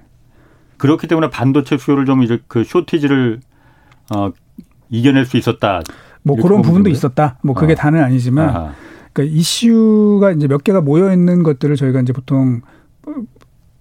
그렇기 0.78 1.06
때문에 1.06 1.30
반도체 1.30 1.78
수요를 1.78 2.06
좀 2.06 2.24
이제 2.24 2.40
그 2.48 2.64
쇼티지를 2.64 3.40
어 4.14 4.32
이겨낼 4.90 5.24
수 5.26 5.36
있었다. 5.36 5.82
뭐 6.24 6.36
그런 6.36 6.62
부분도 6.62 6.90
있었다. 6.90 7.38
뭐 7.42 7.54
그게 7.54 7.74
어. 7.74 7.76
다는 7.76 8.02
아니지만 8.02 8.48
아하. 8.48 8.72
그러니까 9.12 9.36
이슈가 9.36 10.32
이제 10.32 10.48
몇 10.48 10.64
개가 10.64 10.80
모여 10.80 11.12
있는 11.12 11.44
것들을 11.44 11.76
저희가 11.76 12.00
이제 12.00 12.12
보통 12.12 12.62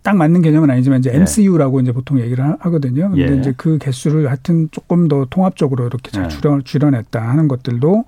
딱 0.04 0.18
맞는 0.18 0.42
개념은 0.42 0.70
아니지만 0.70 1.00
이제 1.00 1.10
예. 1.12 1.18
MCU라고 1.18 1.80
이제 1.80 1.92
보통 1.94 2.20
얘기를 2.20 2.44
하거든요. 2.44 3.10
근데 3.10 3.32
예. 3.32 3.38
이제 3.38 3.54
그 3.56 3.78
개수를 3.78 4.28
하여튼 4.28 4.68
조금 4.72 5.08
더 5.08 5.26
통합적으로 5.30 5.88
이렇게 5.88 6.12
잘 6.12 6.26
예. 6.26 6.28
줄여, 6.28 6.62
줄여냈다 6.64 7.20
하는 7.20 7.48
것들도 7.48 8.04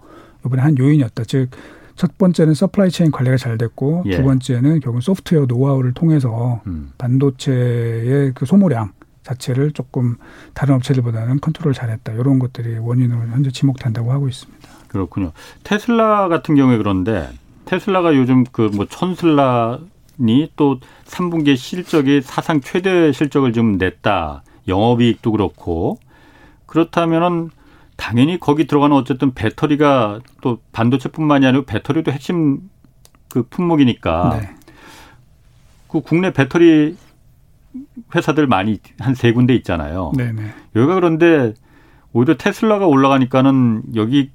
이번에 0.46 0.62
한 0.62 0.78
요인이었다. 0.78 1.24
즉, 1.24 1.50
첫 1.96 2.18
번째는 2.18 2.54
supply 2.54 2.92
chain 2.92 3.10
관리가 3.10 3.38
잘 3.38 3.58
됐고 3.58 4.04
예. 4.08 4.18
두 4.18 4.24
번째는 4.24 4.82
결국 4.82 5.02
소프트웨어 5.02 5.46
노하우를 5.48 5.94
통해서 5.94 6.62
음. 6.68 6.92
반도체의 6.98 8.34
그 8.36 8.46
소모량 8.46 8.92
자체를 9.26 9.72
조금 9.72 10.16
다른 10.54 10.76
업체들보다는 10.76 11.42
컨트롤 11.42 11.74
잘했다. 11.74 12.14
이런 12.14 12.40
것들이 12.40 12.78
원인으로 12.78 13.22
현재 13.28 13.52
지목된다고 13.52 14.12
하고 14.12 14.30
있습니다. 14.30 14.70
그렇군요. 14.88 15.32
테슬라 15.64 16.28
같은 16.30 16.56
경우에 16.56 16.78
그런데 16.78 17.30
테슬라가 17.66 18.16
요즘 18.16 18.44
그 18.46 18.70
뭐 18.74 18.86
천슬라 18.86 19.80
또 20.56 20.80
3분기 21.06 21.58
실적이 21.58 22.22
사상 22.22 22.62
최대 22.62 23.12
실적을 23.12 23.52
좀 23.52 23.78
냈다. 23.78 24.44
영업이익도 24.68 25.32
그렇고 25.32 26.00
그렇다면은 26.66 27.50
당연히 27.98 28.40
거기 28.40 28.68
들어가는 28.68 28.96
어쨌든 28.96 29.34
배터리가 29.34 30.20
또 30.42 30.60
반도체뿐만이 30.72 31.46
아니고 31.48 31.66
배터리도 31.66 32.12
핵심 32.12 32.60
그 33.30 33.44
품목이니까 33.44 34.40
네. 34.40 34.50
그 35.88 36.02
국내 36.02 36.32
배터리 36.32 36.96
회사들 38.16 38.48
많이 38.48 38.80
한 39.00 39.16
세 39.16 39.32
군데 39.34 39.54
있잖아요. 39.56 40.12
네네. 40.18 40.42
여기가 40.76 40.96
그런데 40.96 41.54
오히려 42.14 42.36
테슬라가 42.38 42.86
올라가니까는 42.88 43.84
여기 43.96 44.32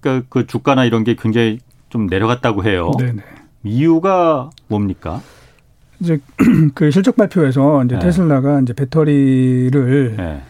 그 0.00 0.46
주가나 0.46 0.84
이런 0.84 1.04
게 1.04 1.14
굉장히 1.14 1.58
좀 1.88 2.06
내려갔다고 2.06 2.64
해요. 2.64 2.90
네네. 2.98 3.22
이유가 3.64 4.50
뭡니까? 4.68 5.20
이제 6.00 6.18
그 6.74 6.90
실적 6.90 7.16
발표에서 7.16 7.84
이제 7.84 7.94
네. 7.94 8.00
테슬라가 8.00 8.60
이제 8.60 8.72
배터리를 8.72 10.16
네. 10.16 10.42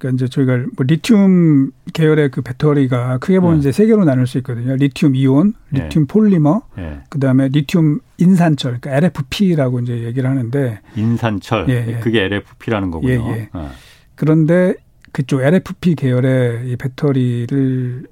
그러니까 0.00 0.16
이제 0.16 0.28
저희가 0.28 0.56
뭐 0.76 0.86
리튬 0.86 1.72
계열의 1.92 2.30
그 2.30 2.40
배터리가 2.40 3.18
크게 3.18 3.38
보면 3.38 3.56
네. 3.56 3.60
이제 3.60 3.72
세 3.72 3.86
개로 3.86 4.04
나눌 4.04 4.26
수 4.26 4.38
있거든요. 4.38 4.74
리튬 4.74 5.14
이온, 5.14 5.52
네. 5.68 5.84
리튬 5.84 6.06
폴리머, 6.06 6.62
네. 6.76 7.00
그다음에 7.10 7.48
리튬 7.48 8.00
인산철, 8.16 8.80
그러니까 8.80 8.96
LFP라고 8.96 9.80
이제 9.80 10.04
얘기를 10.04 10.28
하는데 10.28 10.80
인산철, 10.96 11.66
예, 11.68 11.84
예. 11.86 12.00
그게 12.00 12.24
LFP라는 12.24 12.90
거군요. 12.90 13.12
예, 13.12 13.14
예. 13.14 13.48
어. 13.52 13.70
그런데 14.14 14.74
그쪽 15.12 15.42
LFP 15.42 15.96
계열의 15.96 16.70
이 16.70 16.76
배터리를 16.76 18.06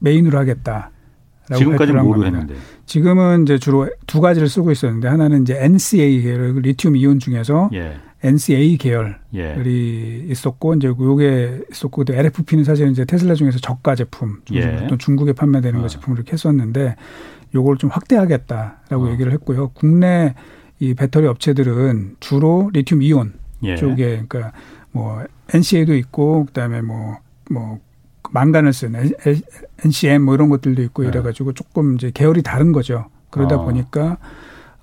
메인으로 0.00 0.36
하겠다. 0.36 0.90
지금까지 1.54 1.92
뭐로 1.92 2.24
했는데? 2.24 2.54
지금은 2.86 3.42
이제 3.42 3.58
주로 3.58 3.88
두 4.06 4.20
가지를 4.20 4.48
쓰고 4.48 4.70
있었는데 4.70 5.08
하나는 5.08 5.42
이제 5.42 5.56
NCA 5.60 6.22
계열 6.22 6.54
리튬 6.60 6.96
이온 6.96 7.18
중에서 7.18 7.70
예. 7.72 7.96
NCA 8.22 8.76
계열이 8.76 9.14
예. 9.34 10.24
있었고 10.28 10.74
이제 10.74 10.88
요게 10.88 11.62
있었고 11.70 12.04
또 12.04 12.14
LFP는 12.14 12.64
사실 12.64 12.90
이제 12.90 13.04
테슬라 13.04 13.34
중에서 13.34 13.58
저가 13.58 13.94
제품 13.94 14.42
예. 14.52 14.86
또 14.88 14.98
중국에 14.98 15.32
판매되는 15.32 15.80
어. 15.80 15.88
제품을 15.88 16.18
이렇게 16.18 16.32
했었는데 16.32 16.96
요걸 17.54 17.78
좀 17.78 17.90
확대하겠다라고 17.90 19.06
어. 19.06 19.10
얘기를 19.10 19.32
했고요. 19.32 19.70
국내 19.74 20.34
이 20.78 20.94
배터리 20.94 21.26
업체들은 21.26 22.16
주로 22.20 22.70
리튬 22.72 23.02
이온 23.02 23.34
예. 23.62 23.76
쪽에 23.76 24.24
그러니까 24.28 24.52
뭐 24.92 25.24
NCA도 25.52 25.94
있고 25.96 26.46
그다음에 26.46 26.82
뭐뭐 26.82 27.18
뭐 27.50 27.78
망간을 28.32 28.72
쓰는 28.72 29.12
NCM 29.84 30.22
뭐 30.22 30.34
이런 30.34 30.48
것들도 30.48 30.82
있고 30.82 31.02
네. 31.02 31.08
이래 31.08 31.22
가지고 31.22 31.52
조금 31.52 31.94
이제 31.94 32.10
계열이 32.12 32.42
다른 32.42 32.72
거죠. 32.72 33.06
그러다 33.30 33.56
어. 33.56 33.64
보니까 33.64 34.18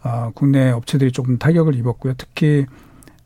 어, 0.04 0.32
국내 0.34 0.72
업체들이 0.72 1.12
조금 1.12 1.38
타격을 1.38 1.76
입었고요. 1.76 2.14
특히 2.18 2.66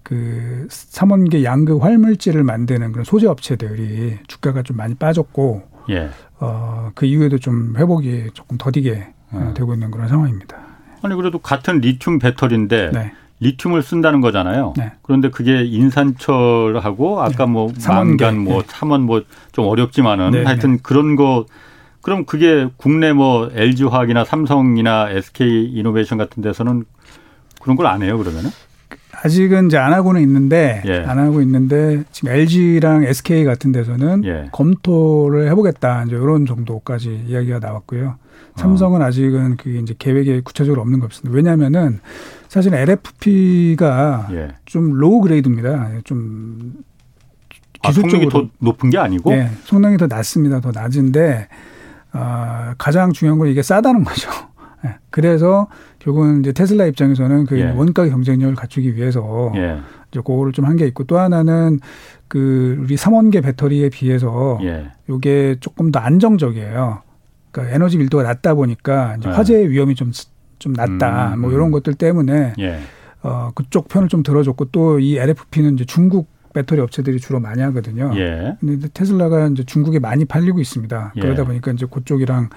그 0.04 0.68
삼원계 0.70 1.44
양극 1.44 1.84
활물질을 1.84 2.44
만드는 2.44 2.92
그런 2.92 3.04
소재 3.06 3.28
업체들이 3.28 4.18
주가가 4.28 4.64
좀 4.64 4.78
많이 4.78 4.96
빠졌고 4.96 5.64
예. 5.90 6.10
어, 6.40 6.92
그 6.96 7.06
이후에도 7.06 7.38
좀 7.38 7.76
회복이 7.78 8.32
조금 8.34 8.58
더디게 8.58 9.08
어. 9.32 9.54
되고 9.56 9.74
있는 9.74 9.92
그런 9.92 10.08
상황입니다. 10.08 10.58
아니 11.02 11.16
그래도 11.16 11.40
같은 11.40 11.80
리튬 11.80 12.20
배터리인데 12.20 12.92
네. 12.94 13.14
리튬을 13.40 13.82
쓴다는 13.82 14.22
거잖아요. 14.22 14.74
네. 14.78 14.92
그런데 15.02 15.30
그게 15.30 15.64
인산철하고 15.64 17.22
아까 17.22 17.46
네. 17.46 17.52
뭐 17.52 17.72
망간 17.88 18.38
뭐 18.40 18.64
삼원 18.68 19.02
뭐 19.04 19.22
좀 19.52 19.66
어렵지만은 19.68 20.32
네. 20.32 20.44
하여튼 20.44 20.74
네. 20.74 20.80
그런 20.84 21.16
거 21.16 21.46
그럼 22.02 22.26
그게 22.26 22.68
국내 22.78 23.14
뭐 23.14 23.50
LG화학이나 23.54 24.26
삼성이나 24.26 25.10
SK 25.12 25.66
이노베이션 25.74 26.18
같은 26.18 26.42
데서는 26.42 26.86
그런 27.62 27.76
걸 27.78 27.86
안 27.88 28.02
해요 28.02 28.18
그러면은? 28.18 28.50
아직은 29.24 29.68
이제 29.68 29.78
안 29.78 29.94
하고는 29.94 30.22
있는데 30.22 30.82
예. 30.86 31.00
안 31.06 31.20
하고 31.20 31.42
있는데 31.42 32.04
지금 32.12 32.32
LG랑 32.32 33.04
SK 33.04 33.44
같은 33.44 33.72
데서는 33.72 34.24
예. 34.26 34.50
검토를 34.52 35.50
해보겠다 35.50 36.04
이제 36.06 36.16
이런 36.16 36.46
정도까지 36.46 37.26
이야기가 37.28 37.60
나왔고요. 37.60 38.16
삼성은 38.56 39.02
어. 39.02 39.06
아직은 39.06 39.58
그게 39.58 39.80
이제 39.80 39.94
계획에 39.98 40.42
구체적으로 40.42 40.82
없는 40.82 41.00
것 41.00 41.10
같습니다. 41.10 41.36
왜냐하면은 41.36 42.00
사실 42.48 42.74
LFP가 42.74 44.30
예. 44.32 44.48
좀 44.66 44.94
low 44.94 45.22
grade입니다. 45.22 45.90
좀 46.04 46.84
기술적으로 47.84 48.28
아, 48.28 48.32
더 48.32 48.48
높은 48.60 48.90
게 48.90 48.98
아니고 48.98 49.32
네, 49.32 49.50
성능이 49.66 49.98
더 49.98 50.08
낮습니다. 50.08 50.60
더 50.60 50.72
낮은데 50.72 51.48
어, 52.14 52.74
가장 52.78 53.12
중요한 53.12 53.40
건 53.40 53.48
이게 53.48 53.62
싸다는 53.62 54.04
거죠. 54.04 54.30
네, 54.84 54.96
그래서 55.10 55.68
결국은 56.04 56.40
이제 56.40 56.52
테슬라 56.52 56.86
입장에서는 56.88 57.46
그 57.46 57.60
예. 57.60 57.70
원가 57.72 58.08
경쟁력을 58.08 58.56
갖추기 58.56 58.96
위해서 58.96 59.52
예. 59.56 59.78
이제 60.12 60.20
그거를 60.20 60.52
좀 60.52 60.66
한 60.66 60.76
게 60.78 60.88
있고 60.88 61.04
또 61.04 61.20
하나는 61.20 61.80
그 62.28 62.78
우리 62.80 62.98
삼원계 62.98 63.42
배터리에 63.42 63.90
비해서 63.90 64.60
예. 64.64 64.90
요게 65.10 65.58
조금 65.60 65.92
더 65.92 66.00
안정적이에요. 66.00 67.02
그러니까 67.52 67.76
에너지 67.76 67.98
밀도가 67.98 68.24
낮다 68.24 68.54
보니까 68.56 69.16
이제 69.18 69.30
예. 69.30 69.34
화재 69.34 69.70
위험이 69.70 69.96
좀좀 69.96 70.74
낮다. 70.76 71.34
음, 71.36 71.42
뭐 71.42 71.52
이런 71.52 71.68
음. 71.68 71.72
것들 71.72 71.94
때문에 71.94 72.54
예. 72.60 72.80
어 73.22 73.52
그쪽 73.54 73.88
편을 73.88 74.08
좀 74.08 74.24
들어줬고 74.24 74.66
또 74.72 75.00
이 75.00 75.18
LFP는 75.18 75.76
이제 75.76 75.86
중국 75.86 76.30
배터리 76.54 76.82
업체들이 76.82 77.20
주로 77.20 77.40
많이 77.40 77.62
하거든요. 77.62 78.12
예. 78.16 78.58
근데 78.60 78.88
테슬라가 78.94 79.48
이제 79.48 79.64
중국에 79.64 80.00
많이 80.00 80.26
팔리고 80.26 80.60
있습니다. 80.60 81.14
예. 81.16 81.20
그러다 81.22 81.44
보니까 81.46 81.72
이제 81.72 81.86
그쪽이랑 81.90 82.50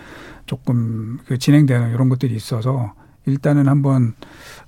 조금 0.46 1.18
그 1.26 1.36
진행되는 1.38 1.90
이런 1.92 2.08
것들이 2.08 2.34
있어서 2.34 2.92
일단은 3.26 3.68
한번 3.68 4.14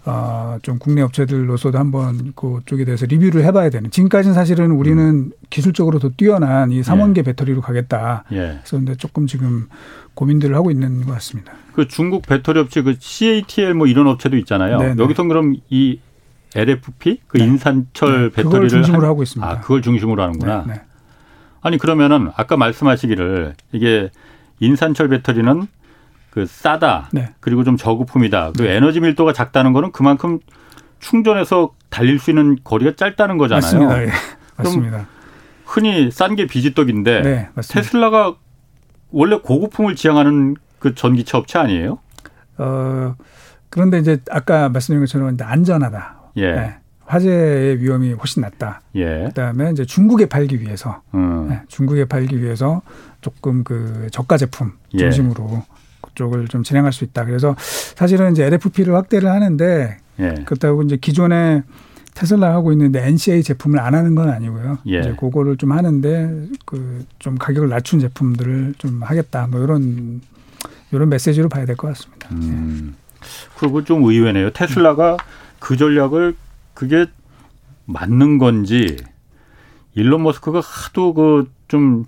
어, 0.05 0.59
좀 0.63 0.79
국내 0.79 1.03
업체들로서도 1.03 1.79
한번 1.79 2.33
그쪽에 2.35 2.85
대해서 2.85 3.07
리뷰를 3.07 3.45
해봐야 3.45 3.71
되는. 3.71 3.91
지금까지는 3.91 4.35
사실은 4.35 4.71
우리는 4.71 5.03
음. 5.03 5.31
기술적으로 5.51 5.99
더 5.99 6.11
뛰어난 6.11 6.71
이 6.71 6.83
삼원계 6.83 7.21
예. 7.21 7.23
배터리로 7.25 7.61
가겠다. 7.61 8.25
예. 8.33 8.61
그런데 8.67 8.95
조금 8.95 9.27
지금 9.27 9.69
고민들을 10.15 10.55
하고 10.55 10.71
있는 10.71 11.05
것 11.05 11.13
같습니다. 11.15 11.53
그 11.73 11.89
중국 11.89 12.23
배터리 12.27 12.61
업체 12.61 12.83
그 12.83 12.95
CATL 12.99 13.75
뭐 13.75 13.87
이런 13.87 14.07
업체도 14.07 14.37
있잖아요. 14.39 14.79
네네. 14.79 14.95
네. 14.95 15.03
여기서 15.03 15.25
그럼 15.25 15.57
이 15.69 15.99
LFP 16.55 17.21
그 17.27 17.39
네. 17.39 17.45
인산철 17.45 18.31
네. 18.31 18.43
배터리를 18.43 18.69
중심으로 18.69 19.03
한, 19.03 19.11
하고 19.11 19.23
있습니다. 19.23 19.51
아, 19.51 19.61
그걸 19.61 19.83
중심으로 19.83 20.23
하는구나. 20.23 20.65
네. 20.67 20.75
네. 20.75 20.81
아니 21.61 21.79
그러면은 21.79 22.31
아까 22.37 22.57
말씀하시기를 22.57 23.55
이게 23.73 24.11
인산철 24.61 25.09
배터리는 25.09 25.67
그 26.37 26.45
싸다. 26.45 27.09
네. 27.15 27.31
그리고 27.41 27.65
좀 27.65 27.79
저급품이다. 27.79 28.53
그 28.59 28.63
네. 28.65 28.77
에너지 28.77 29.01
밀도가 29.01 29.33
작다는 29.33 29.73
거는 29.73 29.91
그만큼 29.91 30.39
충전해서 30.99 31.73
달릴 31.89 32.19
수 32.19 32.31
있는 32.31 32.59
거리가 32.63 32.95
짧다는 32.95 33.39
거잖아요. 33.39 33.63
맞습니다. 33.63 34.03
예. 34.03 34.11
맞습니다. 34.59 35.07
흔히 35.65 36.11
싼 36.11 36.37
게 36.37 36.47
비지떡인데 36.47 37.23
네, 37.23 37.49
테슬라가 37.73 38.35
원래 39.11 39.39
고급품을 39.39 39.97
지향하는 39.97 40.57
그 40.79 40.95
전기차 40.95 41.39
업체 41.39 41.59
아니에요? 41.59 42.01
어 42.59 43.15
그런데 43.71 43.99
이제 43.99 44.19
아까 44.31 44.69
말씀드린 44.69 45.01
것처럼 45.01 45.39
안전하다. 45.41 46.19
예. 46.37 46.53
네. 46.53 46.77
화재의 47.07 47.81
위험이 47.81 48.13
훨씬 48.13 48.43
낮다. 48.43 48.83
예. 48.97 49.25
그다음에 49.29 49.71
이제 49.71 49.87
중국에 49.87 50.27
팔기 50.27 50.61
위해서 50.61 51.01
음. 51.15 51.49
네. 51.49 51.63
중국에 51.69 52.05
팔기 52.05 52.43
위해서 52.43 52.83
조금 53.23 53.65
그 53.65 54.09
저가 54.13 54.37
제품 54.37 54.73
예. 54.93 54.99
중심으로 54.99 55.49
예. 55.51 55.76
쪽을 56.17 56.49
좀 56.49 56.65
진행할 56.65 56.93
수 56.93 57.05
있다. 57.05 57.25
그래서 57.25 57.55
사실은 57.59 58.33
이제 58.33 58.45
LFP를 58.45 58.95
확대를 58.95 59.31
하는데 59.31 59.99
예. 60.19 60.35
그렇다고 60.45 60.83
이제 60.83 60.97
기존에 60.97 61.63
테슬라 62.15 62.53
하고 62.55 62.73
있는데 62.73 63.07
NCA 63.07 63.43
제품을 63.45 63.79
안 63.79 63.95
하는 63.95 64.15
건 64.17 64.31
아니고요. 64.31 64.79
예. 64.89 65.01
이제 65.01 65.15
그거를 65.19 65.57
좀 65.57 65.71
하는데 65.73 66.47
그 66.65 67.05
좀 67.21 67.37
가격을 67.37 67.69
낮춘 67.69 68.01
제품들을 68.01 68.75
좀 68.79 69.03
하겠다. 69.03 69.47
뭐 69.47 69.61
이런 69.63 70.21
이런 70.93 71.09
메시지로 71.09 71.49
봐야 71.49 71.65
될 71.67 71.77
것 71.77 71.89
같습니다. 71.89 72.29
음. 72.33 72.97
그리고 73.59 73.85
좀 73.85 74.03
의외네요. 74.05 74.51
테슬라가 74.51 75.17
그 75.59 75.77
전략을 75.77 76.35
그게 76.75 77.07
맞는 77.87 78.39
건지 78.39 78.97
일론 79.95 80.23
머스크가 80.25 80.61
하도 80.61 81.15
그 81.15 81.51
좀 81.69 82.05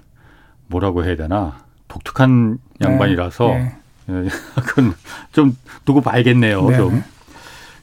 뭐라고 0.69 1.05
해야 1.05 1.17
되나 1.17 1.65
독특한 1.89 2.59
양반이라서 2.81 3.49
네. 3.49 3.59
네. 3.59 3.77
그건 4.67 4.95
좀 5.33 5.57
두고 5.85 6.01
봐야겠네요. 6.01 6.69
네. 6.69 6.77
좀. 6.77 7.03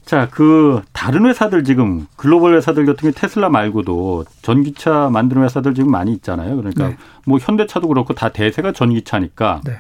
자, 0.06 0.28
그 0.30 0.82
다른 0.94 1.26
회사들 1.26 1.64
지금 1.64 2.06
글로벌 2.16 2.56
회사들 2.56 2.86
같은 2.86 3.10
게 3.12 3.20
테슬라 3.20 3.50
말고도 3.50 4.26
전기차 4.44 5.10
만드는 5.12 5.44
회사들 5.44 5.74
지금 5.74 5.90
많이 5.92 6.14
있잖아요. 6.14 6.56
그러니까 6.58 6.90
네. 6.90 6.98
뭐 7.26 7.40
현대차도 7.40 7.88
그렇고 7.88 8.14
다 8.14 8.30
대세가 8.30 8.72
전기차니까 8.72 9.62
네. 9.66 9.80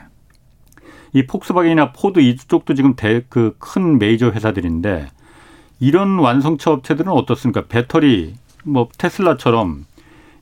이 1.13 1.25
폭스바겐이나 1.27 1.91
포드 1.93 2.19
이쪽도 2.19 2.73
지금 2.73 2.95
대 2.95 3.21
그 3.29 3.53
큰 3.59 3.99
메이저 3.99 4.31
회사들인데 4.31 5.07
이런 5.79 6.17
완성차 6.19 6.71
업체들은 6.71 7.11
어떻습니까? 7.11 7.63
배터리 7.67 8.33
뭐 8.63 8.87
테슬라처럼 8.97 9.85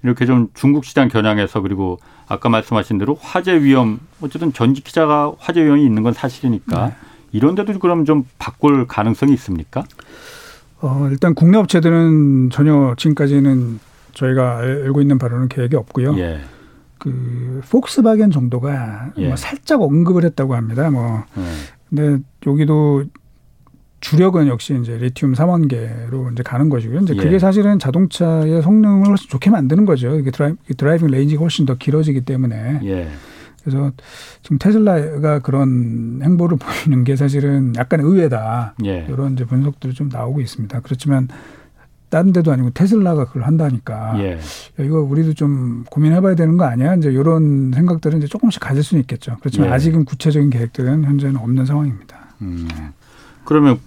이렇게 0.04 0.26
좀 0.26 0.50
중국 0.54 0.86
시장 0.86 1.08
겨냥해서 1.08 1.62
그리고 1.62 2.00
아까 2.28 2.50
말씀하신 2.50 2.98
대로 2.98 3.18
화재 3.20 3.62
위험 3.62 4.00
어쨌든 4.22 4.54
전기차가 4.54 5.34
화재 5.38 5.64
위험이 5.64 5.86
있는 5.86 6.04
건 6.04 6.14
사실이니까 6.14 6.88
네. 6.88 6.96
이런 7.32 7.56
데도 7.56 7.80
그럼 7.80 8.06
좀 8.06 8.26
바꿀 8.38 8.86
가능성이 8.86 9.34
있습니까? 9.34 9.84
어, 10.82 11.08
일단 11.10 11.34
국내 11.34 11.58
업체들은 11.58 12.50
전혀 12.52 12.94
지금까지는 12.98 13.80
저희가 14.14 14.58
알고 14.58 15.02
있는 15.02 15.18
바로는 15.18 15.48
계획이 15.48 15.76
없고요. 15.76 16.18
예. 16.20 16.42
그 17.00 17.62
폭스바겐 17.70 18.32
정도가 18.32 19.14
예. 19.18 19.28
뭐 19.28 19.36
살짝 19.36 19.82
언급을 19.82 20.24
했다고 20.26 20.56
합니다. 20.56 20.90
뭐 20.90 21.24
예. 21.38 21.44
근데 21.90 22.24
여기도 22.46 23.06
주력은 24.04 24.48
역시 24.48 24.78
이제 24.82 24.98
리튬 24.98 25.34
삼원계로 25.34 26.32
이제 26.34 26.44
가는 26.44 26.68
것이고요. 26.68 27.00
이제 27.00 27.16
그게 27.16 27.36
예. 27.36 27.40
사실은 27.40 27.80
자동차의 27.80 28.62
성능을 28.62 29.08
훨씬 29.08 29.30
좋게 29.30 29.50
만드는 29.50 29.86
거죠. 29.86 30.20
이게 30.20 30.30
dri, 30.30 30.56
driving 30.78 31.08
range가 31.08 31.42
훨씬 31.42 31.66
더 31.66 31.76
길어지기 31.76 32.22
때문에. 32.22 32.82
예. 32.84 33.08
그래서 33.64 33.94
지금 34.42 34.58
테슬라가 34.58 35.40
그런 35.40 36.20
행보를 36.22 36.58
보이는 36.84 37.06
게 37.06 37.16
사실은 37.16 37.74
약간 37.78 38.02
의외다. 38.02 38.76
예. 38.86 39.08
이런 39.10 39.34
이제 39.34 39.46
분석들이 39.46 39.94
좀 39.94 40.10
나오고 40.10 40.42
있습니다. 40.42 40.82
그렇지만 40.82 41.30
다른 42.10 42.34
데도 42.34 42.52
아니고 42.52 42.72
테슬라가 42.72 43.26
그걸 43.26 43.44
한다니까 43.44 44.20
예. 44.20 44.38
이거 44.80 45.00
우리도 45.00 45.34
좀 45.34 45.86
고민해봐야 45.90 46.36
되는 46.36 46.58
거 46.58 46.66
아니야? 46.66 46.96
이제 46.96 47.10
이런 47.10 47.72
생각들은 47.74 48.18
이제 48.18 48.28
조금씩 48.28 48.62
가질 48.62 48.84
수는 48.84 49.00
있겠죠. 49.02 49.38
그렇지만 49.40 49.70
예. 49.70 49.74
아직은 49.74 50.04
구체적인 50.04 50.50
계획들은 50.50 51.06
현재는 51.06 51.38
없는 51.38 51.66
상황입니다. 51.66 52.18
음. 52.42 52.68
그러면 53.46 53.80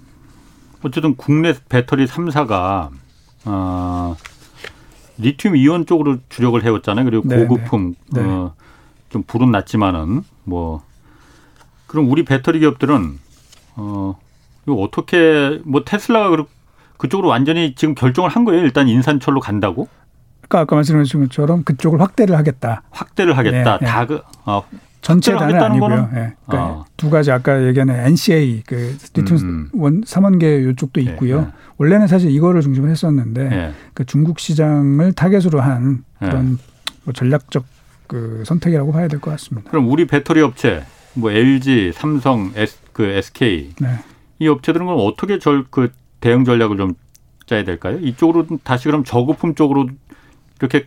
어쨌든 0.87 1.17
국내 1.17 1.55
배터리 1.69 2.07
3사가 2.07 2.91
어, 3.45 4.17
리튬 5.19 5.57
이온 5.57 5.87
쪽으로 5.87 6.19
주력을 6.29 6.63
해왔잖아요. 6.63 7.05
그리고 7.05 7.29
네, 7.29 7.45
고급품 7.45 7.95
네. 8.13 8.23
네. 8.23 8.29
어, 8.29 8.55
좀 9.11 9.23
불은 9.23 9.51
났지만은 9.51 10.23
뭐 10.45 10.83
그럼 11.87 12.11
우리 12.11 12.25
배터리 12.25 12.59
기업들은 12.61 13.19
어 13.77 14.19
이거 14.67 14.75
어떻게 14.77 15.61
뭐 15.65 15.85
테슬라가 15.85 16.31
그렇 16.31 16.47
그쪽으로 16.99 17.29
완전히 17.29 17.75
지금 17.75 17.95
결정을 17.95 18.31
한 18.31 18.45
거예요. 18.45 18.63
일단 18.63 18.89
인산철로 18.89 19.41
간다고? 19.41 19.89
그러니까 20.41 20.61
아까 20.61 20.77
말씀하신 20.77 21.21
것처럼 21.25 21.63
그쪽을 21.65 22.01
확대를 22.01 22.37
하겠다. 22.37 22.83
확대를 22.91 23.37
하겠다. 23.37 23.79
네, 23.79 23.85
네. 23.85 23.87
다 23.87 24.07
그, 24.07 24.23
어, 24.45 24.65
전체 25.03 25.33
다는 25.33 25.63
아니고요. 25.63 26.11
예. 26.15 26.35
그러니까 26.47 26.67
어. 26.71 26.85
두 26.97 27.11
가지 27.11 27.31
아까 27.31 27.65
얘기하는 27.67 27.95
NCA 27.95 28.63
그 28.67 28.97
리튬 29.15 29.37
음. 29.39 29.69
원 29.75 30.03
삼원계 30.05 30.71
이쪽도 30.71 31.01
예, 31.01 31.05
있고요. 31.11 31.39
예. 31.39 31.47
원래는 31.79 32.07
사실 32.09 32.31
이거를 32.31 32.61
중심으로 32.63 32.91
했었는데 32.91 33.49
예. 33.53 33.73
그 33.95 34.05
중국 34.05 34.39
시장을 34.41 35.13
타겟으로 35.13 35.61
한 35.61 36.05
예. 36.23 36.27
그런 36.27 36.59
뭐 37.05 37.13
전략적 37.15 37.65
그 38.09 38.43
선택이라고 38.47 38.93
봐야 38.93 39.07
될 39.09 39.21
것 39.21 39.31
같습니다. 39.33 39.71
그럼 39.71 39.89
우리 39.91 40.07
배터리 40.07 40.41
업체 40.41 40.85
뭐 41.15 41.31
LG, 41.31 41.93
삼성, 41.95 42.53
S, 42.57 42.79
그 42.93 43.05
SK 43.05 43.75
네. 43.81 43.89
이 44.39 44.49
업체들은 44.49 44.87
그럼 44.87 45.01
어떻게 45.03 45.39
절 45.39 45.65
그 45.71 45.93
대응 46.21 46.45
전략을 46.45 46.77
좀 46.77 46.95
짜야 47.47 47.63
될까요? 47.65 47.99
이쪽으로 48.01 48.47
다시 48.65 48.85
그럼 48.87 49.05
저급품 49.05 49.55
쪽으로 49.55 49.89
이렇게 50.59 50.87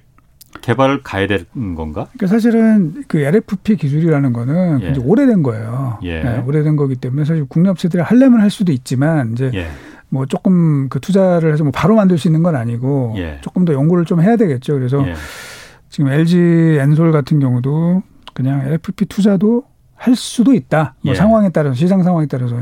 개발을 0.61 1.03
가야 1.03 1.27
되는 1.27 1.75
건가? 1.75 2.07
그러니까 2.13 2.27
사실은 2.27 3.03
그 3.07 3.19
LFP 3.19 3.75
기술이라는 3.75 4.33
거는 4.33 4.81
예. 4.81 4.93
오래된 4.99 5.43
거예요. 5.43 5.99
예. 6.03 6.23
네, 6.23 6.43
오래된 6.45 6.75
거기 6.75 6.95
때문에 6.95 7.25
사실 7.25 7.45
국내 7.47 7.69
업체들이 7.69 8.01
할려면 8.01 8.41
할 8.41 8.49
수도 8.49 8.71
있지만 8.71 9.33
이제 9.33 9.51
예. 9.53 9.67
뭐 10.09 10.25
조금 10.25 10.89
그 10.89 10.99
투자를 10.99 11.53
해서 11.53 11.63
뭐 11.63 11.71
바로 11.71 11.95
만들 11.95 12.17
수 12.17 12.27
있는 12.27 12.43
건 12.43 12.55
아니고 12.55 13.13
예. 13.17 13.37
조금 13.41 13.63
더 13.65 13.73
연구를 13.73 14.05
좀 14.05 14.21
해야 14.21 14.35
되겠죠. 14.35 14.73
그래서 14.73 15.07
예. 15.07 15.13
지금 15.89 16.11
LG 16.11 16.77
엔솔 16.79 17.11
같은 17.11 17.39
경우도 17.39 18.01
그냥 18.33 18.61
LFP 18.65 19.05
투자도 19.05 19.63
할 19.95 20.15
수도 20.15 20.53
있다. 20.53 20.95
뭐 21.01 21.11
예. 21.11 21.15
상황에 21.15 21.49
따라서 21.49 21.75
시장 21.75 22.03
상황에 22.03 22.25
따라서 22.25 22.55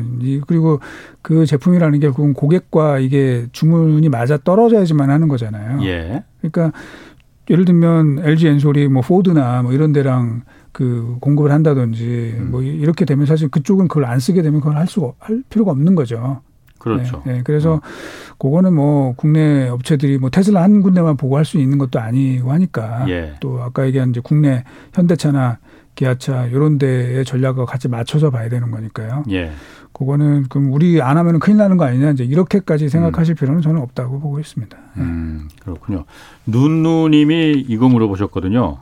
그리고 0.47 0.79
그 1.21 1.45
제품이라는 1.45 1.99
게 1.99 2.09
그건 2.09 2.33
고객과 2.33 2.97
이게 2.99 3.45
주문이 3.51 4.09
맞아 4.09 4.37
떨어져야지만 4.37 5.11
하는 5.11 5.27
거잖아요. 5.27 5.83
예. 5.83 6.23
그러니까 6.41 6.77
예를 7.49 7.65
들면 7.65 8.19
LG 8.23 8.47
엔솔이 8.47 8.87
뭐 8.89 9.01
포드나 9.01 9.61
뭐 9.61 9.73
이런 9.73 9.93
데랑 9.93 10.43
그 10.71 11.17
공급을 11.21 11.51
한다든지 11.51 12.35
음. 12.37 12.51
뭐 12.51 12.61
이렇게 12.61 13.05
되면 13.05 13.25
사실 13.25 13.49
그쪽은 13.49 13.87
그걸 13.87 14.05
안 14.05 14.19
쓰게 14.19 14.41
되면 14.41 14.59
그걸 14.59 14.77
할 14.77 14.87
수가 14.87 15.13
할 15.19 15.43
필요가 15.49 15.71
없는 15.71 15.95
거죠. 15.95 16.41
그렇죠. 16.77 17.23
네, 17.25 17.33
네. 17.33 17.41
그래서 17.43 17.75
음. 17.75 17.79
그거는 18.37 18.73
뭐 18.75 19.13
국내 19.15 19.67
업체들이 19.67 20.17
뭐 20.19 20.29
테슬라 20.29 20.61
한 20.61 20.81
군데만 20.81 21.17
보고 21.17 21.37
할 21.37 21.45
수 21.45 21.57
있는 21.57 21.77
것도 21.77 21.99
아니고 21.99 22.51
하니까 22.51 23.09
예. 23.09 23.33
또 23.39 23.61
아까 23.63 23.85
얘기한 23.87 24.11
이제 24.11 24.21
국내 24.23 24.63
현대차나 24.93 25.59
기아차 25.95 26.45
이런 26.45 26.77
데의 26.77 27.25
전략과 27.25 27.65
같이 27.65 27.87
맞춰서 27.87 28.29
봐야 28.29 28.49
되는 28.49 28.69
거니까요. 28.69 29.23
예. 29.31 29.51
그거는 29.97 30.45
그럼 30.49 30.71
우리 30.71 31.01
안 31.01 31.17
하면 31.17 31.39
큰일 31.39 31.57
나는 31.57 31.75
거 31.75 31.85
아니냐 31.85 32.11
이제 32.11 32.23
이렇게까지 32.23 32.87
생각하실 32.87 33.33
음. 33.33 33.35
필요는 33.35 33.61
저는 33.61 33.81
없다고 33.81 34.19
보고 34.19 34.39
있습니다. 34.39 34.77
네. 34.77 35.01
음, 35.01 35.49
그렇군요. 35.63 36.05
눈누님이 36.45 37.65
이거 37.67 37.89
물어보셨거든요. 37.89 38.77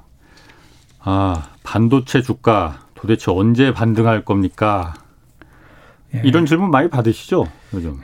아 0.99 1.49
반도체 1.63 2.21
주가 2.21 2.79
도대체 2.95 3.31
언제 3.31 3.73
반등할 3.73 4.25
겁니까? 4.25 4.93
예. 6.13 6.21
이런 6.25 6.45
질문 6.45 6.69
많이 6.69 6.89
받으시죠 6.89 7.45
요즘. 7.73 7.99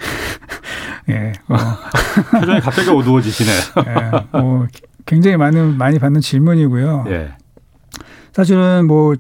예. 1.10 1.34
어. 1.50 1.58
표정이 2.40 2.62
갑자기 2.62 2.90
어두워지시네요. 2.90 3.60
예. 4.34 4.40
뭐 4.40 4.68
굉장히 5.06 5.36
많은 5.36 5.78
많이 5.78 6.00
받는 6.00 6.22
질문이고요. 6.22 7.06
예. 7.10 7.34
사실은 8.32 8.88
뭐 8.88 9.16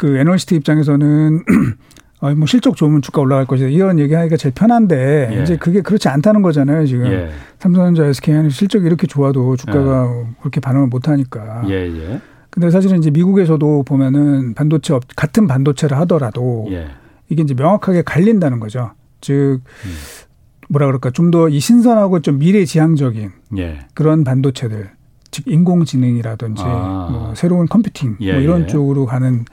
그 0.00 0.16
애널리스트 0.16 0.54
입장에서는 0.56 1.44
어, 2.20 2.34
뭐 2.34 2.46
실적 2.46 2.76
좋으면 2.76 3.02
주가 3.02 3.20
올라갈 3.22 3.46
것이다. 3.46 3.68
이런 3.68 3.98
얘기하기가 3.98 4.36
제일 4.36 4.54
편한데 4.54 5.30
예. 5.32 5.42
이제 5.42 5.56
그게 5.56 5.80
그렇지 5.80 6.08
않다는 6.08 6.42
거잖아요. 6.42 6.86
지금 6.86 7.06
예. 7.06 7.30
삼성전자, 7.58 8.04
SK는 8.06 8.50
실적이 8.50 8.86
이렇게 8.86 9.06
좋아도 9.06 9.56
주가가 9.56 10.06
예. 10.06 10.26
그렇게 10.40 10.60
반응을 10.60 10.88
못 10.88 11.08
하니까. 11.08 11.62
예, 11.68 11.86
예. 11.86 12.20
근데 12.50 12.70
사실은 12.70 12.98
이제 12.98 13.10
미국에서도 13.10 13.84
보면은 13.84 14.54
반도체 14.54 14.92
업, 14.92 15.02
같은 15.16 15.46
반도체를 15.46 15.96
하더라도 16.00 16.66
예. 16.70 16.88
이게 17.28 17.42
이제 17.42 17.54
명확하게 17.54 18.02
갈린다는 18.02 18.60
거죠. 18.60 18.90
즉 19.20 19.60
음. 19.84 19.90
뭐라 20.68 20.86
그럴까 20.86 21.10
좀 21.10 21.30
더 21.30 21.48
이 21.48 21.58
신선하고 21.60 22.20
좀 22.20 22.38
미래지향적인 22.38 23.30
예. 23.58 23.78
그런 23.94 24.24
반도체들 24.24 24.90
즉 25.30 25.44
인공지능이라든지 25.46 26.62
아. 26.64 27.08
뭐 27.10 27.34
새로운 27.34 27.66
computing 27.66 28.16
뭐 28.18 28.40
이런 28.42 28.66
쪽으로 28.66 29.06
가는 29.06 29.44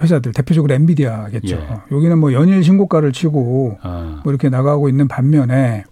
회사들 0.00 0.32
대표적으로 0.32 0.74
엔비디아겠죠. 0.74 1.56
예. 1.56 1.68
여기는 1.90 2.18
뭐 2.18 2.32
연일 2.32 2.62
신고가를 2.62 3.12
치고 3.12 3.78
아. 3.82 4.20
뭐 4.24 4.32
이렇게 4.32 4.48
나가고 4.48 4.88
있는 4.88 5.08
반면에 5.08 5.84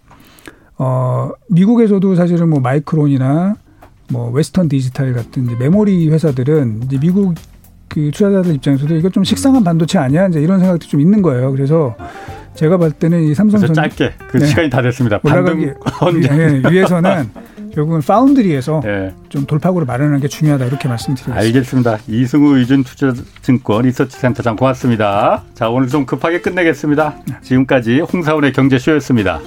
어 0.77 1.31
미국에서도 1.49 2.15
사실은 2.15 2.49
뭐 2.49 2.59
마이크론이나 2.59 3.55
뭐 4.11 4.29
웨스턴 4.31 4.69
디지털 4.69 5.13
같은 5.13 5.45
이제 5.45 5.55
메모리 5.55 6.09
회사들은 6.09 6.81
이제 6.83 6.99
미국 6.99 7.33
그 7.87 8.11
투자자들 8.11 8.53
입장에서도 8.55 8.95
이거 8.95 9.09
좀 9.09 9.23
식상한 9.23 9.63
반도체 9.63 9.97
아니야? 9.97 10.27
이제 10.27 10.41
이런 10.41 10.59
생각도 10.59 10.85
좀 10.85 10.99
있는 10.99 11.21
거예요. 11.21 11.51
그래서 11.51 11.95
제가 12.53 12.77
봤을 12.77 12.93
때는 12.97 13.23
이 13.23 13.33
삼성전 13.33 13.73
짧게 13.73 14.13
그 14.29 14.37
네. 14.37 14.45
시간이 14.45 14.69
다 14.69 14.81
됐습니다. 14.81 15.19
올라가기 15.23 15.73
위해서는 16.69 17.29
결국은 17.75 18.01
파운드리에서 18.01 18.79
네. 18.83 19.13
좀 19.27 19.45
돌파구를 19.45 19.85
마련하는 19.85 20.21
게 20.21 20.29
중요하다 20.29 20.65
이렇게 20.65 20.87
말씀드리겠습니다. 20.87 21.39
알겠습니다. 21.39 21.97
이승우 22.07 22.57
의준 22.57 22.83
투자증권 22.83 23.83
리서치센터장 23.83 24.55
고맙습니다. 24.55 25.43
자 25.53 25.69
오늘 25.69 25.89
좀 25.89 26.05
급하게 26.05 26.39
끝내겠습니다. 26.39 27.15
네. 27.27 27.35
지금까지 27.41 27.99
홍사원의 27.99 28.53
경제쇼였습니다. 28.53 29.41